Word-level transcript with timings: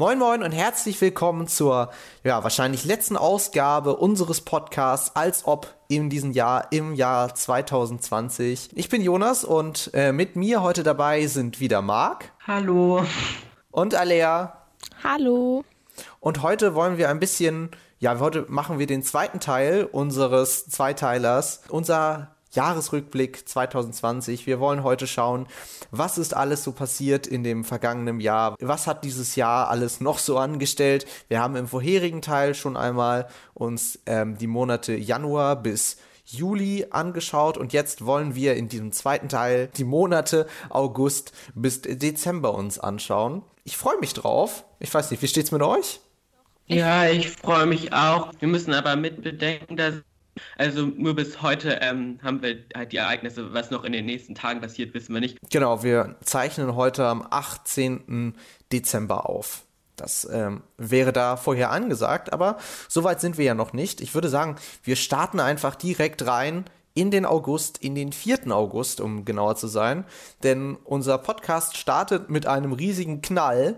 Moin 0.00 0.18
Moin 0.18 0.42
und 0.42 0.52
herzlich 0.52 0.98
willkommen 1.02 1.46
zur 1.46 1.90
ja, 2.24 2.42
wahrscheinlich 2.42 2.86
letzten 2.86 3.18
Ausgabe 3.18 3.96
unseres 3.96 4.40
Podcasts, 4.40 5.14
als 5.14 5.46
ob 5.46 5.74
in 5.88 6.08
diesem 6.08 6.30
Jahr, 6.32 6.68
im 6.72 6.94
Jahr 6.94 7.34
2020. 7.34 8.70
Ich 8.72 8.88
bin 8.88 9.02
Jonas 9.02 9.44
und 9.44 9.90
äh, 9.92 10.12
mit 10.12 10.36
mir 10.36 10.62
heute 10.62 10.84
dabei 10.84 11.26
sind 11.26 11.60
wieder 11.60 11.82
Marc. 11.82 12.32
Hallo. 12.46 13.04
Und 13.72 13.94
Alea. 13.94 14.64
Hallo. 15.04 15.66
Und 16.18 16.40
heute 16.40 16.74
wollen 16.74 16.96
wir 16.96 17.10
ein 17.10 17.20
bisschen, 17.20 17.68
ja, 17.98 18.18
heute 18.20 18.46
machen 18.48 18.78
wir 18.78 18.86
den 18.86 19.02
zweiten 19.02 19.38
Teil 19.38 19.84
unseres 19.84 20.64
Zweiteilers, 20.64 21.60
unser 21.68 22.34
Jahresrückblick 22.52 23.48
2020. 23.48 24.46
Wir 24.46 24.58
wollen 24.58 24.82
heute 24.82 25.06
schauen, 25.06 25.46
was 25.90 26.18
ist 26.18 26.34
alles 26.34 26.64
so 26.64 26.72
passiert 26.72 27.26
in 27.26 27.44
dem 27.44 27.64
vergangenen 27.64 28.20
Jahr? 28.20 28.56
Was 28.60 28.86
hat 28.86 29.04
dieses 29.04 29.36
Jahr 29.36 29.68
alles 29.70 30.00
noch 30.00 30.18
so 30.18 30.38
angestellt? 30.38 31.06
Wir 31.28 31.40
haben 31.40 31.56
im 31.56 31.68
vorherigen 31.68 32.22
Teil 32.22 32.54
schon 32.54 32.76
einmal 32.76 33.28
uns 33.54 34.00
ähm, 34.06 34.36
die 34.38 34.48
Monate 34.48 34.94
Januar 34.94 35.56
bis 35.56 35.98
Juli 36.24 36.86
angeschaut 36.90 37.56
und 37.56 37.72
jetzt 37.72 38.04
wollen 38.04 38.34
wir 38.34 38.54
in 38.54 38.68
diesem 38.68 38.92
zweiten 38.92 39.28
Teil 39.28 39.68
die 39.76 39.84
Monate 39.84 40.46
August 40.68 41.32
bis 41.54 41.82
Dezember 41.82 42.54
uns 42.54 42.78
anschauen. 42.78 43.42
Ich 43.64 43.76
freue 43.76 43.98
mich 43.98 44.14
drauf. 44.14 44.64
Ich 44.78 44.92
weiß 44.92 45.10
nicht, 45.10 45.22
wie 45.22 45.28
steht's 45.28 45.52
mit 45.52 45.62
euch? 45.62 46.00
Ja, 46.66 47.08
ich 47.08 47.30
freue 47.30 47.66
mich 47.66 47.92
auch. 47.92 48.32
Wir 48.38 48.46
müssen 48.46 48.72
aber 48.72 48.94
mitbedenken, 48.94 49.76
dass 49.76 49.94
also 50.56 50.86
nur 50.86 51.14
bis 51.14 51.42
heute 51.42 51.78
ähm, 51.80 52.18
haben 52.22 52.42
wir 52.42 52.58
halt 52.76 52.92
die 52.92 52.98
Ereignisse, 52.98 53.52
was 53.52 53.70
noch 53.70 53.84
in 53.84 53.92
den 53.92 54.06
nächsten 54.06 54.34
Tagen 54.34 54.60
passiert, 54.60 54.94
wissen 54.94 55.14
wir 55.14 55.20
nicht. 55.20 55.38
Genau, 55.50 55.82
wir 55.82 56.16
zeichnen 56.22 56.74
heute 56.74 57.06
am 57.06 57.26
18. 57.28 58.34
Dezember 58.72 59.28
auf. 59.28 59.64
Das 59.96 60.26
ähm, 60.32 60.62
wäre 60.78 61.12
da 61.12 61.36
vorher 61.36 61.70
angesagt, 61.70 62.32
aber 62.32 62.56
soweit 62.88 63.20
sind 63.20 63.36
wir 63.36 63.44
ja 63.44 63.54
noch 63.54 63.72
nicht. 63.72 64.00
Ich 64.00 64.14
würde 64.14 64.28
sagen, 64.28 64.56
wir 64.82 64.96
starten 64.96 65.40
einfach 65.40 65.74
direkt 65.74 66.26
rein 66.26 66.64
in 66.94 67.10
den 67.10 67.26
August, 67.26 67.78
in 67.78 67.94
den 67.94 68.12
4. 68.12 68.50
August, 68.50 69.00
um 69.00 69.24
genauer 69.24 69.56
zu 69.56 69.68
sein. 69.68 70.04
Denn 70.42 70.76
unser 70.84 71.18
Podcast 71.18 71.76
startet 71.76 72.30
mit 72.30 72.46
einem 72.46 72.72
riesigen 72.72 73.22
Knall 73.22 73.76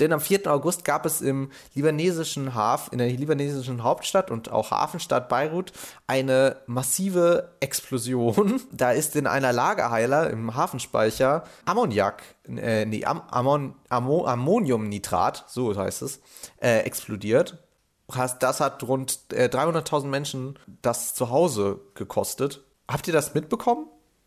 denn 0.00 0.12
am 0.12 0.20
4. 0.20 0.46
August 0.52 0.84
gab 0.84 1.06
es 1.06 1.22
im 1.22 1.50
libanesischen 1.74 2.54
Haf, 2.54 2.90
in 2.92 2.98
der 2.98 3.08
libanesischen 3.08 3.82
Hauptstadt 3.82 4.30
und 4.30 4.50
auch 4.50 4.70
Hafenstadt 4.70 5.28
Beirut 5.28 5.72
eine 6.06 6.56
massive 6.66 7.52
Explosion. 7.60 8.60
Da 8.72 8.92
ist 8.92 9.16
in 9.16 9.26
einer 9.26 9.52
Lagerheiler 9.52 10.28
im 10.28 10.54
Hafenspeicher 10.54 11.44
Ammoniak, 11.64 12.22
äh, 12.48 12.84
nee, 12.84 13.04
Am 13.04 13.22
Ammon 13.30 13.74
Ammo 13.88 14.26
Ammoniumnitrat, 14.26 15.44
so 15.48 15.74
heißt 15.74 16.02
es, 16.02 16.20
äh, 16.60 16.80
explodiert. 16.80 17.58
Das 18.40 18.60
hat 18.60 18.82
rund 18.84 19.18
äh, 19.32 19.46
300.000 19.46 20.06
Menschen 20.06 20.58
das 20.82 21.14
Zuhause 21.14 21.80
gekostet. 21.94 22.62
Habt 22.86 23.06
ihr 23.08 23.12
das 23.12 23.34
mitbekommen? 23.34 23.86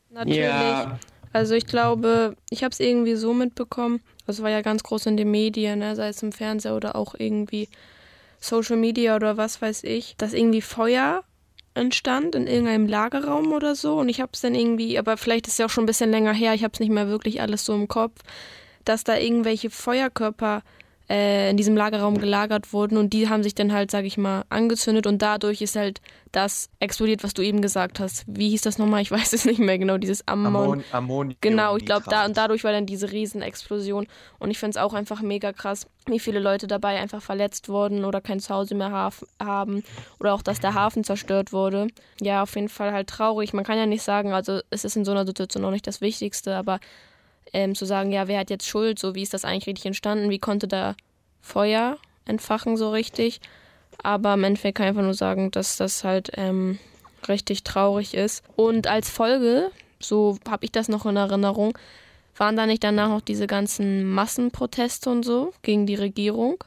Natürlich. 0.10 0.44
Ja. 0.44 1.00
Also 1.32 1.54
ich 1.54 1.68
glaube, 1.68 2.36
ich 2.50 2.64
habe 2.64 2.72
es 2.72 2.80
irgendwie 2.80 3.16
so 3.16 3.34
mitbekommen. 3.34 4.02
Das 4.30 4.44
war 4.44 4.52
ja 4.52 4.62
ganz 4.62 4.84
groß 4.84 5.08
in 5.08 5.18
den 5.18 5.32
Medien, 5.32 5.80
ne? 5.80 5.96
sei 5.96 6.10
es 6.10 6.22
im 6.22 6.32
Fernseher 6.32 6.76
oder 6.76 6.96
auch 6.96 7.16
irgendwie 7.18 7.68
Social 8.40 8.78
Media 8.78 9.16
oder 9.16 9.38
was 9.38 9.60
weiß 9.60 9.84
ich, 9.86 10.18
dass 10.18 10.34
irgendwie 10.34 10.62
Feuer 10.62 11.24
entstand 11.74 12.36
in 12.36 12.46
irgendeinem 12.46 12.86
Lagerraum 12.86 13.54
oder 13.54 13.74
so. 13.74 13.98
Und 13.98 14.08
ich 14.08 14.22
habe 14.22 14.30
es 14.34 14.42
dann 14.42 14.54
irgendwie, 14.54 15.00
aber 15.00 15.18
vielleicht 15.18 15.48
ist 15.48 15.54
es 15.54 15.58
ja 15.58 15.66
auch 15.66 15.72
schon 15.72 15.86
ein 15.86 15.88
bisschen 15.88 16.12
länger 16.12 16.32
her, 16.32 16.54
ich 16.54 16.64
habe 16.64 16.74
es 16.76 16.80
nicht 16.80 16.92
mehr 16.92 17.08
wirklich 17.08 17.42
alles 17.42 17.66
so 17.66 17.74
im 17.74 17.88
Kopf, 17.88 18.22
dass 18.86 19.04
da 19.04 19.18
irgendwelche 19.18 19.72
Feuerkörper 19.72 20.62
äh, 21.10 21.50
in 21.50 21.58
diesem 21.58 21.76
Lagerraum 21.76 22.20
gelagert 22.20 22.72
wurden 22.72 22.98
und 22.98 23.14
die 23.14 23.30
haben 23.30 23.42
sich 23.42 23.56
dann 23.56 23.74
halt, 23.74 23.90
sag 23.90 24.06
ich 24.06 24.18
mal, 24.18 24.44
angezündet 24.50 25.08
und 25.08 25.22
dadurch 25.22 25.62
ist 25.62 25.76
halt 25.76 26.02
das 26.32 26.70
explodiert, 26.80 27.24
was 27.24 27.34
du 27.34 27.42
eben 27.42 27.62
gesagt 27.62 28.00
hast. 28.00 28.26
Wie 28.28 28.50
hieß 28.50 28.62
das 28.62 28.78
nochmal? 28.78 29.02
Ich 29.02 29.12
weiß 29.12 29.34
es 29.34 29.46
nicht 29.46 29.60
mehr 29.60 29.80
genau, 29.80 29.98
dieses 29.98 30.28
Ammon. 30.28 30.56
Ammon 30.56 30.84
Ammonium 30.92 31.38
genau, 31.42 31.78
ich 31.78 31.86
glaube, 31.86 32.06
da 32.10 32.26
und 32.26 32.38
dadurch 32.38 32.64
war 32.64 32.72
dann 32.72 32.86
diese 32.86 33.12
Riesenexplosion 33.12 34.08
und 34.38 34.52
ich 34.52 34.60
finde 34.60 34.78
es 34.78 34.78
auch 34.78 34.94
einfach 34.94 35.22
mega 35.22 35.52
krass, 35.52 35.88
wie 36.06 36.20
viele 36.20 36.40
Leute 36.40 36.68
dabei 36.68 37.00
einfach 37.00 37.22
verletzt 37.22 37.70
wurden 37.70 38.06
oder 38.06 38.22
kein 38.22 38.40
Zuhause 38.40 38.76
mehr 38.76 39.12
haben 39.40 39.84
oder 40.20 40.34
auch, 40.34 40.44
dass 40.44 40.60
der 40.60 40.76
Hafen 40.76 41.04
zerstört 41.04 41.52
wurde. 41.52 41.88
Ja, 42.22 42.44
auf 42.44 42.56
jeden 42.56 42.70
Fall 42.70 42.94
halt 42.94 43.08
traurig. 43.08 43.54
Man 43.54 43.66
kann 43.66 43.78
ja 43.78 43.86
nicht 43.86 44.04
sagen, 44.04 44.32
also 44.32 44.62
es 44.70 44.86
ist 44.86 44.96
in 44.96 45.06
so 45.06 45.12
einer 45.12 45.26
Situation 45.26 45.66
auch 45.66 45.72
nicht 45.72 45.88
das 45.88 46.02
Wichtigste, 46.02 46.56
aber 46.56 46.80
ähm, 47.54 47.76
zu 47.76 47.86
sagen, 47.86 48.12
ja, 48.12 48.28
wer 48.28 48.40
hat 48.40 48.50
jetzt 48.50 48.68
Schuld, 48.68 49.00
so 49.00 49.16
wie 49.16 49.24
ist 49.24 49.34
das 49.34 49.46
eigentlich 49.46 49.68
richtig 49.68 49.86
entstanden, 49.86 50.30
wie 50.30 50.40
konnte 50.40 50.68
da 50.68 50.96
Feuer 51.42 51.98
entfachen 52.26 52.78
so 52.78 52.92
richtig. 52.92 53.42
Aber 54.02 54.36
im 54.36 54.44
Endeffekt 54.44 54.78
kann 54.78 54.86
ich 54.86 54.90
einfach 54.90 55.04
nur 55.04 55.14
sagen, 55.14 55.52
dass 55.52 55.78
das 55.78 56.04
halt 56.04 56.32
ähm, 56.36 56.80
richtig 57.28 57.64
traurig 57.64 58.14
ist. 58.14 58.44
Und 58.56 58.88
als 58.88 59.10
Folge, 59.10 59.72
so 60.00 60.38
habe 60.48 60.66
ich 60.66 60.72
das 60.72 60.88
noch 60.88 61.06
in 61.06 61.18
Erinnerung, 61.18 61.78
waren 62.38 62.56
da 62.56 62.66
nicht 62.66 62.84
danach 62.84 63.10
noch 63.10 63.22
diese 63.22 63.48
ganzen 63.48 64.10
Massenproteste 64.10 65.10
und 65.10 65.24
so 65.24 65.54
gegen 65.62 65.86
die 65.86 65.96
Regierung? 65.96 66.64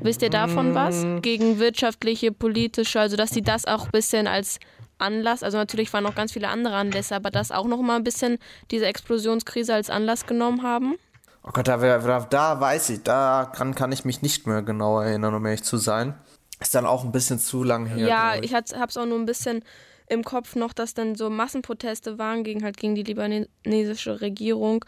Wisst 0.00 0.22
ihr 0.22 0.30
davon 0.30 0.74
was? 0.74 1.04
Mm. 1.04 1.20
Gegen 1.20 1.58
wirtschaftliche, 1.58 2.32
politische, 2.32 2.98
also 3.00 3.16
dass 3.16 3.30
sie 3.30 3.42
das 3.42 3.66
auch 3.66 3.84
ein 3.84 3.90
bisschen 3.90 4.26
als 4.26 4.58
Anlass, 5.00 5.42
also 5.42 5.58
natürlich 5.58 5.92
waren 5.92 6.04
noch 6.04 6.14
ganz 6.14 6.32
viele 6.32 6.48
andere 6.48 6.76
Anlässe, 6.76 7.16
aber 7.16 7.30
das 7.30 7.50
auch 7.50 7.66
noch 7.66 7.80
mal 7.80 7.96
ein 7.96 8.04
bisschen 8.04 8.38
diese 8.70 8.86
Explosionskrise 8.86 9.74
als 9.74 9.90
Anlass 9.90 10.26
genommen 10.26 10.62
haben? 10.62 10.96
Oh 11.42 11.50
Gott, 11.52 11.68
da, 11.68 11.76
da, 11.76 12.20
da 12.20 12.60
weiß 12.60 12.90
ich, 12.90 13.02
da 13.02 13.50
kann, 13.54 13.74
kann 13.74 13.92
ich 13.92 14.04
mich 14.04 14.22
nicht 14.22 14.46
mehr 14.46 14.62
genau 14.62 15.00
erinnern, 15.00 15.34
um 15.34 15.44
ehrlich 15.46 15.62
zu 15.62 15.78
sein. 15.78 16.14
Ist 16.60 16.74
dann 16.74 16.84
auch 16.84 17.04
ein 17.04 17.12
bisschen 17.12 17.38
zu 17.38 17.64
lang 17.64 17.86
her. 17.86 18.06
Ja, 18.06 18.34
ich, 18.36 18.52
ich 18.52 18.54
hab's 18.54 18.96
auch 18.96 19.06
nur 19.06 19.18
ein 19.18 19.24
bisschen 19.24 19.64
im 20.06 20.24
Kopf 20.24 20.56
noch, 20.56 20.72
dass 20.74 20.92
dann 20.92 21.14
so 21.14 21.30
Massenproteste 21.30 22.18
waren 22.18 22.44
gegen 22.44 22.62
halt 22.64 22.76
gegen 22.76 22.94
die 22.94 23.04
libanesische 23.04 24.20
Regierung. 24.20 24.84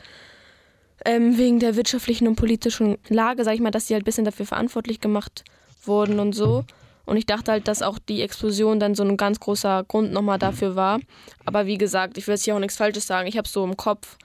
Ähm, 1.04 1.38
wegen 1.38 1.58
der 1.58 1.74
wirtschaftlichen 1.74 2.28
und 2.28 2.36
politischen 2.36 2.98
Lage, 3.08 3.44
sag 3.44 3.54
ich 3.54 3.60
mal, 3.60 3.70
dass 3.70 3.86
sie 3.86 3.94
halt 3.94 4.02
ein 4.02 4.04
bisschen 4.04 4.24
dafür 4.24 4.46
verantwortlich 4.46 5.00
gemacht 5.00 5.44
wurden 5.84 6.20
und 6.20 6.32
so. 6.32 6.64
Und 7.04 7.16
ich 7.16 7.26
dachte 7.26 7.52
halt, 7.52 7.68
dass 7.68 7.82
auch 7.82 7.98
die 7.98 8.22
Explosion 8.22 8.78
dann 8.80 8.94
so 8.94 9.02
ein 9.02 9.16
ganz 9.16 9.40
großer 9.40 9.84
Grund 9.88 10.12
nochmal 10.12 10.38
dafür 10.38 10.76
war. 10.76 11.00
Aber 11.44 11.66
wie 11.66 11.78
gesagt, 11.78 12.16
ich 12.18 12.26
will 12.26 12.34
jetzt 12.34 12.44
hier 12.44 12.54
auch 12.54 12.60
nichts 12.60 12.76
Falsches 12.76 13.06
sagen. 13.06 13.28
Ich 13.28 13.36
habe 13.36 13.48
so 13.48 13.64
im 13.64 13.76
Kopf. 13.76 14.16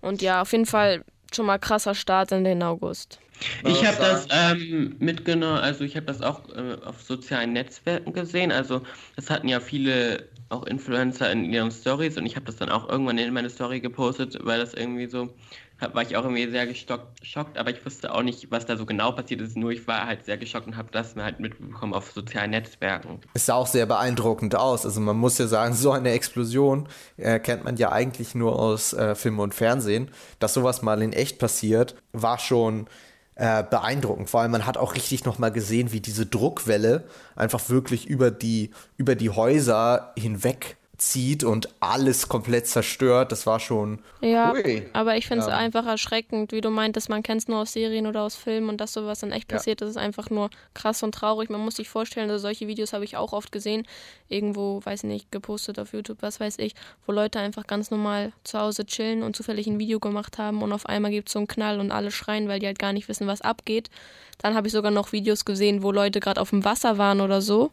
Und 0.00 0.20
ja, 0.20 0.42
auf 0.42 0.52
jeden 0.52 0.66
Fall 0.66 1.04
schon 1.32 1.46
mal 1.46 1.58
krasser 1.58 1.94
Start 1.94 2.32
in 2.32 2.44
den 2.44 2.62
August. 2.62 3.18
Ich 3.64 3.84
habe 3.84 3.96
das 3.98 4.28
ähm, 4.30 4.94
mitgenommen, 5.00 5.58
also 5.58 5.84
ich 5.84 5.96
habe 5.96 6.06
das 6.06 6.22
auch 6.22 6.48
äh, 6.50 6.76
auf 6.84 7.02
sozialen 7.02 7.52
Netzwerken 7.52 8.12
gesehen. 8.12 8.52
Also 8.52 8.82
das 9.16 9.28
hatten 9.28 9.48
ja 9.48 9.60
viele 9.60 10.28
auch 10.50 10.64
Influencer 10.66 11.30
in 11.32 11.44
ihren 11.44 11.70
Stories 11.70 12.16
und 12.16 12.26
ich 12.26 12.36
habe 12.36 12.46
das 12.46 12.56
dann 12.56 12.68
auch 12.68 12.88
irgendwann 12.88 13.18
in 13.18 13.32
meine 13.34 13.50
Story 13.50 13.80
gepostet, 13.80 14.38
weil 14.42 14.60
das 14.60 14.74
irgendwie 14.74 15.06
so 15.06 15.34
war 15.80 16.02
ich 16.02 16.16
auch 16.16 16.24
irgendwie 16.24 16.48
sehr 16.50 16.66
geschockt, 16.66 17.58
aber 17.58 17.70
ich 17.70 17.84
wusste 17.84 18.14
auch 18.14 18.22
nicht, 18.22 18.50
was 18.50 18.66
da 18.66 18.76
so 18.76 18.86
genau 18.86 19.12
passiert 19.12 19.40
ist. 19.40 19.56
Nur 19.56 19.70
ich 19.70 19.86
war 19.86 20.06
halt 20.06 20.24
sehr 20.24 20.36
geschockt 20.36 20.66
und 20.66 20.76
habe 20.76 20.88
das 20.92 21.16
halt 21.16 21.40
mitbekommen 21.40 21.94
auf 21.94 22.12
sozialen 22.12 22.50
Netzwerken. 22.50 23.20
Es 23.34 23.46
sah 23.46 23.54
auch 23.54 23.66
sehr 23.66 23.86
beeindruckend 23.86 24.54
aus. 24.54 24.84
Also 24.86 25.00
man 25.00 25.16
muss 25.16 25.38
ja 25.38 25.46
sagen, 25.46 25.74
so 25.74 25.92
eine 25.92 26.10
Explosion 26.10 26.88
äh, 27.16 27.38
kennt 27.38 27.64
man 27.64 27.76
ja 27.76 27.92
eigentlich 27.92 28.34
nur 28.34 28.58
aus 28.58 28.92
äh, 28.92 29.14
Film 29.14 29.38
und 29.40 29.54
Fernsehen. 29.54 30.10
Dass 30.38 30.54
sowas 30.54 30.82
mal 30.82 31.02
in 31.02 31.12
echt 31.12 31.38
passiert, 31.38 31.96
war 32.12 32.38
schon 32.38 32.86
äh, 33.34 33.64
beeindruckend. 33.64 34.30
Vor 34.30 34.40
allem, 34.40 34.52
man 34.52 34.66
hat 34.66 34.76
auch 34.76 34.94
richtig 34.94 35.24
nochmal 35.24 35.52
gesehen, 35.52 35.92
wie 35.92 36.00
diese 36.00 36.26
Druckwelle 36.26 37.04
einfach 37.36 37.68
wirklich 37.68 38.06
über 38.06 38.30
die, 38.30 38.70
über 38.96 39.16
die 39.16 39.30
Häuser 39.30 40.12
hinweg 40.16 40.76
zieht 41.10 41.44
und 41.44 41.68
alles 41.80 42.28
komplett 42.28 42.66
zerstört. 42.66 43.30
Das 43.32 43.46
war 43.46 43.60
schon. 43.60 43.98
Ja, 44.20 44.52
ui. 44.52 44.86
aber 44.92 45.16
ich 45.16 45.26
finde 45.26 45.42
es 45.42 45.48
ja. 45.48 45.56
einfach 45.56 45.86
erschreckend, 45.86 46.52
wie 46.52 46.60
du 46.60 46.70
meintest, 46.70 47.08
man 47.08 47.22
kennt 47.22 47.42
es 47.42 47.48
nur 47.48 47.58
aus 47.58 47.72
Serien 47.72 48.06
oder 48.06 48.22
aus 48.22 48.36
Filmen 48.36 48.68
und 48.68 48.80
dass 48.80 48.92
sowas 48.92 49.20
dann 49.20 49.32
echt 49.32 49.48
passiert, 49.48 49.80
ja. 49.80 49.86
das 49.86 49.96
ist 49.96 50.00
einfach 50.00 50.30
nur 50.30 50.50
krass 50.72 51.02
und 51.02 51.14
traurig. 51.14 51.50
Man 51.50 51.60
muss 51.60 51.76
sich 51.76 51.88
vorstellen, 51.88 52.30
also 52.30 52.42
solche 52.42 52.66
Videos 52.66 52.92
habe 52.92 53.04
ich 53.04 53.16
auch 53.16 53.32
oft 53.32 53.52
gesehen, 53.52 53.86
irgendwo, 54.28 54.80
weiß 54.84 55.04
nicht, 55.04 55.30
gepostet 55.30 55.78
auf 55.78 55.92
YouTube, 55.92 56.18
was 56.20 56.40
weiß 56.40 56.58
ich, 56.58 56.74
wo 57.06 57.12
Leute 57.12 57.38
einfach 57.38 57.66
ganz 57.66 57.90
normal 57.90 58.32
zu 58.44 58.58
Hause 58.58 58.86
chillen 58.86 59.22
und 59.22 59.36
zufällig 59.36 59.66
ein 59.66 59.78
Video 59.78 60.00
gemacht 60.00 60.38
haben 60.38 60.62
und 60.62 60.72
auf 60.72 60.86
einmal 60.86 61.10
gibt 61.10 61.28
es 61.28 61.34
so 61.34 61.38
einen 61.38 61.48
Knall 61.48 61.80
und 61.80 61.92
alle 61.92 62.10
schreien, 62.10 62.48
weil 62.48 62.60
die 62.60 62.66
halt 62.66 62.78
gar 62.78 62.92
nicht 62.92 63.08
wissen, 63.08 63.26
was 63.26 63.42
abgeht. 63.42 63.90
Dann 64.38 64.54
habe 64.54 64.66
ich 64.66 64.72
sogar 64.72 64.90
noch 64.90 65.12
Videos 65.12 65.44
gesehen, 65.44 65.82
wo 65.82 65.92
Leute 65.92 66.20
gerade 66.20 66.40
auf 66.40 66.50
dem 66.50 66.64
Wasser 66.64 66.98
waren 66.98 67.20
oder 67.20 67.40
so 67.40 67.70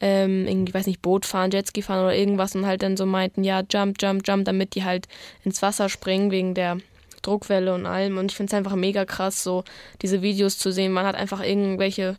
ähm, 0.00 0.46
irgendwie, 0.46 0.74
weiß 0.74 0.86
nicht, 0.86 1.02
Boot 1.02 1.26
fahren, 1.26 1.50
Jetski 1.50 1.82
fahren 1.82 2.04
oder 2.04 2.14
irgendwas 2.14 2.54
und 2.54 2.66
halt 2.66 2.82
dann 2.82 2.96
so 2.96 3.06
meinten, 3.06 3.44
ja, 3.44 3.62
jump, 3.68 3.96
jump, 4.00 4.26
jump, 4.26 4.44
damit 4.44 4.74
die 4.74 4.84
halt 4.84 5.08
ins 5.44 5.62
Wasser 5.62 5.88
springen 5.88 6.30
wegen 6.30 6.54
der 6.54 6.78
Druckwelle 7.22 7.74
und 7.74 7.86
allem. 7.86 8.18
Und 8.18 8.30
ich 8.30 8.36
finde 8.36 8.50
es 8.50 8.54
einfach 8.54 8.76
mega 8.76 9.04
krass, 9.04 9.42
so 9.42 9.64
diese 10.02 10.22
Videos 10.22 10.58
zu 10.58 10.72
sehen. 10.72 10.92
Man 10.92 11.06
hat 11.06 11.16
einfach 11.16 11.42
irgendwelche, 11.42 12.16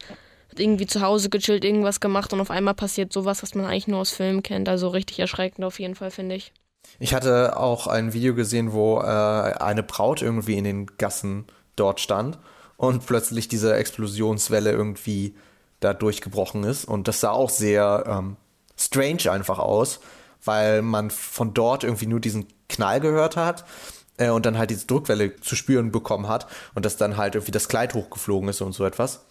hat 0.50 0.60
irgendwie 0.60 0.88
zu 0.88 1.02
Hause 1.02 1.30
gechillt, 1.30 1.64
irgendwas 1.64 2.00
gemacht 2.00 2.34
und 2.34 2.42
auf 2.42 2.52
einmal 2.52 2.74
passiert 2.74 3.14
sowas, 3.14 3.44
was 3.44 3.56
man 3.56 3.66
eigentlich 3.66 3.88
nur 3.88 4.00
aus 4.00 4.12
Filmen 4.12 4.44
kennt. 4.44 4.68
Also 4.68 4.90
richtig 4.90 5.20
erschreckend 5.20 5.64
auf 5.66 5.80
jeden 5.80 5.96
Fall, 5.96 6.12
finde 6.12 6.36
ich. 6.36 6.52
Ich 7.00 7.14
hatte 7.14 7.58
auch 7.58 7.88
ein 7.88 8.14
Video 8.14 8.34
gesehen, 8.34 8.74
wo 8.74 9.00
äh, 9.00 9.04
eine 9.04 9.84
Braut 9.84 10.22
irgendwie 10.22 10.58
in 10.58 10.64
den 10.64 10.88
Gassen 10.98 11.46
dort 11.76 12.00
stand 12.00 12.40
und 12.78 13.06
plötzlich 13.06 13.48
diese 13.48 13.76
Explosionswelle 13.76 14.72
irgendwie 14.72 15.36
da 15.80 15.94
durchgebrochen 15.94 16.64
ist. 16.64 16.86
Und 16.86 17.08
das 17.08 17.20
sah 17.22 17.32
auch 17.32 17.50
sehr 17.50 18.04
ähm, 18.08 18.38
strange 18.78 19.32
einfach 19.32 19.60
aus, 19.60 20.00
weil 20.44 20.82
man 20.82 21.12
von 21.12 21.54
dort 21.54 21.84
irgendwie 21.84 22.08
nur 22.08 22.20
diesen 22.20 22.48
Knall 22.68 23.00
gehört 23.00 23.36
hat 23.36 23.66
äh, 24.18 24.30
und 24.30 24.46
dann 24.46 24.58
halt 24.58 24.70
diese 24.70 24.88
Druckwelle 24.88 25.36
zu 25.38 25.56
spüren 25.56 25.92
bekommen 25.92 26.28
hat 26.28 26.48
und 26.76 26.86
dass 26.86 26.98
dann 26.98 27.18
halt 27.18 27.36
irgendwie 27.36 27.52
das 27.52 27.68
Kleid 27.68 27.94
hochgeflogen 27.94 28.50
ist 28.50 28.62
und 28.62 28.74
so 28.74 28.86
etwas. 28.86 29.26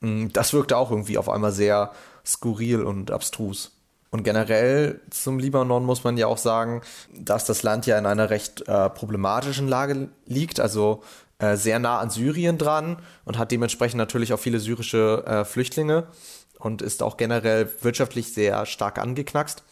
Mm, 0.00 0.28
das 0.32 0.52
wirkte 0.52 0.76
auch 0.76 0.90
irgendwie 0.90 1.18
auf 1.18 1.28
einmal 1.28 1.52
sehr 1.52 1.92
skurril 2.24 2.82
und 2.82 3.10
abstrus. 3.10 3.72
Und 4.10 4.22
generell 4.22 5.02
zum 5.10 5.38
Libanon 5.38 5.84
muss 5.84 6.02
man 6.02 6.16
ja 6.16 6.28
auch 6.28 6.38
sagen, 6.38 6.80
dass 7.14 7.44
das 7.44 7.62
Land 7.62 7.86
ja 7.86 7.98
in 7.98 8.06
einer 8.06 8.30
recht 8.30 8.66
äh, 8.66 8.88
problematischen 8.88 9.68
Lage 9.68 10.08
liegt, 10.24 10.60
also 10.60 11.02
äh, 11.38 11.56
sehr 11.56 11.78
nah 11.78 11.98
an 11.98 12.10
Syrien 12.10 12.58
dran 12.58 12.98
und 13.24 13.38
hat 13.38 13.52
dementsprechend 13.52 13.98
natürlich 13.98 14.32
auch 14.32 14.40
viele 14.40 14.60
syrische 14.60 15.24
äh, 15.26 15.44
Flüchtlinge 15.44 16.08
und 16.58 16.82
ist 16.82 17.02
auch 17.02 17.16
generell 17.16 17.70
wirtschaftlich 17.80 18.32
sehr 18.32 18.66
stark 18.66 18.98
angeknackst. 18.98 19.62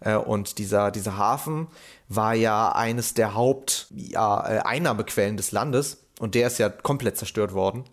Äh, 0.00 0.16
und 0.16 0.58
dieser, 0.58 0.90
dieser 0.90 1.16
Hafen 1.16 1.68
war 2.08 2.34
ja 2.34 2.72
eines 2.72 3.14
der 3.14 3.34
Haupteinnahmequellen 3.34 5.32
ja, 5.32 5.34
äh, 5.34 5.36
des 5.36 5.52
Landes 5.52 6.04
und 6.18 6.34
der 6.34 6.46
ist 6.46 6.58
ja 6.58 6.68
komplett 6.68 7.16
zerstört 7.16 7.52
worden. 7.52 7.84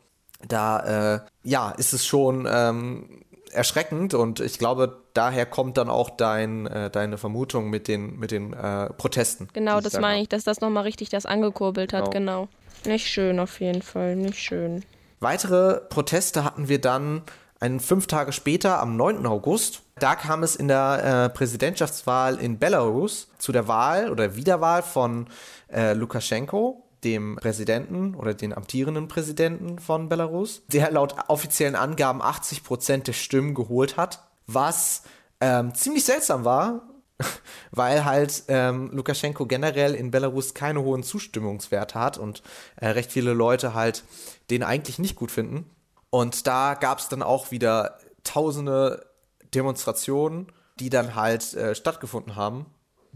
Da 0.47 1.15
äh, 1.15 1.21
ja, 1.43 1.71
ist 1.71 1.93
es 1.93 2.05
schon 2.05 2.47
ähm, 2.49 3.23
erschreckend 3.51 4.13
und 4.13 4.39
ich 4.39 4.59
glaube, 4.59 5.01
daher 5.13 5.45
kommt 5.45 5.77
dann 5.77 5.89
auch 5.89 6.09
dein, 6.09 6.67
äh, 6.67 6.89
deine 6.89 7.17
Vermutung 7.17 7.69
mit 7.69 7.87
den, 7.87 8.17
mit 8.17 8.31
den 8.31 8.53
äh, 8.53 8.89
Protesten. 8.93 9.47
Genau, 9.53 9.81
das 9.81 9.99
meine 9.99 10.21
ich, 10.21 10.29
dass 10.29 10.43
das 10.43 10.61
nochmal 10.61 10.83
richtig 10.83 11.09
das 11.09 11.25
angekurbelt 11.25 11.93
hat, 11.93 12.11
genau. 12.11 12.47
genau. 12.83 12.93
Nicht 12.93 13.07
schön 13.07 13.39
auf 13.39 13.59
jeden 13.59 13.81
Fall, 13.81 14.15
nicht 14.15 14.39
schön. 14.39 14.83
Weitere 15.19 15.81
Proteste 15.89 16.43
hatten 16.43 16.69
wir 16.69 16.79
dann 16.79 17.23
ein, 17.59 17.79
fünf 17.79 18.07
Tage 18.07 18.31
später, 18.31 18.79
am 18.79 18.95
9. 18.95 19.25
August. 19.25 19.81
Da 19.99 20.15
kam 20.15 20.43
es 20.43 20.55
in 20.55 20.67
der 20.67 21.25
äh, 21.25 21.35
Präsidentschaftswahl 21.35 22.35
in 22.35 22.59
Belarus 22.59 23.29
zu 23.39 23.51
der 23.51 23.67
Wahl 23.67 24.11
oder 24.11 24.35
Wiederwahl 24.35 24.83
von 24.83 25.27
äh, 25.73 25.93
Lukaschenko 25.93 26.86
dem 27.03 27.35
Präsidenten 27.37 28.15
oder 28.15 28.33
den 28.33 28.53
amtierenden 28.53 29.07
Präsidenten 29.07 29.79
von 29.79 30.09
Belarus, 30.09 30.63
der 30.67 30.91
laut 30.91 31.15
offiziellen 31.27 31.75
Angaben 31.75 32.21
80 32.21 32.63
Prozent 32.63 33.07
der 33.07 33.13
Stimmen 33.13 33.53
geholt 33.53 33.97
hat, 33.97 34.27
was 34.47 35.03
ähm, 35.39 35.73
ziemlich 35.75 36.05
seltsam 36.05 36.45
war, 36.45 36.81
weil 37.71 38.05
halt 38.05 38.43
ähm, 38.47 38.89
Lukaschenko 38.91 39.45
generell 39.45 39.93
in 39.95 40.11
Belarus 40.11 40.53
keine 40.53 40.81
hohen 40.81 41.03
Zustimmungswerte 41.03 41.99
hat 41.99 42.17
und 42.17 42.41
äh, 42.77 42.87
recht 42.87 43.11
viele 43.11 43.33
Leute 43.33 43.73
halt 43.73 44.03
den 44.49 44.63
eigentlich 44.63 44.99
nicht 44.99 45.15
gut 45.15 45.31
finden. 45.31 45.69
Und 46.09 46.47
da 46.47 46.73
gab 46.73 46.99
es 46.99 47.09
dann 47.09 47.21
auch 47.21 47.51
wieder 47.51 47.99
tausende 48.23 49.05
Demonstrationen, 49.53 50.47
die 50.79 50.89
dann 50.89 51.15
halt 51.15 51.53
äh, 51.53 51.75
stattgefunden 51.75 52.35
haben 52.35 52.65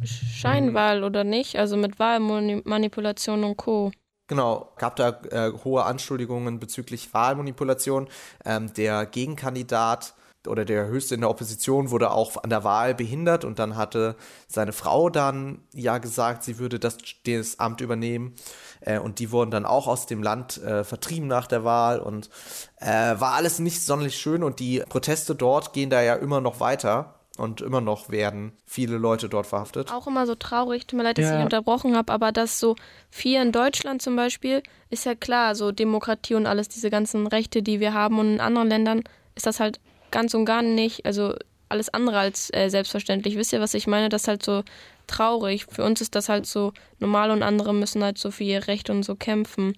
Scheinwahl 0.04 1.04
oder 1.04 1.24
nicht? 1.24 1.58
Also 1.58 1.78
mit 1.78 2.00
Wahlmanipulation 2.00 3.44
und 3.44 3.58
Co. 3.58 3.92
Genau, 4.28 4.72
gab 4.78 4.96
da 4.96 5.10
äh, 5.30 5.52
hohe 5.66 5.84
Anschuldigungen 5.84 6.60
bezüglich 6.60 7.14
Wahlmanipulation. 7.14 8.08
Ähm, 8.46 8.74
der 8.74 9.06
Gegenkandidat 9.06 10.14
oder 10.48 10.66
der 10.66 10.88
Höchste 10.88 11.16
in 11.16 11.22
der 11.22 11.30
Opposition 11.30 11.92
wurde 11.92 12.12
auch 12.12 12.42
an 12.44 12.50
der 12.50 12.64
Wahl 12.64 12.96
behindert 12.96 13.46
und 13.46 13.60
dann 13.60 13.76
hatte 13.76 14.16
seine 14.48 14.72
Frau 14.72 15.10
dann 15.10 15.60
ja 15.74 15.98
gesagt, 15.98 16.44
sie 16.44 16.58
würde 16.58 16.80
das, 16.80 16.98
das 17.26 17.60
Amt 17.60 17.82
übernehmen 17.82 18.34
äh, 18.80 19.00
und 19.00 19.20
die 19.20 19.32
wurden 19.32 19.52
dann 19.52 19.66
auch 19.66 19.88
aus 19.88 20.08
dem 20.08 20.24
Land 20.24 20.58
äh, 20.64 20.84
vertrieben 20.84 21.28
nach 21.28 21.48
der 21.48 21.64
Wahl 21.64 22.00
und 22.00 22.30
äh, 22.78 22.88
war 22.88 23.34
alles 23.34 23.60
nicht 23.60 23.84
sonderlich 23.84 24.16
schön 24.16 24.44
und 24.44 24.60
die 24.60 24.82
Proteste 24.90 25.36
dort 25.36 25.74
gehen 25.74 25.90
da 25.90 26.02
ja 26.02 26.16
immer 26.16 26.42
noch 26.42 26.60
weiter 26.60 27.21
und 27.38 27.62
immer 27.62 27.82
noch 27.82 28.10
werden 28.10 28.54
viele 28.66 28.98
Leute 28.98 29.30
dort 29.30 29.48
verhaftet. 29.48 29.92
Auch 29.92 30.08
immer 30.08 30.28
so 30.28 30.36
traurig, 30.36 30.86
tut 30.86 30.98
mir 30.98 31.04
leid, 31.04 31.18
dass 31.18 31.26
ja. 31.26 31.40
ich 31.40 31.44
unterbrochen 31.44 31.96
habe, 31.96 32.12
aber 32.12 32.32
das 32.32 32.60
so 32.60 32.76
vier 33.10 33.42
in 33.42 33.52
Deutschland 33.52 34.02
zum 34.02 34.16
Beispiel 34.16 34.62
ist 34.90 35.06
ja 35.06 35.16
klar, 35.16 35.56
so 35.56 35.72
Demokratie 35.72 36.36
und 36.36 36.46
alles, 36.46 36.68
diese 36.68 36.90
ganzen 36.90 37.28
Rechte, 37.28 37.64
die 37.64 37.80
wir 37.80 37.94
haben 37.94 38.20
und 38.20 38.34
in 38.34 38.40
anderen 38.42 38.68
Ländern 38.68 39.04
ist 39.36 39.46
das 39.46 39.60
halt 39.60 39.80
ganz 40.12 40.34
und 40.34 40.46
gar 40.46 40.62
nicht, 40.62 41.06
also 41.06 41.34
alles 41.70 41.90
andere 41.90 42.20
als 42.20 42.54
äh, 42.54 42.70
selbstverständlich. 42.70 43.38
Wisst 43.38 43.54
ihr, 43.54 43.62
was 43.62 43.74
ich 43.74 43.88
meine? 43.88 44.10
Das 44.10 44.24
ist 44.24 44.28
halt 44.28 44.44
so 44.44 44.64
traurig. 45.08 45.66
Für 45.70 45.84
uns 45.84 46.02
ist 46.02 46.16
das 46.16 46.28
halt 46.28 46.46
so 46.46 46.74
normal 47.00 47.32
und 47.32 47.44
andere 47.44 47.74
müssen 47.74 48.04
halt 48.04 48.18
so 48.18 48.30
für 48.30 48.44
ihr 48.44 48.68
Recht 48.68 48.90
und 48.90 49.04
so 49.04 49.16
kämpfen 49.16 49.76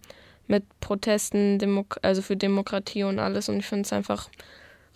mit 0.47 0.63
Protesten, 0.81 1.59
Demo 1.59 1.85
also 2.01 2.21
für 2.21 2.35
Demokratie 2.35 3.03
und 3.03 3.19
alles 3.19 3.47
und 3.47 3.59
ich 3.59 3.65
finde 3.65 3.83
es 3.83 3.93
einfach 3.93 4.29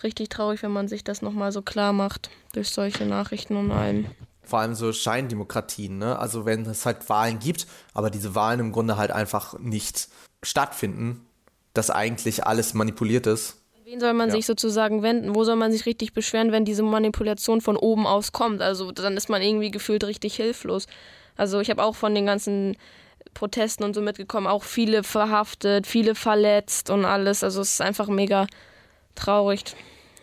richtig 0.04 0.30
traurig, 0.30 0.64
wenn 0.64 0.72
man 0.72 0.88
sich 0.88 1.04
das 1.04 1.22
nochmal 1.22 1.52
so 1.52 1.62
klar 1.62 1.94
macht 1.94 2.30
durch 2.54 2.70
solche 2.70 3.06
Nachrichten 3.06 3.56
und 3.56 3.72
allem. 3.72 4.06
Vor 4.44 4.60
allem 4.60 4.76
so 4.76 4.94
Scheindemokratien, 4.94 5.98
ne? 5.98 6.18
Also 6.20 6.46
wenn 6.46 6.66
es 6.66 6.86
halt 6.86 7.10
Wahlen 7.10 7.40
gibt, 7.40 7.68
aber 7.94 8.10
diese 8.10 8.34
Wahlen 8.34 8.60
im 8.60 8.72
Grunde 8.72 8.98
halt 8.98 9.12
einfach 9.12 9.60
nicht 9.60 10.08
stattfinden, 10.42 11.26
dass 11.74 11.90
eigentlich 11.90 12.46
alles 12.46 12.74
manipuliert 12.74 13.28
ist. 13.28 13.58
Wen 13.84 14.00
soll 14.00 14.14
man 14.14 14.30
ja. 14.30 14.36
sich 14.36 14.46
sozusagen 14.46 15.02
wenden? 15.02 15.36
Wo 15.36 15.44
soll 15.44 15.56
man 15.56 15.72
sich 15.72 15.86
richtig 15.86 16.14
beschweren, 16.14 16.52
wenn 16.52 16.66
diese 16.66 16.84
Manipulation 16.84 17.62
von 17.62 17.78
oben 17.78 18.06
aus 18.06 18.32
kommt? 18.32 18.62
Also 18.62 18.92
dann 18.92 19.16
ist 19.16 19.30
man 19.30 19.42
irgendwie 19.42 19.72
gefühlt 19.72 20.04
richtig 20.04 20.36
hilflos. 20.36 20.88
Also 21.38 21.60
ich 21.60 21.70
habe 21.70 21.84
auch 21.84 21.96
von 21.96 22.14
den 22.14 22.26
ganzen 22.26 22.76
Protesten 23.34 23.84
und 23.84 23.94
so 23.94 24.02
mitgekommen, 24.02 24.48
auch 24.48 24.64
viele 24.64 25.04
verhaftet, 25.04 25.88
viele 25.88 26.16
verletzt 26.16 26.90
und 26.90 27.06
alles. 27.06 27.44
Also 27.44 27.62
es 27.62 27.74
ist 27.74 27.82
einfach 27.82 28.08
mega 28.08 28.48
traurig 29.18 29.76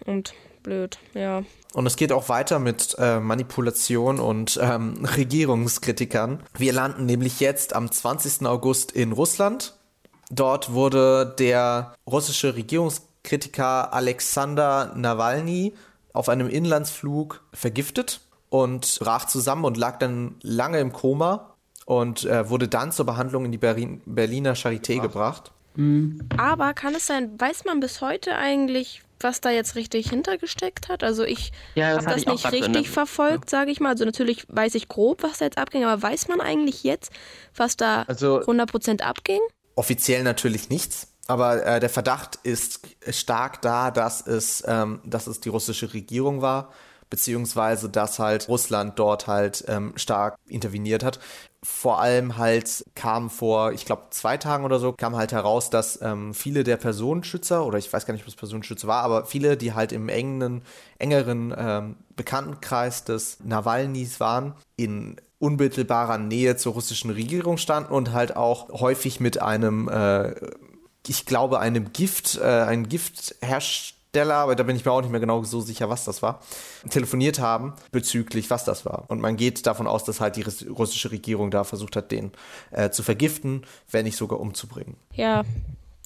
und 0.07 0.35
blöd, 0.63 0.99
ja. 1.15 1.43
Und 1.75 1.87
es 1.87 1.97
geht 1.97 2.13
auch 2.13 2.29
weiter 2.29 2.59
mit 2.59 2.97
äh, 2.99 3.21
Manipulation 3.21 4.21
und 4.21 4.59
ähm, 4.63 5.05
Regierungskritikern. 5.05 6.43
Wir 6.57 6.73
landen 6.73 7.05
nämlich 7.07 7.41
jetzt 7.41 7.75
am 7.75 7.91
20. 7.91 8.47
August 8.47 8.93
in 8.93 9.13
Russland. 9.13 9.75
Dort 10.31 10.73
wurde 10.73 11.35
der 11.39 11.95
russische 12.07 12.55
Regierungskritiker 12.55 13.93
Alexander 13.93 14.93
Nawalny 14.97 15.75
auf 16.13 16.29
einem 16.29 16.49
Inlandsflug 16.49 17.43
vergiftet 17.53 18.21
und 18.49 18.99
brach 19.01 19.27
zusammen 19.27 19.65
und 19.65 19.77
lag 19.77 19.99
dann 19.99 20.37
lange 20.43 20.79
im 20.79 20.93
Koma 20.93 21.55
und 21.87 22.25
äh, 22.25 22.49
wurde 22.49 22.69
dann 22.69 22.93
zur 22.93 23.05
Behandlung 23.05 23.45
in 23.45 23.53
die 23.53 23.59
Berlin 23.59 24.01
Berliner 24.07 24.55
Charité 24.55 24.97
Ach. 24.99 25.03
gebracht. 25.03 25.51
Mhm. 25.77 26.21
Aber 26.37 26.75
kann 26.75 26.95
es 26.95 27.07
sein, 27.07 27.39
weiß 27.39 27.65
man 27.65 27.81
bis 27.81 28.01
heute 28.01 28.37
eigentlich, 28.37 29.03
was 29.21 29.41
da 29.41 29.51
jetzt 29.51 29.75
richtig 29.75 30.11
hintergesteckt 30.11 30.89
hat? 30.89 31.03
Also 31.03 31.25
ich 31.25 31.53
ja, 31.75 31.97
habe 31.97 32.05
das 32.05 32.27
nicht 32.27 32.53
richtig 32.53 32.91
verfolgt, 32.91 33.51
sage 33.51 33.71
ich 33.71 33.81
mal. 33.81 33.91
Also 33.91 34.05
natürlich 34.05 34.47
weiß 34.49 34.75
ich 34.75 34.89
grob, 34.89 35.23
was 35.23 35.39
da 35.39 35.47
jetzt 35.47 35.59
abging, 35.59 35.85
aber 35.85 36.01
weiß 36.01 36.29
man 36.29 36.41
eigentlich 36.41 36.85
jetzt, 36.85 37.11
was 37.57 37.77
da 37.77 38.03
also, 38.03 38.41
100% 38.41 39.03
abging? 39.03 39.41
Offiziell 39.75 40.23
natürlich 40.23 40.69
nichts. 40.69 41.09
Aber 41.27 41.65
äh, 41.65 41.81
der 41.81 41.89
Verdacht 41.89 42.39
ist 42.43 42.81
stark 43.09 43.63
da, 43.63 43.91
dass 43.91 44.27
es, 44.27 44.63
ähm, 44.67 45.01
dass 45.05 45.27
es 45.27 45.41
die 45.41 45.49
russische 45.49 45.95
Regierung 45.95 46.43
war, 46.43 46.71
beziehungsweise 47.11 47.89
dass 47.89 48.19
halt 48.19 48.49
Russland 48.49 48.99
dort 48.99 49.27
halt 49.27 49.65
ähm, 49.69 49.93
stark 49.97 50.37
interveniert 50.49 51.05
hat. 51.05 51.19
Vor 51.63 51.99
allem 52.01 52.37
halt 52.37 52.85
kam 52.95 53.31
vor, 53.31 53.73
ich 53.73 53.87
glaube, 53.87 54.03
zwei 54.11 54.37
Tagen 54.37 54.65
oder 54.65 54.79
so, 54.79 54.93
kam 54.93 55.17
halt 55.17 55.33
heraus, 55.33 55.71
dass 55.71 56.01
ähm, 56.03 56.35
viele 56.35 56.63
der 56.63 56.77
Personenschützer, 56.77 57.65
oder 57.65 57.79
ich 57.79 57.91
weiß 57.91 58.05
gar 58.05 58.13
nicht, 58.13 58.27
was 58.27 58.37
Personenschützer 58.37 58.87
war, 58.87 59.03
aber 59.03 59.25
viele, 59.25 59.57
die 59.57 59.73
halt 59.73 59.93
im 59.93 60.09
engen, 60.11 60.63
engeren 60.99 61.55
ähm, 61.57 61.97
Bekanntenkreis 62.17 63.05
des 63.05 63.39
Nawalnys 63.43 64.21
waren, 64.21 64.55
in 64.77 65.17
unmittelbarer 65.39 66.19
Nähe 66.19 66.57
zur 66.57 66.75
russischen 66.75 67.11
Regierung 67.11 67.57
standen 67.59 67.93
und 67.93 68.13
halt 68.13 68.37
auch 68.37 68.69
häufig 68.81 69.21
mit 69.21 69.41
einem, 69.43 69.89
äh, 69.89 70.35
ich 71.07 71.27
glaube, 71.27 71.61
einem 71.61 71.93
Gift, 71.93 72.39
äh, 72.39 72.45
ein 72.45 72.89
Gift 72.89 73.37
herrscht 73.41 73.97
Stella, 74.15 74.45
aber 74.45 74.55
da 74.55 74.63
bin 74.63 74.77
ich 74.77 74.85
mir 74.85 74.93
auch 74.93 75.01
nicht 75.01 75.11
mehr 75.11 75.19
genau 75.19 75.43
so 75.43 75.61
sicher, 75.61 75.89
was 75.91 76.05
das 76.05 76.23
war, 76.23 76.41
telefoniert 76.89 77.41
haben 77.41 77.73
bezüglich, 77.91 78.49
was 78.49 78.65
das 78.65 78.85
war. 78.85 79.07
Und 79.09 79.21
man 79.21 79.37
geht 79.37 79.67
davon 79.67 79.89
aus, 79.89 80.05
dass 80.05 80.21
halt 80.21 80.37
die 80.37 80.43
russische 80.69 81.11
Regierung 81.11 81.51
da 81.51 81.65
versucht 81.65 81.97
hat, 81.97 82.13
den 82.13 82.31
äh, 82.71 82.91
zu 82.91 83.03
vergiften, 83.03 83.65
wenn 83.91 84.05
nicht 84.05 84.17
sogar 84.17 84.39
umzubringen. 84.39 84.97
Ja, 85.15 85.43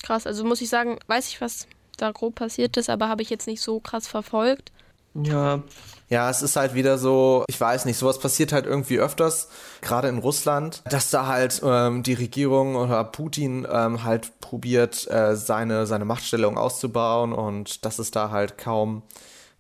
krass. 0.03 0.27
Also 0.27 0.43
muss 0.45 0.63
ich 0.63 0.71
sagen, 0.71 0.99
weiß 1.07 1.29
ich, 1.29 1.43
was 1.43 1.67
da 1.99 2.11
grob 2.13 2.37
passiert 2.37 2.79
ist, 2.79 2.89
aber 2.89 3.11
habe 3.11 3.21
ich 3.21 3.29
jetzt 3.29 3.47
nicht 3.47 3.61
so 3.61 3.79
krass 3.79 4.09
verfolgt. 4.09 4.73
Ja. 5.15 5.63
Ja, 6.11 6.31
es 6.31 6.41
ist 6.41 6.57
halt 6.57 6.73
wieder 6.73 6.97
so, 6.97 7.45
ich 7.49 7.61
weiß 7.61 7.85
nicht, 7.85 7.99
sowas 7.99 8.19
passiert 8.19 8.55
halt 8.55 8.65
irgendwie 8.65 8.99
öfters, 8.99 9.49
gerade 9.83 10.09
in 10.09 10.17
Russland, 10.17 10.83
dass 10.89 11.11
da 11.11 11.27
halt 11.27 11.61
ähm, 11.63 12.03
die 12.03 12.15
Regierung 12.15 12.77
oder 12.77 13.05
Putin 13.05 13.67
ähm, 13.71 14.05
halt 14.05 14.38
probiert, 14.49 15.07
äh, 15.11 15.37
seine, 15.37 15.87
seine 15.87 16.07
Machtstellung 16.07 16.57
auszubauen 16.57 17.35
und 17.35 17.85
dass 17.85 17.99
es 17.99 18.11
da 18.11 18.31
halt 18.31 18.57
kaum 18.57 19.03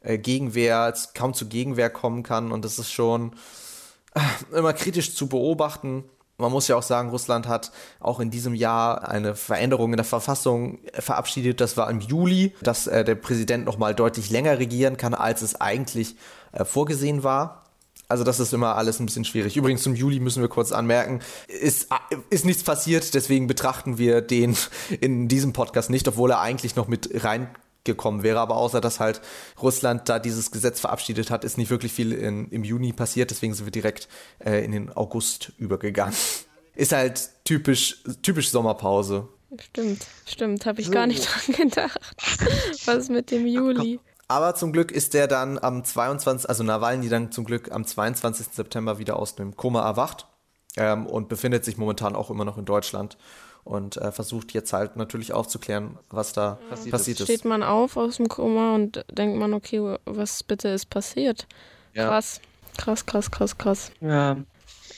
äh, 0.00 0.16
Gegenwehr, 0.16 0.94
kaum 1.14 1.34
zu 1.34 1.46
Gegenwehr 1.46 1.90
kommen 1.90 2.22
kann 2.22 2.52
und 2.52 2.64
das 2.64 2.78
ist 2.78 2.90
schon 2.90 3.32
äh, 4.14 4.56
immer 4.56 4.72
kritisch 4.72 5.14
zu 5.14 5.28
beobachten. 5.28 6.04
Man 6.38 6.52
muss 6.52 6.68
ja 6.68 6.76
auch 6.76 6.82
sagen, 6.82 7.10
Russland 7.10 7.48
hat 7.48 7.70
auch 8.00 8.18
in 8.18 8.30
diesem 8.30 8.54
Jahr 8.54 9.06
eine 9.06 9.34
Veränderung 9.34 9.92
in 9.92 9.98
der 9.98 10.04
Verfassung 10.04 10.78
verabschiedet. 10.94 11.60
Das 11.60 11.76
war 11.76 11.90
im 11.90 12.00
Juli, 12.00 12.54
dass 12.62 12.86
äh, 12.86 13.04
der 13.04 13.16
Präsident 13.16 13.66
noch 13.66 13.76
mal 13.76 13.94
deutlich 13.94 14.30
länger 14.30 14.58
regieren 14.58 14.96
kann, 14.96 15.12
als 15.12 15.42
es 15.42 15.60
eigentlich 15.60 16.16
äh, 16.52 16.64
vorgesehen 16.64 17.24
war. 17.24 17.64
Also 18.08 18.24
das 18.24 18.40
ist 18.40 18.54
immer 18.54 18.76
alles 18.76 19.00
ein 19.00 19.06
bisschen 19.06 19.24
schwierig. 19.24 19.56
Übrigens 19.56 19.82
zum 19.82 19.94
Juli 19.94 20.20
müssen 20.20 20.40
wir 20.40 20.48
kurz 20.48 20.72
anmerken, 20.72 21.20
ist, 21.46 21.88
ist 22.30 22.44
nichts 22.44 22.62
passiert, 22.62 23.12
deswegen 23.14 23.46
betrachten 23.46 23.98
wir 23.98 24.20
den 24.22 24.56
in 25.00 25.28
diesem 25.28 25.52
Podcast 25.52 25.90
nicht, 25.90 26.08
obwohl 26.08 26.30
er 26.30 26.40
eigentlich 26.40 26.76
noch 26.76 26.88
mit 26.88 27.10
reingekommen 27.24 28.22
wäre. 28.22 28.40
Aber 28.40 28.56
außer 28.56 28.80
dass 28.80 28.98
halt 28.98 29.20
Russland 29.60 30.08
da 30.08 30.18
dieses 30.18 30.50
Gesetz 30.50 30.80
verabschiedet 30.80 31.30
hat, 31.30 31.44
ist 31.44 31.58
nicht 31.58 31.70
wirklich 31.70 31.92
viel 31.92 32.12
in, 32.12 32.48
im 32.48 32.64
Juni 32.64 32.92
passiert. 32.94 33.30
Deswegen 33.30 33.52
sind 33.52 33.66
wir 33.66 33.72
direkt 33.72 34.08
äh, 34.38 34.64
in 34.64 34.72
den 34.72 34.90
August 34.90 35.52
übergegangen. 35.58 36.14
Ist 36.74 36.92
halt 36.92 37.28
typisch, 37.44 38.04
typisch 38.22 38.50
Sommerpause. 38.50 39.28
Stimmt, 39.58 40.06
stimmt, 40.26 40.66
habe 40.66 40.80
ich 40.80 40.86
so. 40.86 40.92
gar 40.92 41.06
nicht 41.06 41.26
dran 41.46 41.68
gedacht. 41.68 42.00
Was 42.84 43.08
mit 43.08 43.30
dem 43.30 43.46
Juli? 43.46 44.00
Aber 44.28 44.54
zum 44.54 44.72
Glück 44.72 44.92
ist 44.92 45.14
der 45.14 45.26
dann 45.26 45.58
am 45.58 45.82
22., 45.84 46.48
also 46.48 46.62
Nawalny 46.62 47.08
dann 47.08 47.32
zum 47.32 47.44
Glück 47.44 47.72
am 47.72 47.86
22. 47.86 48.48
September 48.52 48.98
wieder 48.98 49.16
aus 49.16 49.34
dem 49.34 49.56
Koma 49.56 49.82
erwacht 49.82 50.26
ähm, 50.76 51.06
und 51.06 51.30
befindet 51.30 51.64
sich 51.64 51.78
momentan 51.78 52.14
auch 52.14 52.30
immer 52.30 52.44
noch 52.44 52.58
in 52.58 52.66
Deutschland 52.66 53.16
und 53.64 53.96
äh, 53.96 54.12
versucht 54.12 54.52
jetzt 54.52 54.72
halt 54.74 54.96
natürlich 54.96 55.32
aufzuklären, 55.32 55.98
was 56.10 56.34
da 56.34 56.58
ja. 56.70 56.90
passiert 56.90 57.20
ist. 57.20 57.26
Steht 57.26 57.46
man 57.46 57.62
auf 57.62 57.96
aus 57.96 58.16
dem 58.16 58.28
Koma 58.28 58.74
und 58.74 59.04
denkt 59.10 59.38
man, 59.38 59.54
okay, 59.54 59.96
was 60.04 60.42
bitte 60.42 60.68
ist 60.68 60.90
passiert? 60.90 61.46
Ja. 61.94 62.08
Krass, 62.08 62.40
krass, 62.76 63.06
krass, 63.06 63.30
krass, 63.30 63.56
krass. 63.56 63.92
Ja. 64.00 64.36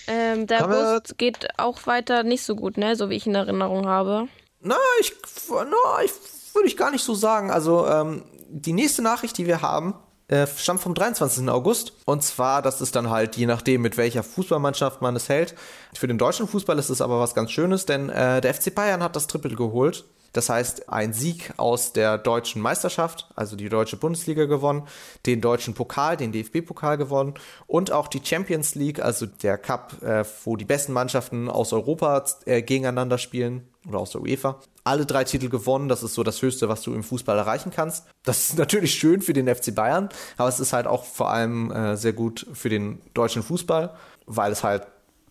Ähm, 0.08 0.48
der 0.48 0.64
August 0.66 1.18
geht 1.18 1.48
auch 1.56 1.86
weiter 1.86 2.24
nicht 2.24 2.42
so 2.42 2.56
gut, 2.56 2.76
ne? 2.76 2.96
So 2.96 3.10
wie 3.10 3.14
ich 3.14 3.26
in 3.26 3.34
Erinnerung 3.36 3.86
habe. 3.86 4.26
Na, 4.60 4.76
ich, 5.00 5.14
na, 5.48 6.04
ich 6.04 6.12
würde 6.52 6.66
ich 6.66 6.76
gar 6.76 6.90
nicht 6.90 7.04
so 7.04 7.14
sagen. 7.14 7.50
Also 7.50 7.86
ähm, 7.86 8.24
die 8.50 8.72
nächste 8.72 9.02
Nachricht, 9.02 9.38
die 9.38 9.46
wir 9.46 9.62
haben, 9.62 9.94
äh, 10.28 10.46
stammt 10.46 10.80
vom 10.80 10.94
23. 10.94 11.48
August. 11.48 11.92
Und 12.04 12.22
zwar, 12.22 12.62
das 12.62 12.80
ist 12.80 12.94
dann 12.94 13.10
halt 13.10 13.36
je 13.36 13.46
nachdem, 13.46 13.82
mit 13.82 13.96
welcher 13.96 14.22
Fußballmannschaft 14.22 15.02
man 15.02 15.16
es 15.16 15.28
hält. 15.28 15.54
Für 15.94 16.06
den 16.06 16.18
deutschen 16.18 16.46
Fußball 16.46 16.78
ist 16.78 16.88
es 16.88 17.00
aber 17.00 17.20
was 17.20 17.34
ganz 17.34 17.50
Schönes, 17.50 17.86
denn 17.86 18.10
äh, 18.10 18.40
der 18.40 18.54
FC 18.54 18.74
Bayern 18.74 19.02
hat 19.02 19.16
das 19.16 19.26
Triple 19.26 19.56
geholt. 19.56 20.04
Das 20.32 20.48
heißt, 20.48 20.88
ein 20.88 21.12
Sieg 21.12 21.52
aus 21.56 21.92
der 21.92 22.18
deutschen 22.18 22.62
Meisterschaft, 22.62 23.28
also 23.34 23.56
die 23.56 23.68
deutsche 23.68 23.96
Bundesliga 23.96 24.44
gewonnen, 24.44 24.86
den 25.26 25.40
deutschen 25.40 25.74
Pokal, 25.74 26.16
den 26.16 26.32
DFB-Pokal 26.32 26.96
gewonnen 26.98 27.34
und 27.66 27.90
auch 27.90 28.08
die 28.08 28.20
Champions 28.22 28.74
League, 28.74 29.00
also 29.02 29.26
der 29.26 29.58
Cup, 29.58 30.02
äh, 30.02 30.24
wo 30.44 30.56
die 30.56 30.64
besten 30.64 30.92
Mannschaften 30.92 31.48
aus 31.48 31.72
Europa 31.72 32.24
äh, 32.46 32.62
gegeneinander 32.62 33.18
spielen 33.18 33.68
oder 33.88 33.98
aus 33.98 34.10
der 34.10 34.20
UEFA. 34.20 34.60
Alle 34.84 35.04
drei 35.04 35.24
Titel 35.24 35.48
gewonnen, 35.48 35.88
das 35.88 36.02
ist 36.02 36.14
so 36.14 36.22
das 36.22 36.40
Höchste, 36.40 36.68
was 36.68 36.82
du 36.82 36.94
im 36.94 37.02
Fußball 37.02 37.36
erreichen 37.36 37.70
kannst. 37.74 38.06
Das 38.24 38.50
ist 38.50 38.58
natürlich 38.58 38.94
schön 38.94 39.22
für 39.22 39.32
den 39.32 39.52
FC 39.52 39.74
Bayern, 39.74 40.08
aber 40.36 40.48
es 40.48 40.60
ist 40.60 40.72
halt 40.72 40.86
auch 40.86 41.04
vor 41.04 41.30
allem 41.30 41.70
äh, 41.70 41.96
sehr 41.96 42.12
gut 42.12 42.46
für 42.52 42.68
den 42.68 43.00
deutschen 43.14 43.42
Fußball, 43.42 43.94
weil 44.26 44.52
es 44.52 44.62
halt 44.62 44.86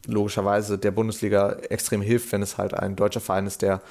logischerweise 0.05 0.77
der 0.77 0.91
Bundesliga 0.91 1.53
extrem 1.69 2.01
hilft, 2.01 2.31
wenn 2.31 2.41
es 2.41 2.57
halt 2.57 2.73
ein 2.73 2.95
deutscher 2.95 3.19
Verein 3.19 3.47
ist, 3.47 3.61
der 3.61 3.81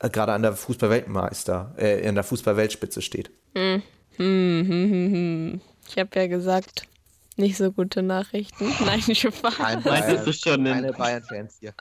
gerade 0.00 0.32
an 0.32 0.42
der 0.42 0.52
Fußballweltmeister, 0.52 1.74
äh, 1.78 2.00
in 2.00 2.14
der 2.14 2.24
Fußballweltspitze 2.24 3.02
steht. 3.02 3.30
Hm. 3.54 3.82
Hm, 4.16 4.66
hm, 4.66 4.90
hm, 4.90 5.12
hm. 5.12 5.60
Ich 5.88 5.98
habe 5.98 6.10
ja 6.14 6.26
gesagt, 6.26 6.82
nicht 7.38 7.56
so 7.56 7.70
gute 7.70 8.02
Nachrichten. 8.02 8.72
Nein, 8.84 9.00
Spaß. 9.00 9.60
Ein 9.60 9.82
Bayern, 9.82 10.24
du 10.24 10.32
schon 10.32 10.64
keine 10.64 10.92
Bayern-Fans 10.92 11.58
hier. 11.60 11.72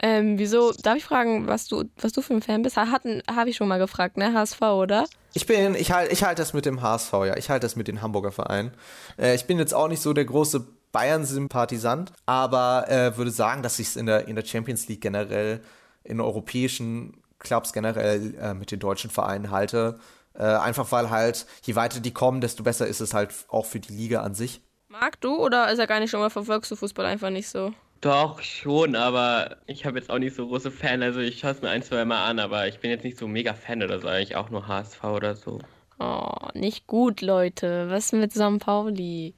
Ähm, 0.00 0.38
wieso, 0.38 0.72
darf 0.72 0.96
ich 0.96 1.04
fragen, 1.04 1.48
was 1.48 1.66
du, 1.66 1.84
was 2.00 2.12
du 2.12 2.22
für 2.22 2.34
ein 2.34 2.42
Fan 2.42 2.62
bist? 2.62 2.76
Hatten, 2.76 3.22
habe 3.28 3.50
ich 3.50 3.56
schon 3.56 3.68
mal 3.68 3.78
gefragt, 3.78 4.16
ne? 4.16 4.32
HSV, 4.32 4.62
oder? 4.62 5.06
Ich 5.34 5.46
bin, 5.46 5.74
ich 5.74 5.90
halte 5.90 6.12
ich 6.12 6.22
halt 6.22 6.38
das 6.38 6.52
mit 6.52 6.66
dem 6.66 6.82
HSV, 6.82 7.12
ja. 7.12 7.36
Ich 7.36 7.50
halte 7.50 7.64
das 7.66 7.74
mit 7.74 7.88
den 7.88 8.00
Hamburger 8.00 8.30
Vereinen. 8.30 8.72
Äh, 9.18 9.34
ich 9.34 9.46
bin 9.46 9.58
jetzt 9.58 9.74
auch 9.74 9.88
nicht 9.88 10.02
so 10.02 10.12
der 10.12 10.24
große 10.24 10.64
Bayern-Sympathisant, 10.92 12.12
aber 12.24 12.86
äh, 12.88 13.16
würde 13.16 13.32
sagen, 13.32 13.62
dass 13.62 13.80
ich 13.80 13.88
es 13.88 13.96
in 13.96 14.06
der, 14.06 14.28
in 14.28 14.36
der 14.36 14.44
Champions 14.44 14.88
League 14.88 15.00
generell 15.00 15.60
in 16.04 16.20
europäischen 16.20 17.14
Clubs 17.38 17.72
generell 17.72 18.34
äh, 18.40 18.54
mit 18.54 18.70
den 18.70 18.80
deutschen 18.80 19.10
Vereinen 19.10 19.50
halte. 19.50 19.98
Äh, 20.34 20.42
einfach 20.42 20.92
weil 20.92 21.10
halt, 21.10 21.46
je 21.64 21.76
weiter 21.76 22.00
die 22.00 22.12
kommen, 22.12 22.40
desto 22.40 22.62
besser 22.62 22.86
ist 22.86 23.00
es 23.00 23.14
halt 23.14 23.32
auch 23.48 23.66
für 23.66 23.80
die 23.80 23.92
Liga 23.92 24.22
an 24.22 24.34
sich. 24.34 24.60
Mag 24.88 25.20
du 25.20 25.36
oder 25.36 25.70
ist 25.70 25.78
er 25.78 25.86
gar 25.86 26.00
nicht 26.00 26.10
schon 26.10 26.20
mal 26.20 26.30
verfolgst 26.30 26.70
du 26.70 26.76
Fußball 26.76 27.06
einfach 27.06 27.30
nicht 27.30 27.48
so? 27.48 27.72
Doch, 28.02 28.42
schon, 28.42 28.94
aber 28.94 29.56
ich 29.66 29.86
habe 29.86 29.98
jetzt 29.98 30.10
auch 30.10 30.18
nicht 30.18 30.36
so 30.36 30.46
große 30.46 30.70
Fan. 30.70 31.02
Also 31.02 31.20
ich 31.20 31.40
schaue 31.40 31.52
es 31.52 31.62
mir 31.62 31.70
ein, 31.70 31.82
zwei 31.82 32.04
Mal 32.04 32.26
an, 32.26 32.38
aber 32.38 32.68
ich 32.68 32.78
bin 32.80 32.90
jetzt 32.90 33.04
nicht 33.04 33.18
so 33.18 33.26
mega 33.26 33.54
Fan 33.54 33.82
oder 33.82 34.00
so, 34.00 34.08
eigentlich 34.08 34.36
auch 34.36 34.50
nur 34.50 34.68
HSV 34.68 35.02
oder 35.04 35.34
so. 35.34 35.60
Oh, 35.98 36.48
nicht 36.54 36.86
gut, 36.86 37.22
Leute. 37.22 37.88
Was 37.88 38.12
mit 38.12 38.32
St. 38.32 38.58
Pauli? 38.58 39.34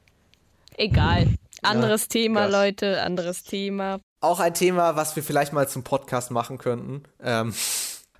Egal. 0.75 1.27
Anderes 1.61 2.03
ja, 2.03 2.07
Thema, 2.09 2.41
krass. 2.41 2.51
Leute, 2.51 3.01
anderes 3.01 3.43
Thema. 3.43 3.99
Auch 4.21 4.39
ein 4.39 4.53
Thema, 4.53 4.95
was 4.95 5.15
wir 5.15 5.23
vielleicht 5.23 5.53
mal 5.53 5.67
zum 5.67 5.83
Podcast 5.83 6.31
machen 6.31 6.57
könnten. 6.57 7.03
Ähm, 7.21 7.53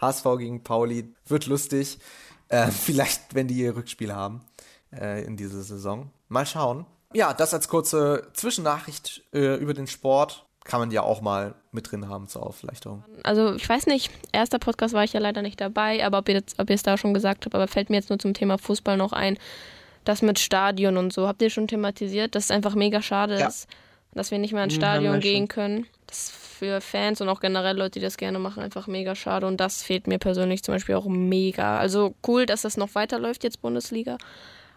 HSV 0.01 0.23
gegen 0.37 0.63
Pauli 0.63 1.13
wird 1.25 1.45
lustig. 1.45 1.99
Äh, 2.47 2.67
vielleicht, 2.71 3.35
wenn 3.35 3.47
die 3.47 3.55
ihr 3.55 3.75
Rückspiel 3.75 4.13
haben 4.13 4.41
äh, 4.91 5.23
in 5.23 5.37
dieser 5.37 5.61
Saison. 5.61 6.11
Mal 6.27 6.45
schauen. 6.45 6.85
Ja, 7.13 7.33
das 7.33 7.53
als 7.53 7.67
kurze 7.67 8.27
Zwischennachricht 8.33 9.23
äh, 9.33 9.55
über 9.55 9.73
den 9.73 9.87
Sport 9.87 10.45
kann 10.63 10.79
man 10.79 10.91
ja 10.91 11.01
auch 11.01 11.21
mal 11.21 11.55
mit 11.71 11.91
drin 11.91 12.07
haben 12.07 12.27
zur 12.27 12.45
Aufleichterung. 12.45 13.03
Also 13.23 13.55
ich 13.55 13.67
weiß 13.67 13.87
nicht, 13.87 14.11
erster 14.31 14.59
Podcast 14.59 14.93
war 14.93 15.03
ich 15.03 15.13
ja 15.13 15.19
leider 15.19 15.41
nicht 15.41 15.59
dabei, 15.59 16.05
aber 16.05 16.19
ob 16.19 16.29
ihr, 16.29 16.35
jetzt, 16.35 16.59
ob 16.59 16.69
ihr 16.69 16.75
es 16.75 16.83
da 16.83 16.97
schon 16.97 17.13
gesagt 17.13 17.45
habt, 17.45 17.55
aber 17.55 17.67
fällt 17.67 17.89
mir 17.89 17.95
jetzt 17.95 18.09
nur 18.09 18.19
zum 18.19 18.35
Thema 18.35 18.57
Fußball 18.59 18.95
noch 18.95 19.11
ein, 19.11 19.39
das 20.03 20.21
mit 20.21 20.37
Stadion 20.37 20.97
und 20.97 21.11
so. 21.11 21.27
Habt 21.27 21.41
ihr 21.41 21.49
schon 21.49 21.67
thematisiert, 21.67 22.35
dass 22.35 22.45
es 22.45 22.51
einfach 22.51 22.75
mega 22.75 23.01
schade 23.01 23.39
ja. 23.39 23.47
ist, 23.47 23.67
dass 24.13 24.31
wir 24.31 24.39
nicht 24.39 24.53
mehr 24.53 24.63
ins 24.63 24.73
hm, 24.73 24.81
Stadion 24.81 25.13
hm, 25.15 25.21
gehen 25.21 25.47
können? 25.47 25.85
Das 26.07 26.17
ist 26.17 26.31
für 26.31 26.81
Fans 26.81 27.21
und 27.21 27.29
auch 27.29 27.39
generell 27.39 27.77
Leute, 27.77 27.99
die 27.99 28.01
das 28.01 28.17
gerne 28.17 28.39
machen, 28.39 28.61
einfach 28.61 28.87
mega 28.87 29.15
schade 29.15 29.47
und 29.47 29.57
das 29.57 29.81
fehlt 29.81 30.07
mir 30.07 30.19
persönlich 30.19 30.63
zum 30.63 30.75
Beispiel 30.75 30.95
auch 30.95 31.05
mega. 31.05 31.77
Also 31.77 32.15
cool, 32.27 32.45
dass 32.45 32.63
das 32.63 32.75
noch 32.75 32.95
weiterläuft 32.95 33.43
jetzt 33.43 33.61
Bundesliga, 33.61 34.17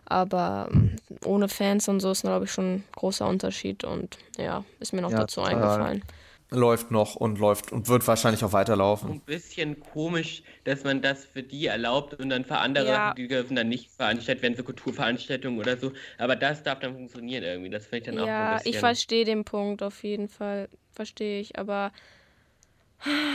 aber 0.04 0.68
ähm, 0.72 0.96
ohne 1.24 1.48
Fans 1.48 1.88
und 1.88 2.00
so 2.00 2.10
ist, 2.10 2.22
glaube 2.22 2.44
ich, 2.44 2.52
schon 2.52 2.74
ein 2.74 2.84
großer 2.94 3.26
Unterschied. 3.26 3.82
Und 3.84 4.18
ja, 4.38 4.64
ist 4.78 4.92
mir 4.92 5.02
noch 5.02 5.10
ja, 5.10 5.18
dazu 5.18 5.42
eingefallen. 5.42 6.02
Läuft 6.52 6.90
noch 6.90 7.16
und 7.16 7.38
läuft 7.38 7.72
und 7.72 7.88
wird 7.88 8.06
wahrscheinlich 8.06 8.44
auch 8.44 8.52
weiterlaufen. 8.52 9.10
Ein 9.10 9.20
bisschen 9.20 9.80
komisch, 9.80 10.42
dass 10.64 10.84
man 10.84 11.02
das 11.02 11.24
für 11.24 11.42
die 11.42 11.66
erlaubt 11.66 12.14
und 12.14 12.30
dann 12.30 12.44
für 12.44 12.58
andere, 12.58 12.88
ja. 12.88 13.14
die 13.14 13.26
dürfen 13.26 13.56
dann 13.56 13.68
nicht 13.68 13.90
veranstaltet 13.90 14.42
werden, 14.42 14.56
so 14.56 14.62
Kulturveranstaltungen 14.62 15.58
oder 15.58 15.76
so. 15.76 15.92
Aber 16.18 16.36
das 16.36 16.62
darf 16.62 16.80
dann 16.80 16.94
funktionieren 16.94 17.42
irgendwie. 17.42 17.70
Das 17.70 17.86
finde 17.86 17.98
ich 17.98 18.04
dann 18.04 18.14
ja, 18.14 18.22
auch 18.22 18.26
ein 18.26 18.56
bisschen. 18.56 18.72
Ja, 18.72 18.76
ich 18.76 18.80
verstehe 18.80 19.24
den 19.24 19.44
Punkt 19.44 19.82
auf 19.82 20.02
jeden 20.04 20.28
Fall. 20.28 20.68
Verstehe 20.92 21.40
ich. 21.40 21.58
Aber 21.58 21.90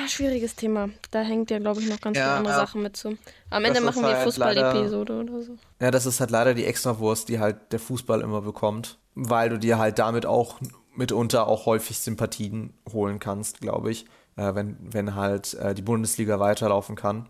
Schwieriges 0.08 0.56
Thema. 0.56 0.90
Da 1.12 1.22
hängt 1.22 1.52
ja, 1.52 1.60
glaube 1.60 1.82
ich, 1.82 1.90
noch 1.90 2.00
ganz 2.00 2.18
ja, 2.18 2.24
viele 2.24 2.36
andere 2.36 2.54
ja. 2.54 2.60
Sachen 2.60 2.82
mit 2.82 2.96
zu. 2.96 3.18
Am 3.50 3.66
Ende 3.66 3.82
machen 3.82 4.02
wir 4.02 4.16
halt 4.16 4.24
Fußball-Episode 4.24 5.20
oder 5.20 5.42
so. 5.42 5.58
Ja, 5.82 5.92
das 5.92 6.06
ist 6.06 6.20
halt 6.20 6.32
leider 6.32 6.54
die 6.54 6.66
Extrawurst, 6.66 7.28
die 7.28 7.40
halt 7.40 7.72
der 7.72 7.80
Fußball 7.80 8.22
immer 8.22 8.42
bekommt. 8.42 8.98
Weil 9.16 9.50
du 9.50 9.58
dir 9.58 9.78
halt 9.78 10.00
damit 10.00 10.26
auch 10.26 10.60
mitunter 10.98 11.48
auch 11.48 11.66
häufig 11.66 12.00
Sympathien 12.00 12.74
holen 12.92 13.20
kannst, 13.20 13.62
glaube 13.62 13.92
ich. 13.92 14.06
Äh, 14.36 14.56
wenn, 14.56 14.78
wenn 14.82 15.16
halt 15.16 15.54
äh, 15.56 15.74
die 15.74 15.82
Bundesliga 15.82 16.40
weiterlaufen 16.40 16.96
kann. 16.96 17.28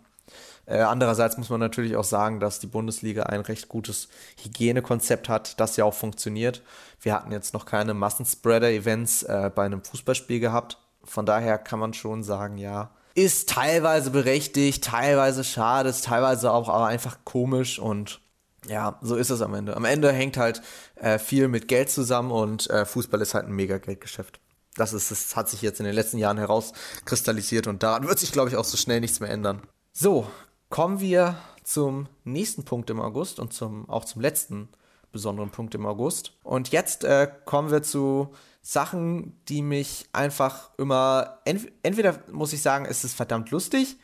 Äh, 0.66 0.80
andererseits 0.80 1.38
muss 1.38 1.50
man 1.50 1.62
natürlich 1.62 1.96
auch 1.96 2.04
sagen, 2.04 2.40
dass 2.40 2.60
die 2.60 2.68
Bundesliga 2.68 3.24
ein 3.24 3.40
recht 3.40 3.70
gutes 3.70 4.10
Hygienekonzept 4.44 5.30
hat, 5.30 5.60
das 5.60 5.78
ja 5.78 5.86
auch 5.86 5.94
funktioniert. 5.94 6.62
Wir 7.00 7.14
hatten 7.14 7.32
jetzt 7.32 7.54
noch 7.54 7.66
keine 7.66 7.94
Massenspreader-Events 7.94 9.24
äh, 9.24 9.52
bei 9.54 9.66
einem 9.66 9.84
Fußballspiel 9.84 10.42
gehabt 10.42 10.78
von 11.08 11.26
daher 11.26 11.58
kann 11.58 11.80
man 11.80 11.94
schon 11.94 12.24
sagen, 12.24 12.58
ja, 12.58 12.92
ist 13.16 13.50
teilweise 13.50 14.12
berechtigt, 14.12 14.84
teilweise 14.84 15.44
schade, 15.44 15.90
ist 15.90 16.06
teilweise 16.06 16.52
auch 16.52 16.70
aber 16.70 16.86
einfach 16.86 17.20
komisch 17.24 17.80
und 17.80 18.20
ja, 18.68 19.00
so 19.02 19.16
ist 19.16 19.30
es 19.30 19.42
am 19.42 19.54
Ende. 19.54 19.76
Am 19.76 19.86
Ende 19.86 20.12
hängt 20.12 20.38
halt 20.38 20.62
äh, 20.96 21.20
viel 21.20 21.48
mit 21.48 21.68
Geld 21.68 21.90
zusammen 21.90 22.32
und 22.32 22.70
äh, 22.70 22.86
Fußball 22.86 23.22
ist 23.22 23.34
halt 23.34 23.48
ein 23.48 23.54
mega 23.54 23.78
Geldgeschäft. 23.78 24.40
Das 24.76 24.94
ist, 24.94 25.10
das 25.10 25.36
hat 25.36 25.50
sich 25.50 25.62
jetzt 25.62 25.80
in 25.80 25.86
den 25.86 25.96
letzten 25.96 26.18
Jahren 26.18 26.38
herauskristallisiert 26.38 27.68
und 27.68 27.84
daran 27.84 28.08
wird 28.08 28.20
sich, 28.20 28.32
glaube 28.32 28.50
ich, 28.50 28.56
auch 28.56 28.64
so 28.64 28.78
schnell 28.78 29.00
nichts 29.00 29.20
mehr 29.20 29.30
ändern. 29.30 29.62
So, 29.92 30.28
kommen 30.70 31.00
wir 31.00 31.38
zum 31.64 32.08
nächsten 32.24 32.64
Punkt 32.64 32.90
im 32.90 33.02
August 33.02 33.40
und 33.40 33.54
zum, 33.54 33.90
auch 33.90 34.06
zum 34.06 34.22
letzten 34.22 34.70
besonderen 35.12 35.50
Punkt 35.50 35.74
im 35.76 35.86
August. 35.86 36.34
Und 36.44 36.70
jetzt 36.70 37.04
äh, 37.04 37.28
kommen 37.46 37.72
wir 37.72 37.82
zu 37.82 38.34
Sachen, 38.62 39.42
die 39.48 39.62
mich 39.62 40.08
einfach 40.14 40.72
immer, 40.78 41.40
ent 41.46 41.72
entweder 41.84 42.20
muss 42.32 42.54
ich 42.54 42.62
sagen, 42.62 42.86
es 42.86 43.04
ist 43.04 43.16
verdammt 43.16 43.50
lustig 43.50 43.98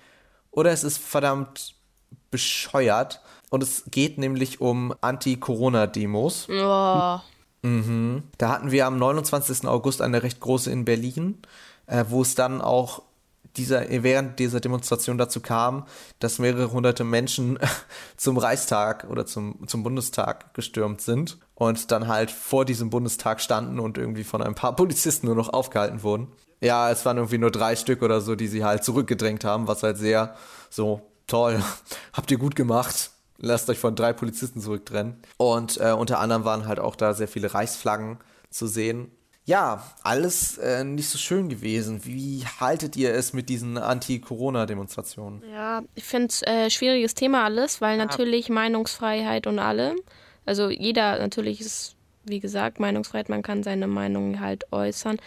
oder 0.52 0.72
es 0.72 0.84
ist 0.84 0.98
verdammt 0.98 1.76
bescheuert. 2.34 3.22
Und 3.50 3.64
es 3.64 3.84
geht 3.90 4.18
nämlich 4.18 4.60
um 4.60 4.94
Anti-Corona-Demos. 5.00 6.50
Oh. 6.50 7.20
Mhm. 7.62 8.24
Da 8.38 8.50
hatten 8.50 8.72
wir 8.72 8.86
am 8.86 8.98
29. 8.98 9.66
August 9.68 10.02
eine 10.02 10.22
recht 10.24 10.42
große 10.42 10.70
in 10.70 10.84
Berlin. 10.84 11.38
Äh, 11.86 12.06
wo 12.10 12.22
es 12.22 12.36
dann 12.36 12.62
auch 12.62 13.04
dieser, 13.58 13.86
während 13.90 14.40
dieser 14.40 14.60
Demonstration 14.60 15.18
dazu 15.18 15.42
kam, 15.42 15.86
dass 16.20 16.40
mehrere 16.40 16.72
hunderte 16.72 17.04
Menschen 17.04 17.60
zum 18.18 18.38
Reichstag 18.38 19.08
oder 19.10 19.26
zum, 19.26 19.68
zum 19.68 19.84
Bundestag 19.84 20.54
gestürmt 20.54 21.02
sind 21.02 21.38
und 21.56 21.92
dann 21.92 22.08
halt 22.08 22.32
vor 22.32 22.66
diesem 22.66 22.90
Bundestag 22.90 23.42
standen 23.42 23.80
und 23.80 23.98
irgendwie 23.98 24.24
von 24.24 24.42
ein 24.42 24.56
paar 24.56 24.76
Polizisten 24.76 25.28
nur 25.28 25.36
noch 25.36 25.50
aufgehalten 25.50 26.04
wurden. 26.04 26.30
Ja, 26.62 26.90
es 26.90 27.06
waren 27.06 27.18
irgendwie 27.18 27.38
nur 27.38 27.52
drei 27.52 27.76
Stück 27.76 28.02
oder 28.02 28.22
so, 28.22 28.36
die 28.36 28.48
sie 28.48 28.64
halt 28.64 28.84
zurückgedrängt 28.86 29.44
haben, 29.44 29.68
was 29.68 29.84
halt 29.84 29.98
sehr 29.98 30.36
so 30.70 31.02
toll, 31.28 31.62
habt 32.14 32.32
ihr 32.32 32.38
gut 32.38 32.56
gemacht. 32.56 33.12
Lasst 33.38 33.70
euch 33.70 33.80
von 33.80 33.96
drei 33.96 34.14
Polizisten 34.14 34.62
zurücktrennen. 34.62 35.22
Und 35.38 35.78
äh, 35.78 35.92
unter 35.92 36.20
anderem 36.20 36.46
waren 36.46 36.66
halt 36.66 36.80
auch 36.80 36.96
da 36.96 37.14
sehr 37.14 37.28
viele 37.28 37.54
Reichsflaggen 37.54 38.18
zu 38.50 38.68
sehen 38.68 39.12
ja, 39.46 39.84
alles 40.04 40.58
äh, 40.58 40.84
nicht 40.84 41.10
so 41.10 41.18
schön 41.18 41.50
gewesen. 41.50 42.06
Wie 42.06 42.46
haltet 42.60 42.96
ihr 42.96 43.14
es 43.14 43.34
mit 43.34 43.50
diesen 43.50 43.78
Anti-Corona-Demonstrationen? 43.78 45.44
Ja, 45.52 45.84
ich 45.96 46.06
finde 46.06 46.28
es 46.28 46.42
äh, 46.44 46.70
schwieriges 46.70 47.14
Thema 47.14 47.44
alles, 47.44 47.82
weil 47.82 47.98
natürlich 47.98 48.48
ja. 48.48 48.54
Meinungsfreiheit 48.54 49.46
und 49.46 49.60
allem. 49.60 49.98
Also 50.46 50.70
jeder 50.70 51.20
natürlich 51.20 51.60
ist, 51.60 51.96
wie 52.24 52.40
gesagt, 52.40 52.80
Meinungsfreiheit, 52.80 53.28
man 53.28 53.44
kann 53.44 53.64
seine 53.64 53.88
Meinung 53.88 54.40
halt 54.40 54.72
äußern. 54.72 55.18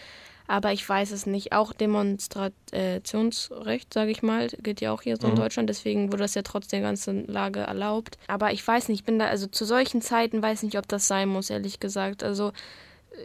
Aber 0.47 0.71
ich 0.71 0.87
weiß 0.87 1.11
es 1.11 1.25
nicht. 1.25 1.51
Auch 1.51 1.73
Demonstrationsrecht, 1.73 3.93
sage 3.93 4.11
ich 4.11 4.23
mal, 4.23 4.47
gilt 4.47 4.79
ja 4.81 4.93
auch 4.93 5.01
hier 5.01 5.17
so 5.17 5.27
mhm. 5.27 5.33
in 5.33 5.39
Deutschland. 5.39 5.69
Deswegen 5.69 6.11
wurde 6.11 6.23
das 6.23 6.35
ja 6.35 6.41
trotz 6.41 6.67
der 6.67 6.81
ganzen 6.81 7.27
Lage 7.27 7.59
erlaubt. 7.59 8.17
Aber 8.27 8.53
ich 8.53 8.65
weiß 8.65 8.87
nicht, 8.89 9.01
ich 9.01 9.05
bin 9.05 9.19
da, 9.19 9.27
also 9.27 9.47
zu 9.47 9.65
solchen 9.65 10.01
Zeiten 10.01 10.41
weiß 10.41 10.63
nicht, 10.63 10.77
ob 10.77 10.87
das 10.87 11.07
sein 11.07 11.29
muss, 11.29 11.49
ehrlich 11.49 11.79
gesagt. 11.79 12.23
Also 12.23 12.53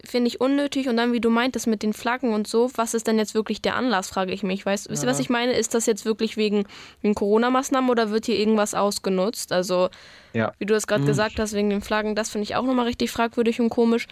finde 0.04 0.28
ich 0.28 0.40
unnötig. 0.40 0.88
Und 0.88 0.96
dann, 0.96 1.12
wie 1.12 1.20
du 1.20 1.30
meintest, 1.30 1.66
mit 1.66 1.82
den 1.82 1.92
Flaggen 1.92 2.32
und 2.32 2.46
so, 2.46 2.70
was 2.74 2.94
ist 2.94 3.06
denn 3.06 3.18
jetzt 3.18 3.34
wirklich 3.34 3.62
der 3.62 3.76
Anlass, 3.76 4.08
frage 4.08 4.32
ich 4.32 4.42
mich. 4.42 4.64
Weißt, 4.64 4.86
ja. 4.86 4.92
Wisst 4.92 5.04
ihr, 5.04 5.08
was 5.08 5.20
ich 5.20 5.30
meine? 5.30 5.52
Ist 5.52 5.74
das 5.74 5.86
jetzt 5.86 6.04
wirklich 6.04 6.36
wegen, 6.36 6.64
wegen 7.00 7.14
Corona-Maßnahmen 7.14 7.90
oder 7.90 8.10
wird 8.10 8.26
hier 8.26 8.38
irgendwas 8.38 8.74
ausgenutzt? 8.74 9.52
Also, 9.52 9.90
ja. 10.32 10.52
wie 10.58 10.66
du 10.66 10.74
es 10.74 10.86
gerade 10.86 11.02
mhm. 11.02 11.06
gesagt 11.06 11.38
hast, 11.38 11.52
wegen 11.52 11.70
den 11.70 11.82
Flaggen, 11.82 12.14
das 12.14 12.30
finde 12.30 12.44
ich 12.44 12.56
auch 12.56 12.64
nochmal 12.64 12.86
richtig 12.86 13.10
fragwürdig 13.10 13.60
und 13.60 13.70
komisch. 13.70 14.06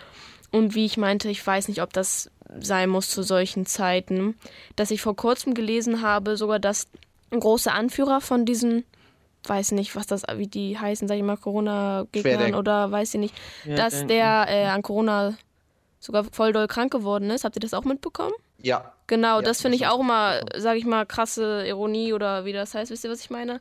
Und 0.52 0.74
wie 0.74 0.84
ich 0.84 0.96
meinte, 0.96 1.28
ich 1.28 1.44
weiß 1.44 1.68
nicht, 1.68 1.82
ob 1.82 1.92
das 1.92 2.30
sein 2.60 2.88
muss 2.88 3.10
zu 3.10 3.22
solchen 3.22 3.66
Zeiten. 3.66 4.36
Dass 4.76 4.90
ich 4.90 5.00
vor 5.00 5.16
kurzem 5.16 5.54
gelesen 5.54 6.02
habe, 6.02 6.36
sogar, 6.36 6.58
dass 6.58 6.88
ein 7.30 7.40
großer 7.40 7.72
Anführer 7.72 8.20
von 8.20 8.44
diesen 8.44 8.84
weiß 9.44 9.72
nicht, 9.72 9.96
was 9.96 10.06
das, 10.06 10.24
wie 10.34 10.46
die 10.46 10.78
heißen, 10.78 11.08
sag 11.08 11.16
ich 11.16 11.22
mal, 11.22 11.36
Corona-Gegnern 11.36 12.54
oder 12.54 12.90
weiß 12.90 13.14
ich 13.14 13.20
nicht, 13.20 13.34
ja, 13.64 13.74
dass 13.74 14.06
der 14.06 14.46
äh, 14.48 14.66
an 14.66 14.82
Corona 14.82 15.34
sogar 15.98 16.24
voll 16.24 16.52
doll 16.52 16.66
krank 16.66 16.92
geworden 16.92 17.30
ist. 17.30 17.44
Habt 17.44 17.56
ihr 17.56 17.60
das 17.60 17.74
auch 17.74 17.84
mitbekommen? 17.84 18.34
Ja. 18.58 18.92
Genau, 19.06 19.36
ja, 19.36 19.42
das 19.42 19.60
finde 19.62 19.76
ich 19.76 19.86
auch 19.86 20.02
mal, 20.02 20.44
sage 20.56 20.78
ich 20.78 20.84
mal, 20.84 21.06
krasse 21.06 21.66
Ironie 21.66 22.12
oder 22.12 22.44
wie 22.44 22.52
das 22.52 22.74
heißt. 22.74 22.90
Wisst 22.90 23.04
ihr, 23.04 23.10
was 23.10 23.20
ich 23.20 23.30
meine? 23.30 23.60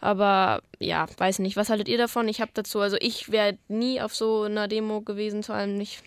Aber 0.00 0.62
ja, 0.78 1.06
weiß 1.16 1.38
nicht. 1.38 1.56
Was 1.56 1.70
haltet 1.70 1.88
ihr 1.88 1.98
davon? 1.98 2.28
Ich 2.28 2.40
habe 2.40 2.50
dazu, 2.54 2.80
also 2.80 2.96
ich 3.00 3.32
wäre 3.32 3.56
nie 3.68 4.00
auf 4.00 4.14
so 4.14 4.42
einer 4.42 4.68
Demo 4.68 5.00
gewesen, 5.00 5.42
vor 5.42 5.54
allem 5.54 5.76
nicht. 5.76 6.02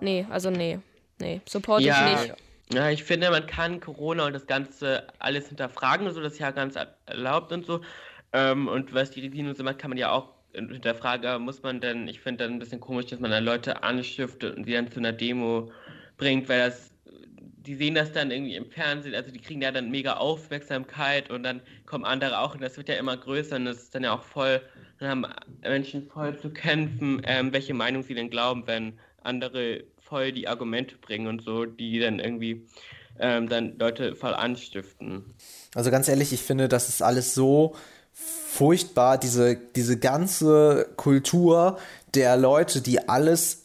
Nee, 0.00 0.26
also 0.30 0.50
nee. 0.50 0.78
Nee, 1.18 1.40
support 1.48 1.82
ja. 1.82 2.14
ich 2.14 2.28
nicht. 2.28 2.34
Ja, 2.72 2.90
ich 2.90 3.02
finde, 3.02 3.30
man 3.30 3.46
kann 3.46 3.80
Corona 3.80 4.26
und 4.26 4.34
das 4.34 4.46
Ganze 4.46 5.06
alles 5.18 5.48
hinterfragen 5.48 6.10
so, 6.12 6.20
das 6.20 6.34
ist 6.34 6.38
ja 6.38 6.50
ganz 6.50 6.76
erlaubt 7.06 7.50
und 7.52 7.64
so. 7.64 7.80
Ähm, 8.32 8.68
und 8.68 8.92
was 8.92 9.10
die 9.10 9.22
Regierung 9.22 9.54
so 9.54 9.64
macht, 9.64 9.78
kann 9.78 9.90
man 9.90 9.98
ja 9.98 10.10
auch 10.10 10.34
Frage, 10.98 11.38
muss 11.38 11.62
man 11.62 11.80
denn, 11.80 12.08
ich 12.08 12.20
finde 12.20 12.44
dann 12.44 12.54
ein 12.54 12.58
bisschen 12.58 12.80
komisch, 12.80 13.06
dass 13.06 13.20
man 13.20 13.30
dann 13.30 13.44
Leute 13.44 13.82
anstiftet 13.82 14.56
und 14.56 14.66
die 14.66 14.72
dann 14.72 14.90
zu 14.90 14.98
einer 14.98 15.12
Demo 15.12 15.70
bringt, 16.16 16.48
weil 16.48 16.70
das, 16.70 16.90
die 17.04 17.74
sehen 17.74 17.94
das 17.94 18.12
dann 18.12 18.30
irgendwie 18.30 18.56
im 18.56 18.70
Fernsehen, 18.70 19.14
also 19.14 19.30
die 19.30 19.38
kriegen 19.38 19.62
ja 19.62 19.70
dann 19.70 19.90
mega 19.90 20.14
Aufmerksamkeit 20.14 21.30
und 21.30 21.42
dann 21.42 21.60
kommen 21.86 22.04
andere 22.04 22.38
auch 22.38 22.54
und 22.54 22.62
das 22.62 22.76
wird 22.76 22.88
ja 22.88 22.96
immer 22.96 23.16
größer 23.16 23.56
und 23.56 23.66
das 23.66 23.82
ist 23.84 23.94
dann 23.94 24.04
ja 24.04 24.14
auch 24.14 24.22
voll, 24.22 24.60
dann 24.98 25.08
haben 25.08 25.26
Menschen 25.62 26.08
voll 26.08 26.36
zu 26.38 26.50
kämpfen, 26.50 27.22
ähm, 27.24 27.52
welche 27.52 27.74
Meinung 27.74 28.02
sie 28.02 28.14
denn 28.14 28.30
glauben, 28.30 28.66
wenn 28.66 28.98
andere 29.22 29.84
voll 30.08 30.32
die 30.32 30.48
Argumente 30.48 30.96
bringen 30.96 31.26
und 31.26 31.42
so, 31.42 31.64
die 31.64 32.00
dann 32.00 32.18
irgendwie 32.18 32.66
ähm, 33.18 33.48
dann 33.48 33.78
Leute 33.78 34.14
voll 34.14 34.34
anstiften. 34.34 35.34
Also 35.74 35.90
ganz 35.90 36.08
ehrlich, 36.08 36.32
ich 36.32 36.42
finde, 36.42 36.68
das 36.68 36.88
ist 36.88 37.02
alles 37.02 37.34
so 37.34 37.74
furchtbar, 38.12 39.18
diese, 39.18 39.56
diese 39.76 39.98
ganze 39.98 40.88
Kultur 40.96 41.78
der 42.14 42.36
Leute, 42.36 42.80
die 42.80 43.08
alles 43.08 43.64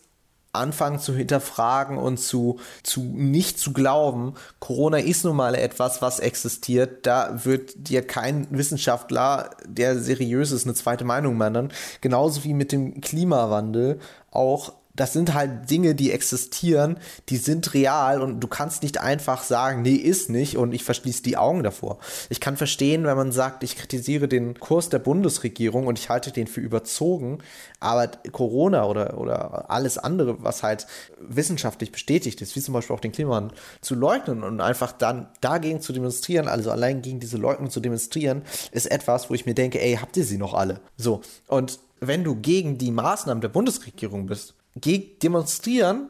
anfangen 0.53 0.99
zu 0.99 1.15
hinterfragen 1.15 1.97
und 1.97 2.17
zu, 2.17 2.60
zu 2.84 3.01
nicht 3.01 3.58
zu 3.58 3.73
glauben, 3.73 4.36
Corona 4.60 4.99
ist 4.99 5.25
nun 5.25 5.36
mal 5.36 5.56
etwas, 5.56 6.03
was 6.03 6.19
existiert. 6.19 7.08
Da 7.08 7.43
wird 7.43 7.88
dir 7.88 8.06
kein 8.06 8.47
Wissenschaftler, 8.51 9.49
der 9.65 9.97
seriös 9.97 10.51
ist, 10.51 10.65
eine 10.65 10.75
zweite 10.75 11.06
Meinung 11.06 11.38
machen. 11.38 11.73
Genauso 12.01 12.43
wie 12.43 12.53
mit 12.53 12.71
dem 12.71 13.01
Klimawandel 13.01 13.99
auch 14.29 14.73
das 14.95 15.13
sind 15.13 15.34
halt 15.34 15.69
Dinge, 15.71 15.95
die 15.95 16.12
existieren, 16.12 16.97
die 17.29 17.38
sind 17.38 17.73
real 17.73 18.21
und 18.21 18.39
du 18.39 18.47
kannst 18.47 18.84
nicht 18.84 18.99
einfach 18.99 19.41
sagen, 19.43 19.82
nee, 19.82 19.95
ist 19.95 20.29
nicht 20.29 20.56
und 20.58 20.71
ich 20.73 20.84
verschließe 20.84 21.23
die 21.23 21.38
Augen 21.38 21.63
davor. 21.63 21.97
Ich 22.29 22.39
kann 22.39 22.58
verstehen, 22.58 23.06
wenn 23.06 23.17
man 23.17 23.32
sagt, 23.32 23.63
ich 23.63 23.75
kritisiere 23.75 24.27
den 24.27 24.60
Kurs 24.60 24.89
der 24.89 24.99
Bundesregierung 24.99 25.88
und 25.88 25.97
ich 25.97 26.10
halte 26.10 26.32
den 26.32 26.45
für 26.45 26.62
überzogen, 26.62 27.39
aber 27.79 28.08
Corona 28.32 28.86
oder, 28.86 29.17
oder 29.17 29.71
alles 29.71 29.97
andere, 29.97 30.43
was 30.43 30.62
halt 30.62 30.86
wissenschaftlich 31.19 31.91
bestätigt 31.91 32.41
ist, 32.41 32.56
wie 32.56 32.62
zum 32.62 32.75
Beispiel 32.75 32.95
auch 32.95 32.99
den 32.99 33.12
Klimawandel, 33.12 33.58
zu 33.82 33.95
leugnen 33.95 34.43
und 34.43 34.62
einfach 34.62 34.91
dann 34.91 35.27
dagegen 35.41 35.82
zu 35.82 35.91
demonstrieren, 35.91 36.47
also 36.47 36.69
allein 36.69 37.01
gegen 37.01 37.19
diese 37.19 37.38
Leugnung 37.38 37.71
zu 37.71 37.79
demonstrieren, 37.79 38.43
ist 38.71 38.91
etwas, 38.91 39.29
wo 39.29 39.34
ich 39.34 39.47
mir 39.47 39.56
denke, 39.56 39.82
ey, 39.82 39.95
habt 39.95 40.17
ihr 40.17 40.23
sie 40.23 40.38
noch 40.38 40.53
alle? 40.53 40.82
So. 40.97 41.21
Und 41.47 41.79
wenn 41.99 42.23
du 42.23 42.36
gegen 42.36 42.77
die 42.77 42.91
Maßnahmen 42.91 43.41
der 43.41 43.49
Bundesregierung 43.49 44.27
bist, 44.27 44.56
geh 44.75 45.17
demonstrieren, 45.21 46.09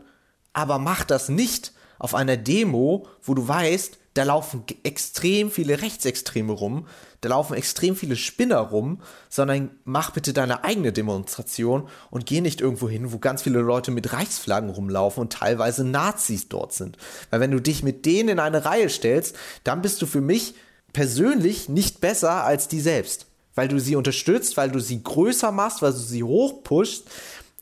aber 0.54 0.80
mach 0.80 1.04
das 1.04 1.30
nicht 1.30 1.74
auf 2.00 2.16
einer 2.16 2.38
Demo, 2.38 3.08
wo 3.22 3.34
du 3.34 3.48
weißt, 3.48 3.98
da 4.14 4.24
laufen 4.24 4.64
extrem 4.84 5.50
viele 5.50 5.82
Rechtsextreme 5.82 6.54
rum, 6.54 6.88
da 7.22 7.30
laufen 7.30 7.56
extrem 7.56 7.96
viele 7.96 8.16
Spinner 8.16 8.60
rum, 8.60 9.02
sondern 9.30 9.72
mach 9.86 10.12
bitte 10.12 10.34
deine 10.34 10.64
eigene 10.64 10.94
Demonstration 10.94 11.88
und 12.12 12.26
geh 12.26 12.42
nicht 12.42 12.62
irgendwo 12.62 12.88
hin, 12.88 13.12
wo 13.12 13.18
ganz 13.18 13.42
viele 13.42 13.62
Leute 13.62 13.90
mit 13.90 14.14
Reichsflaggen 14.14 14.70
rumlaufen 14.70 15.22
und 15.22 15.34
teilweise 15.34 15.84
Nazis 15.84 16.48
dort 16.48 16.74
sind. 16.74 16.98
Weil 17.32 17.40
wenn 17.40 17.52
du 17.52 17.60
dich 17.60 17.82
mit 17.82 18.06
denen 18.06 18.30
in 18.30 18.40
eine 18.40 18.66
Reihe 18.66 18.90
stellst, 18.90 19.36
dann 19.64 19.82
bist 19.82 20.02
du 20.02 20.06
für 20.06 20.22
mich 20.22 20.54
persönlich 20.92 21.70
nicht 21.70 22.02
besser 22.02 22.44
als 22.44 22.68
die 22.68 22.82
selbst. 22.82 23.26
Weil 23.56 23.68
du 23.68 23.80
sie 23.80 23.96
unterstützt, 23.96 24.58
weil 24.58 24.72
du 24.72 24.80
sie 24.80 25.02
größer 25.02 25.52
machst, 25.52 25.82
weil 25.82 25.92
du 25.92 26.00
sie 26.00 26.24
hochpushst, 26.24 27.08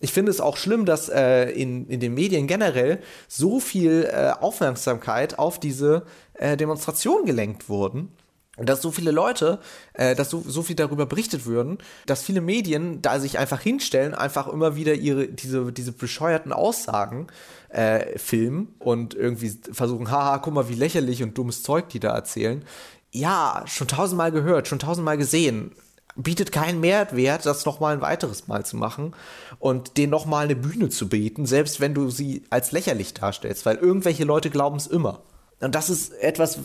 ich 0.01 0.11
finde 0.11 0.31
es 0.31 0.41
auch 0.41 0.57
schlimm, 0.57 0.85
dass 0.85 1.09
äh, 1.09 1.49
in, 1.51 1.87
in 1.87 1.99
den 1.99 2.13
Medien 2.13 2.47
generell 2.47 2.99
so 3.27 3.59
viel 3.59 4.09
äh, 4.11 4.31
Aufmerksamkeit 4.39 5.39
auf 5.39 5.59
diese 5.59 6.03
äh, 6.33 6.57
Demonstration 6.57 7.25
gelenkt 7.25 7.69
wurden. 7.69 8.11
Und 8.57 8.67
dass 8.67 8.81
so 8.81 8.91
viele 8.91 9.11
Leute, 9.11 9.59
äh, 9.93 10.13
dass 10.15 10.29
so, 10.29 10.43
so 10.45 10.61
viel 10.61 10.75
darüber 10.75 11.05
berichtet 11.05 11.45
würden, 11.45 11.77
dass 12.05 12.23
viele 12.23 12.41
Medien 12.41 13.01
da 13.01 13.19
sich 13.19 13.37
einfach 13.39 13.61
hinstellen, 13.61 14.13
einfach 14.13 14.47
immer 14.47 14.75
wieder 14.75 14.93
ihre, 14.93 15.27
diese, 15.27 15.71
diese 15.71 15.93
bescheuerten 15.93 16.51
Aussagen 16.51 17.27
äh, 17.69 18.17
filmen 18.17 18.75
und 18.79 19.13
irgendwie 19.13 19.53
versuchen, 19.71 20.11
haha, 20.11 20.39
guck 20.39 20.53
mal, 20.53 20.67
wie 20.67 20.75
lächerlich 20.75 21.23
und 21.23 21.37
dummes 21.37 21.63
Zeug 21.63 21.89
die 21.89 21.99
da 21.99 22.13
erzählen. 22.13 22.65
Ja, 23.11 23.63
schon 23.67 23.87
tausendmal 23.87 24.31
gehört, 24.31 24.67
schon 24.67 24.79
tausendmal 24.79 25.17
gesehen 25.17 25.71
bietet 26.15 26.51
keinen 26.51 26.79
Mehrwert, 26.79 27.45
das 27.45 27.65
nochmal 27.65 27.95
ein 27.95 28.01
weiteres 28.01 28.47
Mal 28.47 28.65
zu 28.65 28.77
machen 28.77 29.13
und 29.59 29.97
denen 29.97 30.09
nochmal 30.11 30.45
eine 30.45 30.55
Bühne 30.55 30.89
zu 30.89 31.07
bieten, 31.07 31.45
selbst 31.45 31.79
wenn 31.79 31.93
du 31.93 32.09
sie 32.09 32.43
als 32.49 32.71
lächerlich 32.71 33.13
darstellst, 33.13 33.63
weil 33.65 33.77
irgendwelche 33.77 34.25
Leute 34.25 34.49
glauben 34.49 34.77
es 34.77 34.87
immer. 34.87 35.21
Und 35.59 35.75
das 35.75 35.89
ist 35.89 36.13
etwas, 36.13 36.57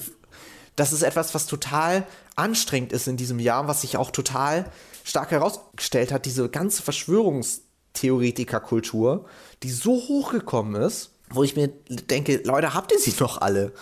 das 0.75 0.93
ist 0.93 1.03
etwas, 1.03 1.35
was 1.35 1.47
total 1.47 2.07
anstrengend 2.35 2.93
ist 2.93 3.07
in 3.07 3.17
diesem 3.17 3.39
Jahr, 3.39 3.69
was 3.69 3.83
sich 3.83 3.97
auch 3.97 4.11
total 4.11 4.65
stark 5.05 5.31
herausgestellt 5.31 6.11
hat, 6.13 6.27
diese 6.27 6.49
ganze 6.49 6.83
Verschwörungstheoretikerkultur, 6.83 9.27
die 9.63 9.71
so 9.71 9.93
hochgekommen 9.93 10.83
ist, 10.83 11.13
wo 11.31 11.45
ich 11.45 11.57
mir 11.57 11.69
denke, 11.89 12.43
Leute, 12.45 12.75
habt 12.75 12.93
ihr 12.93 12.99
sie 12.99 13.15
noch 13.19 13.41
alle? 13.41 13.73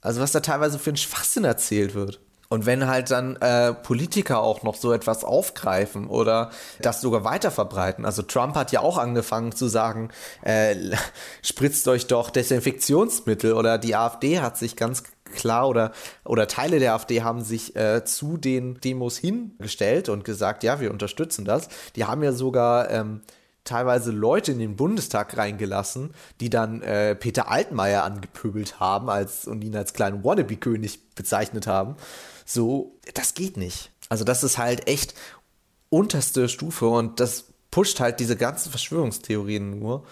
Also 0.00 0.20
was 0.20 0.32
da 0.32 0.40
teilweise 0.40 0.78
für 0.78 0.90
ein 0.90 0.96
Schwachsinn 0.96 1.44
erzählt 1.44 1.94
wird. 1.94 2.20
Und 2.54 2.66
wenn 2.66 2.86
halt 2.86 3.10
dann 3.10 3.34
äh, 3.36 3.74
Politiker 3.74 4.38
auch 4.38 4.62
noch 4.62 4.76
so 4.76 4.92
etwas 4.92 5.24
aufgreifen 5.24 6.06
oder 6.06 6.50
das 6.80 7.00
sogar 7.00 7.24
weiter 7.24 7.50
verbreiten. 7.50 8.04
Also 8.04 8.22
Trump 8.22 8.54
hat 8.54 8.70
ja 8.70 8.78
auch 8.78 8.96
angefangen 8.96 9.50
zu 9.50 9.66
sagen, 9.66 10.10
äh, 10.42 10.76
spritzt 11.42 11.88
euch 11.88 12.06
doch 12.06 12.30
Desinfektionsmittel 12.30 13.54
oder 13.54 13.76
die 13.76 13.96
AfD 13.96 14.38
hat 14.38 14.56
sich 14.56 14.76
ganz 14.76 15.02
klar 15.34 15.68
oder, 15.68 15.90
oder 16.24 16.46
Teile 16.46 16.78
der 16.78 16.94
AfD 16.94 17.22
haben 17.22 17.42
sich 17.42 17.74
äh, 17.74 18.04
zu 18.04 18.36
den 18.36 18.80
Demos 18.80 19.18
hingestellt 19.18 20.08
und 20.08 20.24
gesagt, 20.24 20.62
ja, 20.62 20.78
wir 20.78 20.92
unterstützen 20.92 21.44
das. 21.44 21.68
Die 21.96 22.04
haben 22.04 22.22
ja 22.22 22.30
sogar 22.30 22.88
ähm, 22.88 23.22
teilweise 23.64 24.12
Leute 24.12 24.52
in 24.52 24.60
den 24.60 24.76
Bundestag 24.76 25.36
reingelassen, 25.36 26.14
die 26.40 26.50
dann 26.50 26.82
äh, 26.82 27.16
Peter 27.16 27.50
Altmaier 27.50 28.04
angepöbelt 28.04 28.78
haben 28.78 29.10
als, 29.10 29.44
und 29.48 29.64
ihn 29.64 29.74
als 29.74 29.92
kleinen 29.92 30.22
Wannabe-König 30.22 31.00
bezeichnet 31.16 31.66
haben. 31.66 31.96
So, 32.44 32.96
das 33.14 33.34
geht 33.34 33.56
nicht. 33.56 33.90
Also 34.08 34.24
das 34.24 34.44
ist 34.44 34.58
halt 34.58 34.86
echt 34.86 35.14
unterste 35.88 36.48
Stufe 36.48 36.88
und 36.88 37.20
das 37.20 37.44
pusht 37.70 38.00
halt 38.00 38.20
diese 38.20 38.36
ganzen 38.36 38.70
Verschwörungstheorien 38.70 39.78
nur. 39.78 40.04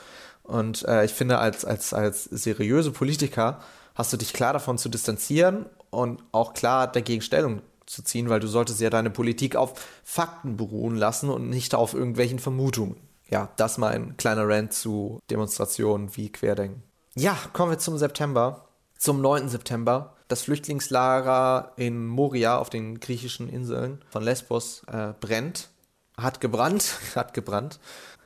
Und 0.43 0.85
äh, 0.85 1.05
ich 1.05 1.13
finde, 1.13 1.39
als, 1.39 1.65
als, 1.65 1.95
als 1.95 2.25
seriöse 2.25 2.91
Politiker 2.91 3.61
hast 3.95 4.13
du 4.13 4.17
dich 4.17 4.33
klar 4.33 4.53
davon 4.53 4.79
zu 4.79 4.89
distanzieren 4.89 5.67
und 5.91 6.23
auch 6.33 6.55
klar 6.55 6.91
dagegen 6.91 7.23
Stellung 7.23 7.63
zu 7.87 8.03
ziehen, 8.03 8.29
weil 8.29 8.41
du 8.41 8.49
solltest 8.49 8.81
ja 8.81 8.91
deine 8.91 9.11
Politik 9.11 9.57
auf 9.57 9.75
Fakten 10.03 10.57
beruhen 10.57 10.97
lassen 10.97 11.29
und 11.29 11.49
nicht 11.49 11.75
auf 11.75 11.95
irgendwelchen 11.95 12.39
Vermutungen. 12.39 12.97
Ja, 13.29 13.49
das 13.57 13.79
mal 13.79 13.93
ein 13.93 14.17
kleiner 14.17 14.49
Rant 14.49 14.73
zu 14.73 15.21
Demonstrationen 15.31 16.17
wie 16.17 16.31
Querdenken. 16.31 16.83
Ja, 17.15 17.37
kommen 17.53 17.71
wir 17.71 17.79
zum 17.79 17.99
September. 17.99 18.69
Zum 18.99 19.21
9. 19.21 19.49
September. 19.49 20.15
Das 20.33 20.45
Flüchtlingslager 20.45 21.73
in 21.77 22.07
Moria 22.07 22.57
auf 22.57 22.71
den 22.71 23.01
griechischen 23.01 23.51
Inseln 23.51 24.03
von 24.09 24.23
Lesbos 24.23 24.83
äh, 24.91 25.13
brennt. 25.21 25.69
Hat 26.17 26.41
gebrannt, 26.41 26.97
hat 27.15 27.35
gebrannt. 27.35 27.79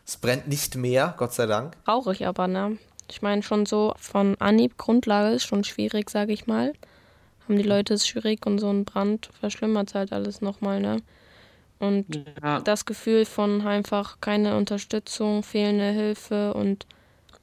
Es 0.06 0.16
brennt 0.16 0.46
nicht 0.46 0.76
mehr, 0.76 1.16
Gott 1.18 1.34
sei 1.34 1.46
Dank. 1.46 1.74
Traurig 1.84 2.24
aber, 2.24 2.46
ne? 2.46 2.78
Ich 3.10 3.22
meine, 3.22 3.42
schon 3.42 3.66
so 3.66 3.92
von 3.98 4.36
Anhieb 4.38 4.78
Grundlage 4.78 5.34
ist 5.34 5.46
schon 5.46 5.64
schwierig, 5.64 6.08
sage 6.08 6.32
ich 6.32 6.46
mal. 6.46 6.74
Haben 7.48 7.56
die 7.56 7.64
Leute 7.64 7.94
es 7.94 8.06
schwierig 8.06 8.46
und 8.46 8.60
so 8.60 8.70
ein 8.70 8.84
Brand 8.84 9.30
verschlimmert 9.40 9.96
halt 9.96 10.12
alles 10.12 10.40
nochmal, 10.40 10.78
ne? 10.80 11.02
Und 11.80 12.22
ja. 12.40 12.60
das 12.60 12.84
Gefühl 12.84 13.24
von 13.24 13.66
einfach 13.66 14.20
keine 14.20 14.56
Unterstützung, 14.56 15.42
fehlende 15.42 15.90
Hilfe 15.90 16.54
und 16.54 16.86